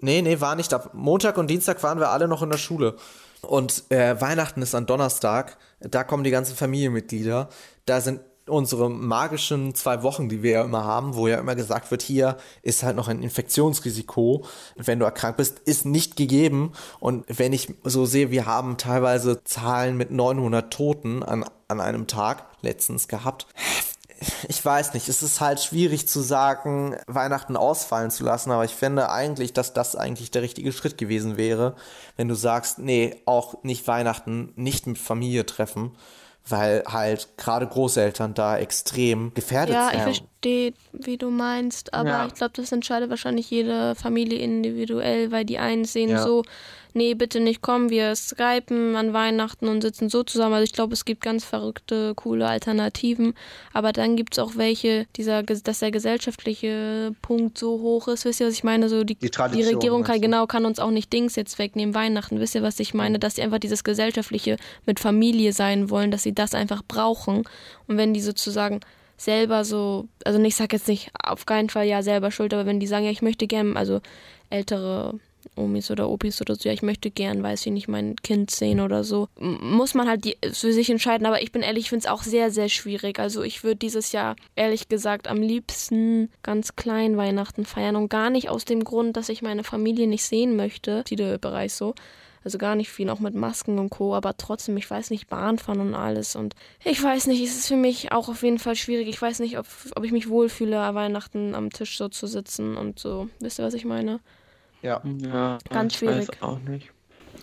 Nee, 0.01 0.20
nee, 0.20 0.39
war 0.43 0.55
nicht. 0.55 0.74
Ab 0.74 0.91
Montag 0.93 1.39
und 1.39 1.47
Dienstag 1.49 1.82
waren 1.82 1.99
wir 1.99 2.11
alle 2.11 2.28
noch 2.28 2.43
in 2.43 2.51
der 2.51 2.59
Schule. 2.59 2.97
Und 3.45 3.90
äh, 3.90 4.20
Weihnachten 4.20 4.62
ist 4.62 4.74
an 4.74 4.86
Donnerstag, 4.86 5.57
da 5.80 6.05
kommen 6.05 6.24
die 6.24 6.30
ganzen 6.30 6.57
Familienmitglieder. 6.57 7.49
Da 7.86 8.01
sind 8.01 8.20
unsere 8.47 8.90
magischen 8.90 9.74
zwei 9.74 10.03
Wochen, 10.03 10.28
die 10.28 10.42
wir 10.42 10.51
ja 10.51 10.64
immer 10.64 10.84
haben, 10.84 11.14
wo 11.14 11.26
ja 11.28 11.38
immer 11.38 11.55
gesagt 11.55 11.90
wird, 11.90 12.03
hier 12.03 12.36
ist 12.62 12.82
halt 12.82 12.97
noch 12.97 13.09
ein 13.09 13.22
Infektionsrisiko, 13.22 14.45
wenn 14.76 14.99
du 14.99 15.05
erkrankt 15.05 15.38
bist, 15.38 15.61
ist 15.61 15.86
nicht 15.86 16.16
gegeben. 16.16 16.72
Und 17.01 17.24
wenn 17.28 17.53
ich 17.53 17.72
so 17.84 18.05
sehe, 18.05 18.30
wir 18.30 18.47
haben 18.47 18.76
teilweise 18.76 19.42
Zahlen 19.45 19.97
mit 19.97 20.11
900 20.11 20.72
Toten 20.72 21.22
an, 21.22 21.45
an 21.68 21.80
einem 21.80 22.07
Tag 22.07 22.47
letztens 22.61 23.09
gehabt 23.09 23.47
ich 24.49 24.64
weiß 24.64 24.95
nicht, 24.95 25.09
es 25.09 25.22
ist 25.22 25.41
halt 25.41 25.61
schwierig 25.61 26.09
zu 26.09 26.20
sagen, 26.20 26.97
Weihnachten 27.07 27.57
ausfallen 27.57 28.11
zu 28.11 28.25
lassen, 28.25 28.51
aber 28.51 28.64
ich 28.64 28.75
finde 28.75 29.11
eigentlich, 29.11 29.53
dass 29.53 29.72
das 29.72 29.97
eigentlich 29.97 30.31
der 30.31 30.43
richtige 30.43 30.72
Schritt 30.72 30.99
gewesen 30.99 31.37
wäre, 31.37 31.75
wenn 32.16 32.29
du 32.29 32.35
sagst, 32.35 32.79
nee, 32.79 33.16
auch 33.27 33.62
nicht 33.62 33.87
Weihnachten, 33.87 34.53
nicht 34.57 34.87
mit 34.87 34.99
Familie 34.99 35.47
treffen, 35.47 35.93
weil 36.47 36.85
halt 36.87 37.39
gerade 37.39 37.66
Großeltern 37.66 38.35
da 38.35 38.59
extrem 38.59 39.33
gefährdet 39.35 39.75
ja, 39.75 39.89
sind. 39.89 39.99
Ja, 39.99 40.09
ich 40.09 40.16
verstehe, 40.18 40.75
wie 40.93 41.16
du 41.16 41.31
meinst, 41.31 41.95
aber 41.95 42.09
ja. 42.09 42.27
ich 42.27 42.35
glaube, 42.35 42.53
das 42.55 42.70
entscheidet 42.70 43.11
wahrscheinlich 43.11 43.51
jede 43.51 43.95
Familie 43.95 44.39
individuell, 44.39 45.33
weil 45.33 45.45
die 45.45 45.59
einen 45.59 45.85
sehen 45.85 46.11
ja. 46.11 46.22
so, 46.22 46.43
nee, 46.95 47.14
bitte 47.14 47.40
nicht 47.40 47.61
kommen, 47.61 47.90
wir 47.90 48.14
skypen 48.16 48.97
an 48.97 49.12
Weihnachten 49.12 49.68
und 49.68 49.82
sitzen 49.82 50.09
so 50.09 50.22
zusammen. 50.22 50.55
Also 50.55 50.64
ich 50.64 50.72
glaube, 50.72 50.95
es 50.95 51.05
gibt 51.05 51.22
ganz 51.22 51.45
verrückte, 51.45 52.14
coole 52.14 52.47
Alternativen. 52.47 53.34
Aber 53.72 53.92
dann 53.92 54.16
gibt 54.16 54.34
es 54.34 54.38
auch 54.38 54.53
welche, 54.57 55.07
dieser, 55.16 55.42
dass 55.42 55.80
der 55.80 55.90
gesellschaftliche 55.90 57.14
Punkt 57.20 57.59
so 57.59 57.80
hoch 57.80 58.09
ist. 58.09 58.24
Wisst 58.24 58.40
ihr, 58.40 58.47
was 58.47 58.55
ich 58.55 58.64
meine? 58.64 58.88
So 58.88 59.05
die, 59.05 59.16
die, 59.16 59.30
die 59.30 59.62
Regierung 59.62 60.05
kann, 60.05 60.20
genau, 60.20 60.47
kann 60.47 60.64
uns 60.64 60.78
auch 60.78 60.90
nicht 60.90 61.12
Dings 61.12 61.36
jetzt 61.36 61.59
wegnehmen, 61.59 61.95
Weihnachten. 61.95 62.40
Wisst 62.40 62.55
ihr, 62.55 62.62
was 62.62 62.80
ich 62.80 62.95
meine? 62.95 63.18
Dass 63.18 63.34
sie 63.34 63.42
einfach 63.42 63.59
dieses 63.59 63.84
gesellschaftliche 63.84 64.57
mit 64.86 65.01
Familie 65.01 65.53
sein 65.53 65.90
wollen, 65.90 66.11
dass 66.11 66.22
sie 66.22 66.34
das 66.34 66.55
einfach 66.55 66.82
brauchen. 66.86 67.45
Und 67.88 67.97
wenn 67.97 68.14
die 68.14 68.20
sozusagen 68.20 68.80
selber 69.16 69.64
so, 69.64 70.09
also 70.24 70.40
ich 70.42 70.57
sag 70.57 70.72
jetzt 70.72 70.88
nicht 70.88 71.11
auf 71.22 71.47
keinen 71.47 71.70
Fall 71.70 71.86
ja 71.86 72.03
selber 72.03 72.30
schuld, 72.30 72.53
aber 72.53 72.66
wenn 72.66 72.80
die 72.80 72.86
sagen, 72.86 73.05
ja, 73.05 73.11
ich 73.11 73.22
möchte 73.22 73.47
gerne, 73.47 73.76
also 73.76 74.01
ältere 74.51 75.18
Omis 75.57 75.90
oder 75.90 76.09
Opis 76.09 76.40
oder 76.40 76.55
so, 76.55 76.68
ja, 76.68 76.74
ich 76.74 76.82
möchte 76.82 77.11
gern, 77.11 77.42
weiß 77.42 77.66
ich 77.66 77.72
nicht, 77.72 77.88
mein 77.88 78.16
Kind 78.16 78.51
sehen 78.51 78.80
oder 78.80 79.05
so. 79.05 79.28
muss 79.36 79.95
man 79.95 80.09
halt 80.09 80.24
die, 80.24 80.36
für 80.53 80.72
sich 80.72 80.90
entscheiden, 80.90 81.26
aber 81.26 81.42
ich 81.42 81.53
bin 81.53 81.62
ehrlich, 81.62 81.84
ich 81.84 81.90
finde 81.90 82.07
es 82.07 82.11
auch 82.11 82.22
sehr, 82.22 82.51
sehr 82.51 82.68
schwierig. 82.68 83.18
Also 83.18 83.42
ich 83.42 83.64
würde 83.64 83.76
dieses 83.76 84.12
Jahr 84.12 84.36
ehrlich 84.57 84.88
gesagt 84.88 85.28
am 85.28 85.40
liebsten 85.42 86.30
ganz 86.42 86.76
klein 86.76 87.16
Weihnachten 87.16 87.64
feiern 87.64 87.97
und 87.97 88.09
gar 88.09 88.30
nicht 88.30 88.49
aus 88.49 88.64
dem 88.64 88.84
Grund, 88.84 89.16
dass 89.16 89.28
ich 89.28 89.42
meine 89.42 89.64
Familie 89.64 90.07
nicht 90.07 90.24
sehen 90.24 90.57
möchte, 90.57 91.05
die 91.05 91.16
Bereich 91.16 91.74
so, 91.74 91.95
also 92.45 92.59
gar 92.59 92.76
nicht 92.76 92.90
viel, 92.90 93.09
auch 93.09 93.20
mit 93.20 93.34
Masken 93.34 93.78
und 93.78 93.90
Co. 93.90 94.14
Aber 94.14 94.36
trotzdem, 94.36 94.76
ich 94.76 94.88
weiß 94.88 95.11
nicht, 95.11 95.28
Bahnfahren 95.28 95.80
und 95.80 95.95
alles. 95.95 96.36
Und 96.36 96.55
ich 96.84 97.03
weiß 97.03 97.26
nicht, 97.26 97.42
es 97.42 97.57
ist 97.57 97.68
für 97.68 97.76
mich 97.76 98.12
auch 98.12 98.28
auf 98.28 98.42
jeden 98.42 98.59
Fall 98.59 98.76
schwierig. 98.76 99.09
Ich 99.09 99.20
weiß 99.20 99.38
nicht, 99.40 99.59
ob, 99.59 99.66
ob 99.97 100.05
ich 100.05 100.12
mich 100.12 100.28
wohlfühle, 100.28 100.76
Weihnachten 100.95 101.55
am 101.55 101.70
Tisch 101.70 101.97
so 101.97 102.09
zu 102.09 102.26
sitzen 102.26 102.76
und 102.76 102.99
so. 102.99 103.28
Wisst 103.40 103.59
ihr, 103.59 103.64
was 103.64 103.74
ich 103.74 103.86
meine? 103.86 104.20
Ja. 104.85 105.01
ja 105.05 105.59
ganz 105.70 105.97
schwierig. 105.97 106.28
Weiß 106.28 106.43
auch 106.43 106.59
nicht. 106.61 106.91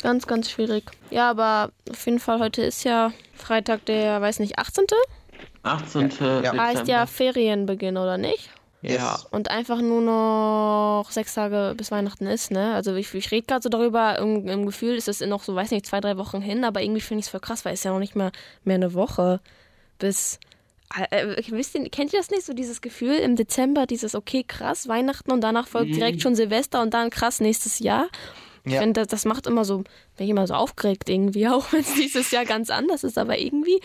Ganz, 0.04 0.28
ganz 0.28 0.50
schwierig. 0.50 0.86
Ja, 1.10 1.30
aber 1.30 1.72
auf 1.90 2.06
jeden 2.06 2.20
Fall, 2.20 2.40
heute 2.40 2.62
ist 2.62 2.84
ja 2.84 3.12
Freitag 3.34 3.86
der, 3.86 4.22
weiß 4.22 4.40
nicht, 4.40 4.58
18. 4.58 4.86
18. 5.64 6.12
Ja. 6.44 6.58
Heißt 6.58 6.88
ja 6.88 7.06
Ferienbeginn, 7.06 7.98
oder 7.98 8.18
nicht? 8.18 8.50
Ja. 8.82 9.20
Und 9.30 9.52
einfach 9.52 9.80
nur 9.82 10.02
noch 10.02 11.12
sechs 11.12 11.36
Tage 11.36 11.74
bis 11.78 11.92
Weihnachten 11.92 12.26
ist, 12.26 12.50
ne? 12.50 12.74
Also 12.74 12.96
ich, 12.96 13.14
ich 13.14 13.30
rede 13.32 13.46
gerade 13.46 13.62
so 13.62 13.70
darüber, 13.70 14.18
im, 14.18 14.48
im, 14.48 14.66
Gefühl 14.66 14.96
ist 14.96 15.08
es 15.08 15.22
noch 15.22 15.44
so, 15.44 15.54
weiß 15.54 15.70
nicht, 15.72 15.86
zwei, 15.86 16.00
drei 16.00 16.18
Wochen 16.18 16.42
hin, 16.42 16.64
aber 16.64 16.82
irgendwie 16.82 17.02
finde 17.02 17.20
ich 17.20 17.28
es 17.28 17.30
voll 17.30 17.42
krass, 17.42 17.64
weil 17.64 17.74
es 17.74 17.84
ja 17.84 17.92
noch 17.92 18.00
nicht 18.00 18.16
mehr, 18.16 18.32
mehr 18.64 18.76
eine 18.76 18.94
Woche 18.94 19.40
bis. 20.00 20.40
Äh, 21.10 21.42
wisst 21.50 21.76
ihr, 21.76 21.90
kennt 21.90 22.14
ihr 22.14 22.20
das 22.20 22.30
nicht, 22.32 22.44
so 22.44 22.54
dieses 22.54 22.82
Gefühl 22.82 23.16
im 23.16 23.36
Dezember, 23.36 23.86
dieses 23.86 24.16
okay, 24.16 24.44
krass, 24.48 24.88
Weihnachten 24.88 25.32
und 25.32 25.42
danach 25.42 25.68
folgt 25.68 25.90
mhm. 25.90 25.96
direkt 25.96 26.22
schon 26.22 26.36
Silvester 26.36 26.82
und 26.82 26.94
dann 26.94 27.10
krass 27.10 27.40
nächstes 27.40 27.80
Jahr? 27.80 28.10
Ich 28.64 28.74
ja. 28.74 28.80
finde, 28.80 29.02
das, 29.02 29.08
das 29.08 29.26
macht 29.26 29.48
immer 29.48 29.66
so, 29.66 29.78
bin 29.78 30.26
ich 30.26 30.30
immer 30.30 30.46
so 30.46 30.54
aufgeregt 30.54 31.10
irgendwie, 31.10 31.48
auch 31.48 31.66
wenn 31.72 31.82
es 31.82 31.96
dieses 31.96 32.32
Jahr 32.32 32.46
ganz 32.46 32.70
anders 32.70 33.04
ist, 33.04 33.18
aber 33.18 33.38
irgendwie 33.38 33.80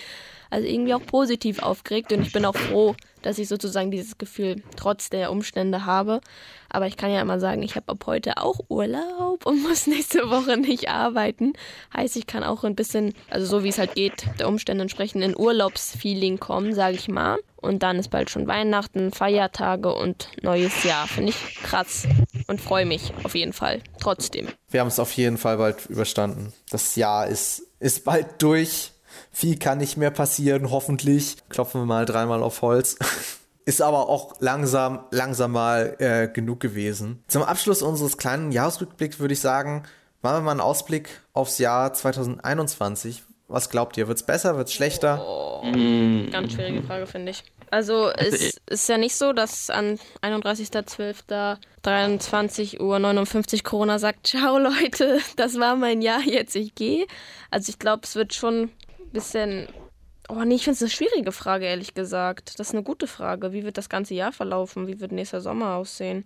also 0.51 0.67
irgendwie 0.67 0.95
auch 0.95 1.05
positiv 1.05 1.63
aufgeregt 1.63 2.13
und 2.13 2.23
ich 2.23 2.33
bin 2.33 2.45
auch 2.45 2.57
froh, 2.57 2.95
dass 3.23 3.39
ich 3.39 3.49
sozusagen 3.49 3.91
dieses 3.91 4.19
Gefühl 4.19 4.63
trotz 4.77 5.11
der 5.11 5.33
Umstände 5.33 5.85
habe. 5.85 6.21
Aber 6.69 6.87
ich 6.87 6.97
kann 6.97 7.11
ja 7.11 7.21
immer 7.21 7.41
sagen, 7.41 7.63
ich 7.63 7.75
habe 7.75 7.91
ab 7.91 8.05
heute 8.07 8.37
auch 8.37 8.61
Urlaub 8.69 9.47
und 9.47 9.63
muss 9.69 9.87
nächste 9.87 10.31
Woche 10.31 10.57
nicht 10.57 10.89
arbeiten. 10.89 11.55
Heißt, 11.95 12.17
ich 12.17 12.27
kann 12.27 12.45
auch 12.45 12.65
ein 12.65 12.77
bisschen, 12.77 13.15
also 13.31 13.47
so 13.47 13.65
wie 13.65 13.69
es 13.69 13.79
halt 13.79 13.95
geht, 13.95 14.27
der 14.39 14.49
Umstände 14.49 14.83
entsprechend 14.83 15.25
in 15.25 15.37
Urlaubsfeeling 15.37 16.39
kommen, 16.39 16.75
sage 16.75 16.97
ich 16.97 17.09
mal. 17.09 17.39
Und 17.57 17.83
dann 17.83 17.99
ist 17.99 18.11
bald 18.11 18.31
schon 18.31 18.47
Weihnachten, 18.47 19.11
Feiertage 19.11 19.93
und 19.93 20.29
neues 20.43 20.85
Jahr. 20.85 21.09
Finde 21.09 21.31
ich 21.31 21.63
krass 21.63 22.07
und 22.47 22.61
freue 22.61 22.87
mich 22.87 23.13
auf 23.25 23.35
jeden 23.35 23.53
Fall. 23.53 23.81
Trotzdem. 24.01 24.47
Wir 24.71 24.81
haben 24.81 24.89
es 24.89 25.01
auf 25.01 25.13
jeden 25.13 25.39
Fall 25.39 25.57
bald 25.57 25.87
überstanden. 25.87 26.53
Das 26.71 26.95
Jahr 26.95 27.27
ist, 27.27 27.63
ist 27.81 28.05
bald 28.05 28.41
durch. 28.41 28.93
Viel 29.31 29.59
kann 29.59 29.79
nicht 29.79 29.97
mehr 29.97 30.11
passieren, 30.11 30.71
hoffentlich. 30.71 31.37
Klopfen 31.49 31.83
wir 31.83 31.87
mal 31.87 32.07
dreimal 32.07 32.43
auf 32.43 32.63
Holz. 32.63 32.97
Ist 33.65 33.83
aber 33.83 34.09
auch 34.09 34.41
langsam, 34.41 35.01
langsam 35.11 35.51
mal 35.51 35.97
äh, 35.99 36.29
genug 36.29 36.61
gewesen. 36.61 37.25
Zum 37.27 37.43
Abschluss 37.43 37.83
unseres 37.83 38.17
kleinen 38.17 38.53
Jahresrückblicks 38.53 39.19
würde 39.19 39.35
ich 39.35 39.41
sagen, 39.41 39.83
machen 40.23 40.37
wir 40.37 40.43
mal 40.43 40.51
einen 40.53 40.61
Ausblick 40.61 41.09
aufs 41.33 41.59
Jahr 41.59 41.93
2021. 41.93 43.25
Was 43.49 43.71
glaubt 43.71 43.97
ihr? 43.97 44.09
Wird 44.09 44.19
es 44.19 44.25
besser? 44.25 44.57
Wird 44.57 44.67
es 44.69 44.75
schlechter? 44.75 45.25
Oh, 45.25 45.63
ganz 46.31 46.53
schwierige 46.53 46.83
Frage, 46.83 47.07
finde 47.07 47.31
ich. 47.31 47.45
Also, 47.71 48.07
also 48.07 48.37
es 48.37 48.61
ist 48.67 48.89
ja 48.89 48.99
nicht 48.99 49.15
so, 49.17 49.33
dass 49.33 49.71
an 49.71 49.99
31.12.23 50.23 52.81
Uhr 52.81 52.99
59 52.99 53.63
Corona 53.65 53.99
sagt, 53.99 54.27
ciao 54.29 54.59
Leute, 54.59 55.21
das 55.37 55.59
war 55.59 55.77
mein 55.77 56.03
Jahr, 56.03 56.21
jetzt 56.21 56.55
ich 56.57 56.75
gehe. 56.75 57.07
Also 57.51 57.71
ich 57.71 57.79
glaube, 57.79 58.03
es 58.05 58.17
wird 58.17 58.35
schon 58.35 58.71
bisschen. 59.17 59.67
Oh 60.29 60.43
nee, 60.45 60.57
ich 60.57 60.65
finde 60.65 60.75
es 60.75 60.83
eine 60.83 60.91
schwierige 60.91 61.33
Frage, 61.33 61.67
ehrlich 61.67 61.95
gesagt. 61.95 62.59
Das 62.59 62.69
ist 62.69 62.75
eine 62.75 62.83
gute 62.83 63.07
Frage. 63.07 63.53
Wie 63.53 63.65
wird 63.65 63.79
das 63.79 63.89
ganze 63.89 64.15
Jahr 64.15 64.33
verlaufen? 64.33 64.87
Wie 64.87 65.01
wird 65.01 65.13
nächster 65.13 65.41
Sommer 65.41 65.75
aussehen? 65.77 66.25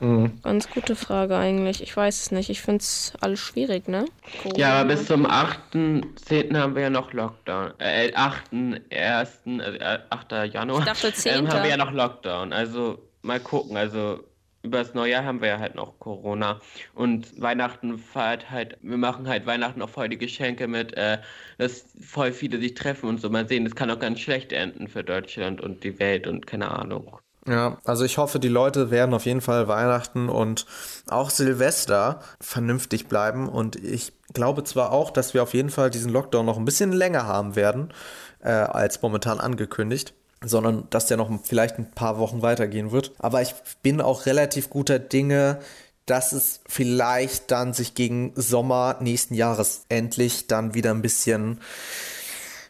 Mhm. 0.00 0.40
Ganz 0.42 0.68
gute 0.68 0.96
Frage 0.96 1.36
eigentlich. 1.36 1.82
Ich 1.82 1.96
weiß 1.96 2.20
es 2.20 2.30
nicht. 2.32 2.50
Ich 2.50 2.60
finde 2.60 2.82
es 2.82 3.12
alles 3.20 3.38
schwierig, 3.38 3.86
ne? 3.88 4.04
Corona. 4.42 4.58
Ja, 4.58 4.80
aber 4.80 4.94
bis 4.94 5.06
zum 5.06 5.26
8.10. 5.26 6.56
haben 6.56 6.74
wir 6.74 6.82
ja 6.82 6.90
noch 6.90 7.12
Lockdown. 7.12 7.72
Äh, 7.78 8.12
8.1., 8.12 9.60
äh, 9.60 9.98
8. 10.10 10.32
Januar. 10.52 10.80
Ich 10.80 10.86
dachte 10.86 11.12
10. 11.12 11.34
Ähm, 11.34 11.48
haben 11.48 11.62
wir 11.62 11.70
ja 11.70 11.76
noch 11.76 11.92
Lockdown. 11.92 12.52
Also 12.52 12.98
mal 13.22 13.38
gucken. 13.38 13.76
Also 13.76 14.24
über 14.62 14.78
das 14.78 14.94
Neujahr 14.94 15.24
haben 15.24 15.40
wir 15.40 15.48
ja 15.48 15.58
halt 15.58 15.74
noch 15.74 15.98
Corona 15.98 16.60
und 16.94 17.40
Weihnachten 17.40 17.98
feiert 17.98 18.50
halt, 18.50 18.78
wir 18.82 18.96
machen 18.96 19.28
halt 19.28 19.46
Weihnachten 19.46 19.82
auch 19.82 19.88
voll 19.88 20.08
die 20.08 20.18
Geschenke 20.18 20.68
mit, 20.68 20.96
äh, 20.96 21.18
dass 21.58 21.84
voll 22.00 22.32
viele 22.32 22.58
sich 22.60 22.74
treffen 22.74 23.08
und 23.08 23.20
so. 23.20 23.28
Mal 23.28 23.48
sehen, 23.48 23.64
das 23.64 23.74
kann 23.74 23.90
auch 23.90 23.98
ganz 23.98 24.20
schlecht 24.20 24.52
enden 24.52 24.88
für 24.88 25.02
Deutschland 25.02 25.60
und 25.60 25.84
die 25.84 25.98
Welt 25.98 26.26
und 26.26 26.46
keine 26.46 26.70
Ahnung. 26.70 27.18
Ja, 27.46 27.78
also 27.84 28.04
ich 28.04 28.18
hoffe, 28.18 28.38
die 28.38 28.48
Leute 28.48 28.92
werden 28.92 29.14
auf 29.14 29.26
jeden 29.26 29.40
Fall 29.40 29.66
Weihnachten 29.66 30.28
und 30.28 30.64
auch 31.08 31.28
Silvester 31.28 32.20
vernünftig 32.40 33.08
bleiben 33.08 33.48
und 33.48 33.74
ich 33.74 34.12
glaube 34.32 34.62
zwar 34.62 34.92
auch, 34.92 35.10
dass 35.10 35.34
wir 35.34 35.42
auf 35.42 35.52
jeden 35.52 35.70
Fall 35.70 35.90
diesen 35.90 36.12
Lockdown 36.12 36.46
noch 36.46 36.56
ein 36.56 36.64
bisschen 36.64 36.92
länger 36.92 37.26
haben 37.26 37.56
werden, 37.56 37.92
äh, 38.40 38.50
als 38.50 39.02
momentan 39.02 39.40
angekündigt 39.40 40.14
sondern 40.44 40.84
dass 40.90 41.06
der 41.06 41.16
noch 41.16 41.30
vielleicht 41.42 41.78
ein 41.78 41.90
paar 41.90 42.18
Wochen 42.18 42.42
weitergehen 42.42 42.92
wird. 42.92 43.12
Aber 43.18 43.42
ich 43.42 43.54
bin 43.82 44.00
auch 44.00 44.26
relativ 44.26 44.70
guter 44.70 44.98
Dinge, 44.98 45.58
dass 46.06 46.32
es 46.32 46.60
vielleicht 46.66 47.50
dann 47.50 47.72
sich 47.72 47.94
gegen 47.94 48.32
Sommer 48.34 48.96
nächsten 49.00 49.34
Jahres 49.34 49.84
endlich 49.88 50.46
dann 50.46 50.74
wieder 50.74 50.90
ein 50.90 51.02
bisschen 51.02 51.60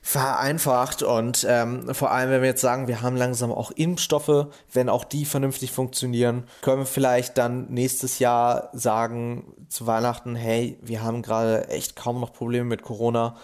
vereinfacht 0.04 1.04
und 1.04 1.46
ähm, 1.48 1.94
vor 1.94 2.10
allem, 2.10 2.30
wenn 2.30 2.42
wir 2.42 2.48
jetzt 2.48 2.60
sagen, 2.60 2.88
wir 2.88 3.02
haben 3.02 3.16
langsam 3.16 3.52
auch 3.52 3.70
Impfstoffe, 3.70 4.48
wenn 4.72 4.88
auch 4.88 5.04
die 5.04 5.24
vernünftig 5.24 5.70
funktionieren, 5.70 6.42
können 6.60 6.80
wir 6.80 6.86
vielleicht 6.86 7.38
dann 7.38 7.68
nächstes 7.70 8.18
Jahr 8.18 8.68
sagen 8.72 9.54
zu 9.68 9.86
Weihnachten, 9.86 10.34
hey, 10.34 10.76
wir 10.82 11.04
haben 11.04 11.22
gerade 11.22 11.68
echt 11.68 11.94
kaum 11.94 12.20
noch 12.20 12.32
Probleme 12.32 12.64
mit 12.64 12.82
Corona, 12.82 13.36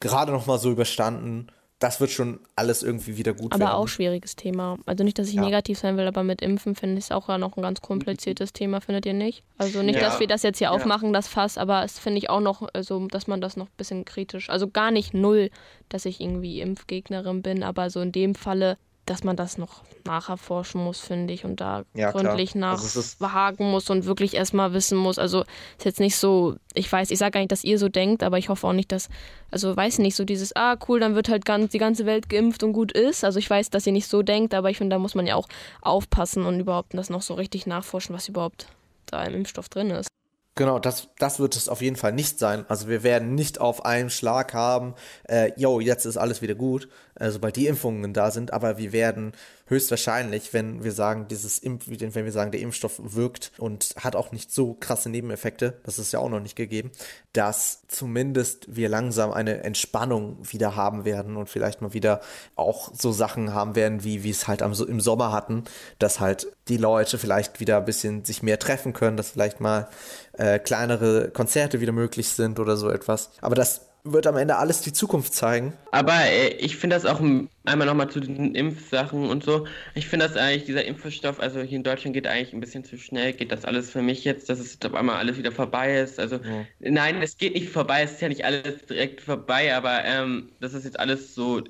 gerade 0.00 0.32
noch 0.32 0.46
mal 0.46 0.58
so 0.58 0.72
überstanden 0.72 1.46
das 1.82 2.00
wird 2.00 2.12
schon 2.12 2.38
alles 2.54 2.84
irgendwie 2.84 3.16
wieder 3.16 3.32
gut 3.32 3.52
aber 3.52 3.60
werden. 3.60 3.70
Aber 3.72 3.78
auch 3.78 3.88
schwieriges 3.88 4.36
Thema. 4.36 4.78
Also 4.86 5.02
nicht, 5.02 5.18
dass 5.18 5.28
ich 5.28 5.34
ja. 5.34 5.42
negativ 5.42 5.78
sein 5.78 5.96
will, 5.96 6.06
aber 6.06 6.22
mit 6.22 6.40
Impfen 6.40 6.76
finde 6.76 6.98
ich 6.98 7.06
es 7.06 7.10
auch 7.10 7.26
noch 7.38 7.56
ein 7.56 7.62
ganz 7.62 7.80
kompliziertes 7.80 8.52
Thema, 8.52 8.80
findet 8.80 9.04
ihr 9.04 9.14
nicht? 9.14 9.42
Also 9.58 9.82
nicht, 9.82 9.96
ja. 9.96 10.02
dass 10.02 10.20
wir 10.20 10.28
das 10.28 10.44
jetzt 10.44 10.58
hier 10.58 10.66
ja. 10.66 10.70
aufmachen, 10.70 11.12
das 11.12 11.26
Fass, 11.26 11.58
aber 11.58 11.82
es 11.82 11.98
finde 11.98 12.18
ich 12.18 12.30
auch 12.30 12.40
noch, 12.40 12.68
also 12.72 13.08
dass 13.08 13.26
man 13.26 13.40
das 13.40 13.56
noch 13.56 13.66
ein 13.66 13.76
bisschen 13.76 14.04
kritisch, 14.04 14.48
also 14.48 14.68
gar 14.68 14.92
nicht 14.92 15.12
null, 15.12 15.50
dass 15.88 16.04
ich 16.04 16.20
irgendwie 16.20 16.60
Impfgegnerin 16.60 17.42
bin, 17.42 17.64
aber 17.64 17.90
so 17.90 18.00
in 18.00 18.12
dem 18.12 18.36
Falle 18.36 18.78
dass 19.06 19.24
man 19.24 19.36
das 19.36 19.58
noch 19.58 19.82
nacherforschen 20.04 20.82
muss, 20.82 21.00
finde 21.00 21.34
ich, 21.34 21.44
und 21.44 21.60
da 21.60 21.84
ja, 21.94 22.12
gründlich 22.12 22.54
nachhaken 22.54 23.70
muss 23.70 23.90
und 23.90 24.04
wirklich 24.04 24.34
erstmal 24.34 24.72
wissen 24.72 24.96
muss. 24.96 25.18
Also 25.18 25.42
ist 25.76 25.84
jetzt 25.84 26.00
nicht 26.00 26.16
so, 26.16 26.56
ich 26.74 26.90
weiß, 26.90 27.10
ich 27.10 27.18
sage 27.18 27.32
gar 27.32 27.40
nicht, 27.40 27.50
dass 27.50 27.64
ihr 27.64 27.78
so 27.78 27.88
denkt, 27.88 28.22
aber 28.22 28.38
ich 28.38 28.48
hoffe 28.48 28.66
auch 28.66 28.72
nicht, 28.72 28.92
dass, 28.92 29.08
also 29.50 29.76
weiß 29.76 29.98
nicht, 29.98 30.14
so 30.14 30.24
dieses, 30.24 30.54
ah 30.54 30.76
cool, 30.88 31.00
dann 31.00 31.16
wird 31.16 31.28
halt 31.28 31.44
ganz 31.44 31.72
die 31.72 31.78
ganze 31.78 32.06
Welt 32.06 32.28
geimpft 32.28 32.62
und 32.62 32.72
gut 32.72 32.92
ist. 32.92 33.24
Also 33.24 33.40
ich 33.40 33.50
weiß, 33.50 33.70
dass 33.70 33.86
ihr 33.86 33.92
nicht 33.92 34.06
so 34.06 34.22
denkt, 34.22 34.54
aber 34.54 34.70
ich 34.70 34.78
finde, 34.78 34.94
da 34.94 34.98
muss 34.98 35.16
man 35.16 35.26
ja 35.26 35.34
auch 35.34 35.48
aufpassen 35.80 36.44
und 36.44 36.60
überhaupt 36.60 36.94
das 36.94 37.10
noch 37.10 37.22
so 37.22 37.34
richtig 37.34 37.66
nachforschen, 37.66 38.14
was 38.14 38.28
überhaupt 38.28 38.66
da 39.06 39.24
im 39.24 39.34
Impfstoff 39.34 39.68
drin 39.68 39.90
ist. 39.90 40.08
Genau, 40.54 40.78
das, 40.78 41.08
das 41.18 41.38
wird 41.40 41.56
es 41.56 41.70
auf 41.70 41.80
jeden 41.80 41.96
Fall 41.96 42.12
nicht 42.12 42.38
sein. 42.38 42.66
Also 42.68 42.86
wir 42.86 43.02
werden 43.02 43.34
nicht 43.34 43.58
auf 43.58 43.86
einen 43.86 44.10
Schlag 44.10 44.52
haben, 44.52 44.94
äh, 45.26 45.50
yo, 45.56 45.80
jetzt 45.80 46.04
ist 46.04 46.18
alles 46.18 46.42
wieder 46.42 46.54
gut, 46.54 46.90
äh, 47.14 47.30
sobald 47.30 47.56
die 47.56 47.66
Impfungen 47.66 48.12
da 48.12 48.30
sind, 48.30 48.52
aber 48.52 48.76
wir 48.76 48.92
werden 48.92 49.32
höchstwahrscheinlich, 49.66 50.52
wenn 50.52 50.84
wir 50.84 50.92
sagen, 50.92 51.26
dieses 51.28 51.58
Impf, 51.58 51.86
wenn 51.88 52.24
wir 52.26 52.32
sagen, 52.32 52.50
der 52.50 52.60
Impfstoff 52.60 53.00
wirkt 53.02 53.52
und 53.56 53.94
hat 53.98 54.14
auch 54.14 54.30
nicht 54.30 54.52
so 54.52 54.74
krasse 54.74 55.08
Nebeneffekte, 55.08 55.80
das 55.84 55.98
ist 55.98 56.12
ja 56.12 56.18
auch 56.18 56.28
noch 56.28 56.40
nicht 56.40 56.56
gegeben, 56.56 56.90
dass 57.32 57.82
zumindest 57.88 58.66
wir 58.76 58.90
langsam 58.90 59.32
eine 59.32 59.64
Entspannung 59.64 60.36
wieder 60.42 60.76
haben 60.76 61.06
werden 61.06 61.36
und 61.36 61.48
vielleicht 61.48 61.80
mal 61.80 61.94
wieder 61.94 62.20
auch 62.56 62.90
so 62.94 63.12
Sachen 63.12 63.54
haben 63.54 63.74
werden, 63.74 64.04
wie 64.04 64.22
wir 64.22 64.32
es 64.32 64.46
halt 64.46 64.60
am, 64.60 64.74
im 64.74 65.00
Sommer 65.00 65.32
hatten, 65.32 65.64
dass 65.98 66.20
halt 66.20 66.48
die 66.68 66.76
Leute 66.76 67.16
vielleicht 67.16 67.58
wieder 67.58 67.78
ein 67.78 67.84
bisschen 67.86 68.24
sich 68.26 68.42
mehr 68.42 68.58
treffen 68.58 68.92
können, 68.92 69.16
dass 69.16 69.30
vielleicht 69.30 69.60
mal 69.60 69.88
äh, 70.34 70.58
kleinere 70.58 71.30
Konzerte 71.30 71.80
wieder 71.80 71.92
möglich 71.92 72.28
sind 72.28 72.58
oder 72.58 72.76
so 72.76 72.90
etwas. 72.90 73.30
Aber 73.40 73.54
das 73.54 73.92
wird 74.04 74.26
am 74.26 74.36
Ende 74.36 74.56
alles 74.56 74.80
die 74.80 74.92
Zukunft 74.92 75.32
zeigen. 75.32 75.74
Aber 75.92 76.14
äh, 76.14 76.48
ich 76.56 76.76
finde 76.76 76.96
das 76.96 77.06
auch 77.06 77.20
einmal 77.64 77.86
nochmal 77.86 78.10
zu 78.10 78.18
den 78.18 78.54
Impfsachen 78.54 79.28
und 79.30 79.44
so. 79.44 79.66
Ich 79.94 80.08
finde 80.08 80.26
das 80.26 80.36
eigentlich, 80.36 80.64
dieser 80.64 80.84
Impfstoff, 80.84 81.38
also 81.38 81.60
hier 81.60 81.76
in 81.76 81.84
Deutschland 81.84 82.14
geht 82.14 82.26
eigentlich 82.26 82.52
ein 82.52 82.60
bisschen 82.60 82.84
zu 82.84 82.98
schnell. 82.98 83.32
Geht 83.32 83.52
das 83.52 83.64
alles 83.64 83.90
für 83.90 84.02
mich 84.02 84.24
jetzt, 84.24 84.48
dass 84.48 84.58
es 84.58 84.78
auf 84.84 84.94
einmal 84.94 85.16
alles 85.16 85.38
wieder 85.38 85.52
vorbei 85.52 85.98
ist? 85.98 86.18
Also, 86.18 86.36
ja. 86.36 86.66
nein, 86.80 87.22
es 87.22 87.36
geht 87.36 87.54
nicht 87.54 87.68
vorbei, 87.68 88.02
es 88.02 88.12
ist 88.12 88.22
ja 88.22 88.28
nicht 88.28 88.44
alles 88.44 88.84
direkt 88.86 89.20
vorbei, 89.20 89.74
aber 89.74 90.04
ähm, 90.04 90.50
das 90.60 90.74
ist 90.74 90.84
jetzt 90.84 90.98
alles 90.98 91.34
so 91.34 91.60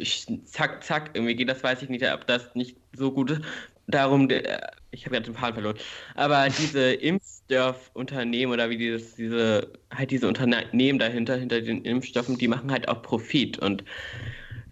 zack, 0.47 0.83
zack, 0.83 1.11
irgendwie 1.13 1.35
geht 1.35 1.51
das, 1.51 1.63
weiß 1.63 1.83
ich 1.83 1.91
nicht, 1.91 2.11
ob 2.11 2.27
das 2.27 2.55
nicht 2.55 2.79
so 2.95 3.13
gut 3.13 3.43
darum, 3.89 4.29
ich 4.91 5.05
habe 5.05 5.17
ja 5.17 5.21
den 5.21 5.35
Faden 5.35 5.55
verloren, 5.55 5.77
aber 6.15 6.49
diese 6.49 6.93
Impfstoffunternehmen 7.53 8.53
oder 8.53 8.71
wie 8.71 8.79
dieses, 8.79 9.15
diese, 9.15 9.69
halt 9.95 10.11
diese 10.11 10.29
Unternehmen 10.29 10.99
dahinter, 10.99 11.37
hinter 11.37 11.61
den 11.61 11.85
Impfstoffen, 11.85 12.39
die 12.39 12.49
machen 12.49 12.71
halt 12.71 12.89
auch 12.89 13.03
Profit 13.03 13.59
und 13.59 13.85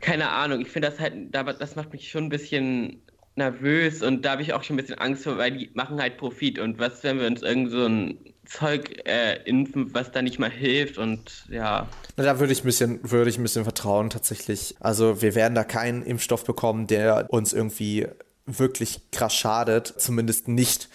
keine 0.00 0.30
Ahnung, 0.30 0.62
ich 0.62 0.68
finde 0.68 0.88
das 0.88 0.98
halt, 0.98 1.14
das 1.32 1.76
macht 1.76 1.92
mich 1.92 2.10
schon 2.10 2.24
ein 2.24 2.28
bisschen 2.30 3.02
nervös 3.36 4.02
und 4.02 4.24
da 4.24 4.32
habe 4.32 4.42
ich 4.42 4.54
auch 4.54 4.62
schon 4.62 4.74
ein 4.74 4.80
bisschen 4.82 4.98
Angst 4.98 5.24
vor, 5.24 5.36
weil 5.36 5.52
die 5.52 5.70
machen 5.74 6.00
halt 6.00 6.16
Profit 6.16 6.58
und 6.58 6.78
was, 6.78 7.04
wenn 7.04 7.20
wir 7.20 7.26
uns 7.26 7.42
irgend 7.42 7.70
so 7.70 7.84
ein 7.84 8.18
Zeug 8.46 9.02
äh, 9.04 9.42
impfen, 9.44 9.94
was 9.94 10.10
da 10.10 10.22
nicht 10.22 10.38
mal 10.38 10.50
hilft 10.50 10.98
und 10.98 11.44
ja. 11.50 11.86
Na, 12.16 12.24
da 12.24 12.40
würde 12.40 12.52
ich 12.52 12.62
ein 12.62 12.66
bisschen, 12.66 12.98
würde 13.02 13.30
ich 13.30 13.38
ein 13.38 13.42
bisschen 13.42 13.64
vertrauen 13.64 14.10
tatsächlich. 14.10 14.74
Also 14.80 15.22
wir 15.22 15.34
werden 15.34 15.54
da 15.54 15.64
keinen 15.64 16.02
Impfstoff 16.02 16.44
bekommen, 16.44 16.86
der 16.86 17.26
uns 17.28 17.52
irgendwie 17.52 18.08
wirklich 18.46 19.02
krass 19.12 19.34
schadet, 19.34 19.86
zumindest 19.86 20.48
nicht 20.48 20.88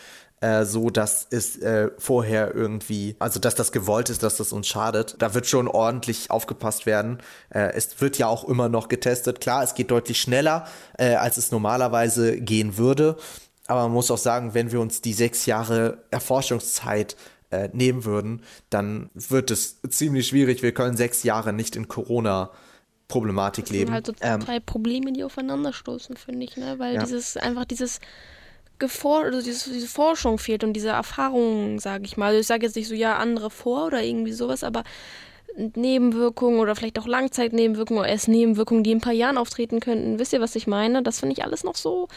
äh, 0.46 0.66
so, 0.66 0.92
dass 0.92 1.26
es 1.32 1.58
äh, 1.58 1.90
vorher 1.98 2.54
irgendwie, 2.54 3.16
also 3.18 3.40
dass 3.40 3.56
das 3.56 3.72
gewollt 3.72 4.12
ist, 4.12 4.22
dass 4.22 4.38
das 4.38 4.54
uns 4.54 4.68
schadet. 4.68 5.16
Da 5.18 5.34
wird 5.34 5.48
schon 5.48 5.68
ordentlich 5.68 6.30
aufgepasst 6.30 6.86
werden. 6.86 7.18
Äh, 7.50 7.74
es 7.74 8.00
wird 8.00 8.20
ja 8.20 8.28
auch 8.28 8.44
immer 8.44 8.70
noch 8.70 8.88
getestet. 8.88 9.42
Klar, 9.42 9.64
es 9.64 9.74
geht 9.74 9.90
deutlich 9.90 10.22
schneller, 10.22 10.68
äh, 11.00 11.16
als 11.16 11.38
es 11.38 11.52
normalerweise 11.52 12.40
gehen 12.40 12.78
würde. 12.78 13.18
Aber 13.66 13.84
man 13.84 13.94
muss 13.94 14.12
auch 14.12 14.20
sagen, 14.20 14.54
wenn 14.54 14.72
wir 14.72 14.82
uns 14.82 15.02
die 15.02 15.14
sechs 15.14 15.48
Jahre 15.48 16.04
Erforschungszeit 16.12 17.16
äh, 17.50 17.70
nehmen 17.74 18.06
würden, 18.06 18.44
dann 18.70 19.10
wird 19.16 19.50
es 19.50 19.82
ziemlich 19.90 20.28
schwierig. 20.28 20.62
Wir 20.62 20.74
können 20.74 20.96
sechs 20.96 21.24
Jahre 21.24 21.54
nicht 21.54 21.76
in 21.76 21.88
Corona 21.88 22.52
Problematik 23.08 23.70
leben. 23.70 23.92
Das 23.92 24.06
sind 24.06 24.22
halt 24.22 24.40
so 24.40 24.46
zwei 24.46 24.56
ähm, 24.58 24.66
Probleme, 24.66 25.12
die 25.12 25.24
aufeinanderstoßen, 25.24 26.18
finde 26.18 26.46
ich, 26.46 26.56
ne? 26.58 26.76
Weil 26.78 26.96
ja. 26.96 27.04
dieses 27.04 27.38
einfach 27.38 27.66
dieses 27.66 28.00
Gefor 28.78 29.24
also 29.24 29.42
diese, 29.42 29.72
diese 29.72 29.88
Forschung 29.88 30.38
fehlt 30.38 30.64
und 30.64 30.74
diese 30.74 30.90
Erfahrung, 30.90 31.80
sage 31.80 32.06
ich 32.06 32.18
mal. 32.18 32.28
Also 32.28 32.40
ich 32.40 32.48
sage 32.48 32.66
jetzt 32.66 32.76
nicht 32.76 32.88
so, 32.88 32.96
ja, 32.96 33.18
andere 33.18 33.50
vor 33.50 33.86
oder 33.88 34.04
irgendwie 34.04 34.34
sowas, 34.34 34.64
aber 34.64 34.84
Nebenwirkungen 35.56 36.60
oder 36.60 36.76
vielleicht 36.76 37.00
auch 37.00 37.08
Langzeitnebenwirkungen 37.08 38.02
oder 38.02 38.10
erst 38.10 38.28
Nebenwirkungen, 38.28 38.84
die 38.84 38.92
in 38.92 38.98
ein 38.98 39.02
paar 39.02 39.14
Jahren 39.14 39.38
auftreten 39.38 39.80
könnten. 39.80 40.20
Wisst 40.20 40.34
ihr, 40.34 40.42
was 40.42 40.56
ich 40.56 40.68
meine? 40.68 41.02
Das 41.04 41.20
finde 41.20 41.34
ich 41.34 41.44
alles 41.44 41.64
noch 41.64 41.76
so 41.76 42.08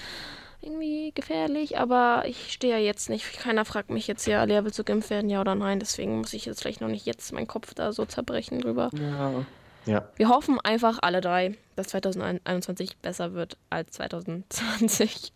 irgendwie 0.61 1.13
gefährlich, 1.15 1.79
aber 1.79 2.25
ich 2.27 2.53
stehe 2.53 2.75
ja 2.75 2.81
jetzt 2.81 3.09
nicht. 3.09 3.39
Keiner 3.39 3.65
fragt 3.65 3.91
mich 3.91 4.09
jetzt 4.09 4.27
ja, 4.27 4.43
Lea, 4.43 4.61
willst 4.65 4.79
du 4.79 4.85
geimpft 4.85 5.11
werden, 5.11 5.31
ja 5.31 5.41
oder 5.41 5.55
nein? 5.55 5.79
Deswegen 5.79 6.19
muss 6.19 6.33
ich 6.33 6.47
jetzt 6.47 6.61
vielleicht 6.61 6.81
noch 6.81 6.89
nicht 6.89 7.07
jetzt 7.07 7.33
meinen 7.33 7.47
Kopf 7.47 7.75
da 7.75 7.93
so 7.93 8.05
zerbrechen 8.05 8.61
drüber. 8.61 8.91
Ja. 8.93 9.47
Ja. 9.87 10.09
Wir 10.17 10.29
hoffen 10.29 10.61
einfach 10.61 10.99
alle 11.01 11.21
drei, 11.21 11.57
dass 11.77 11.89
2021 11.89 12.99
besser 12.99 13.33
wird 13.33 13.57
als 13.71 13.93
2020. 13.93 15.33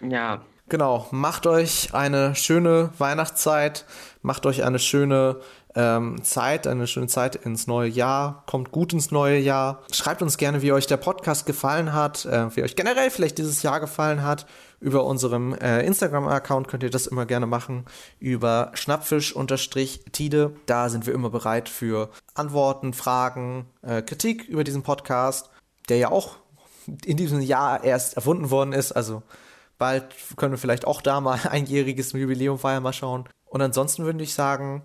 Ja. 0.00 0.42
Genau, 0.68 1.06
macht 1.12 1.46
euch 1.46 1.94
eine 1.94 2.34
schöne 2.34 2.90
Weihnachtszeit, 2.98 3.86
macht 4.20 4.44
euch 4.44 4.64
eine 4.64 4.78
schöne 4.78 5.40
ähm, 5.74 6.22
Zeit, 6.24 6.66
eine 6.66 6.86
schöne 6.86 7.06
Zeit 7.06 7.36
ins 7.36 7.66
neue 7.66 7.88
Jahr, 7.88 8.42
kommt 8.46 8.70
gut 8.70 8.92
ins 8.92 9.10
neue 9.10 9.38
Jahr. 9.38 9.82
Schreibt 9.92 10.20
uns 10.20 10.36
gerne, 10.36 10.60
wie 10.60 10.72
euch 10.72 10.86
der 10.86 10.98
Podcast 10.98 11.46
gefallen 11.46 11.94
hat, 11.94 12.26
äh, 12.26 12.54
wie 12.54 12.62
euch 12.62 12.76
generell 12.76 13.10
vielleicht 13.10 13.38
dieses 13.38 13.62
Jahr 13.62 13.80
gefallen 13.80 14.22
hat. 14.22 14.44
Über 14.80 15.04
unserem 15.04 15.54
äh, 15.54 15.80
Instagram-Account 15.86 16.68
könnt 16.68 16.82
ihr 16.82 16.90
das 16.90 17.06
immer 17.06 17.24
gerne 17.24 17.46
machen, 17.46 17.86
über 18.20 18.70
schnappfisch-tide. 18.74 20.52
Da 20.66 20.88
sind 20.88 21.06
wir 21.06 21.14
immer 21.14 21.30
bereit 21.30 21.68
für 21.68 22.10
Antworten, 22.34 22.92
Fragen, 22.92 23.66
äh, 23.82 24.02
Kritik 24.02 24.44
über 24.44 24.64
diesen 24.64 24.82
Podcast, 24.82 25.48
der 25.88 25.96
ja 25.96 26.10
auch 26.10 26.36
in 27.04 27.16
diesem 27.16 27.40
Jahr 27.40 27.82
erst 27.84 28.16
erfunden 28.16 28.50
worden 28.50 28.72
ist. 28.72 28.92
Also 28.92 29.22
bald 29.78 30.14
können 30.36 30.52
wir 30.52 30.58
vielleicht 30.58 30.86
auch 30.86 31.00
da 31.00 31.20
mal 31.20 31.38
einjähriges 31.50 32.12
Jubiläum 32.12 32.58
feiern, 32.58 32.82
mal 32.82 32.92
schauen. 32.92 33.28
Und 33.46 33.62
ansonsten 33.62 34.04
würde 34.04 34.22
ich 34.22 34.34
sagen, 34.34 34.82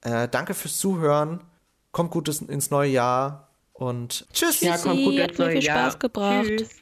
äh, 0.00 0.28
danke 0.28 0.54
fürs 0.54 0.78
Zuhören. 0.78 1.44
Kommt 1.92 2.10
gut 2.10 2.28
ins 2.28 2.70
neue 2.70 2.90
Jahr 2.90 3.48
und 3.72 4.26
tschüss. 4.32 4.60
Ja, 4.60 4.78
kommt 4.78 5.04
gut 5.04 5.14
ins 5.14 5.38
neue 5.38 5.58
Jahr. 5.60 5.90
Spaß 5.90 5.98
gebracht. 5.98 6.46
Tschüss. 6.46 6.81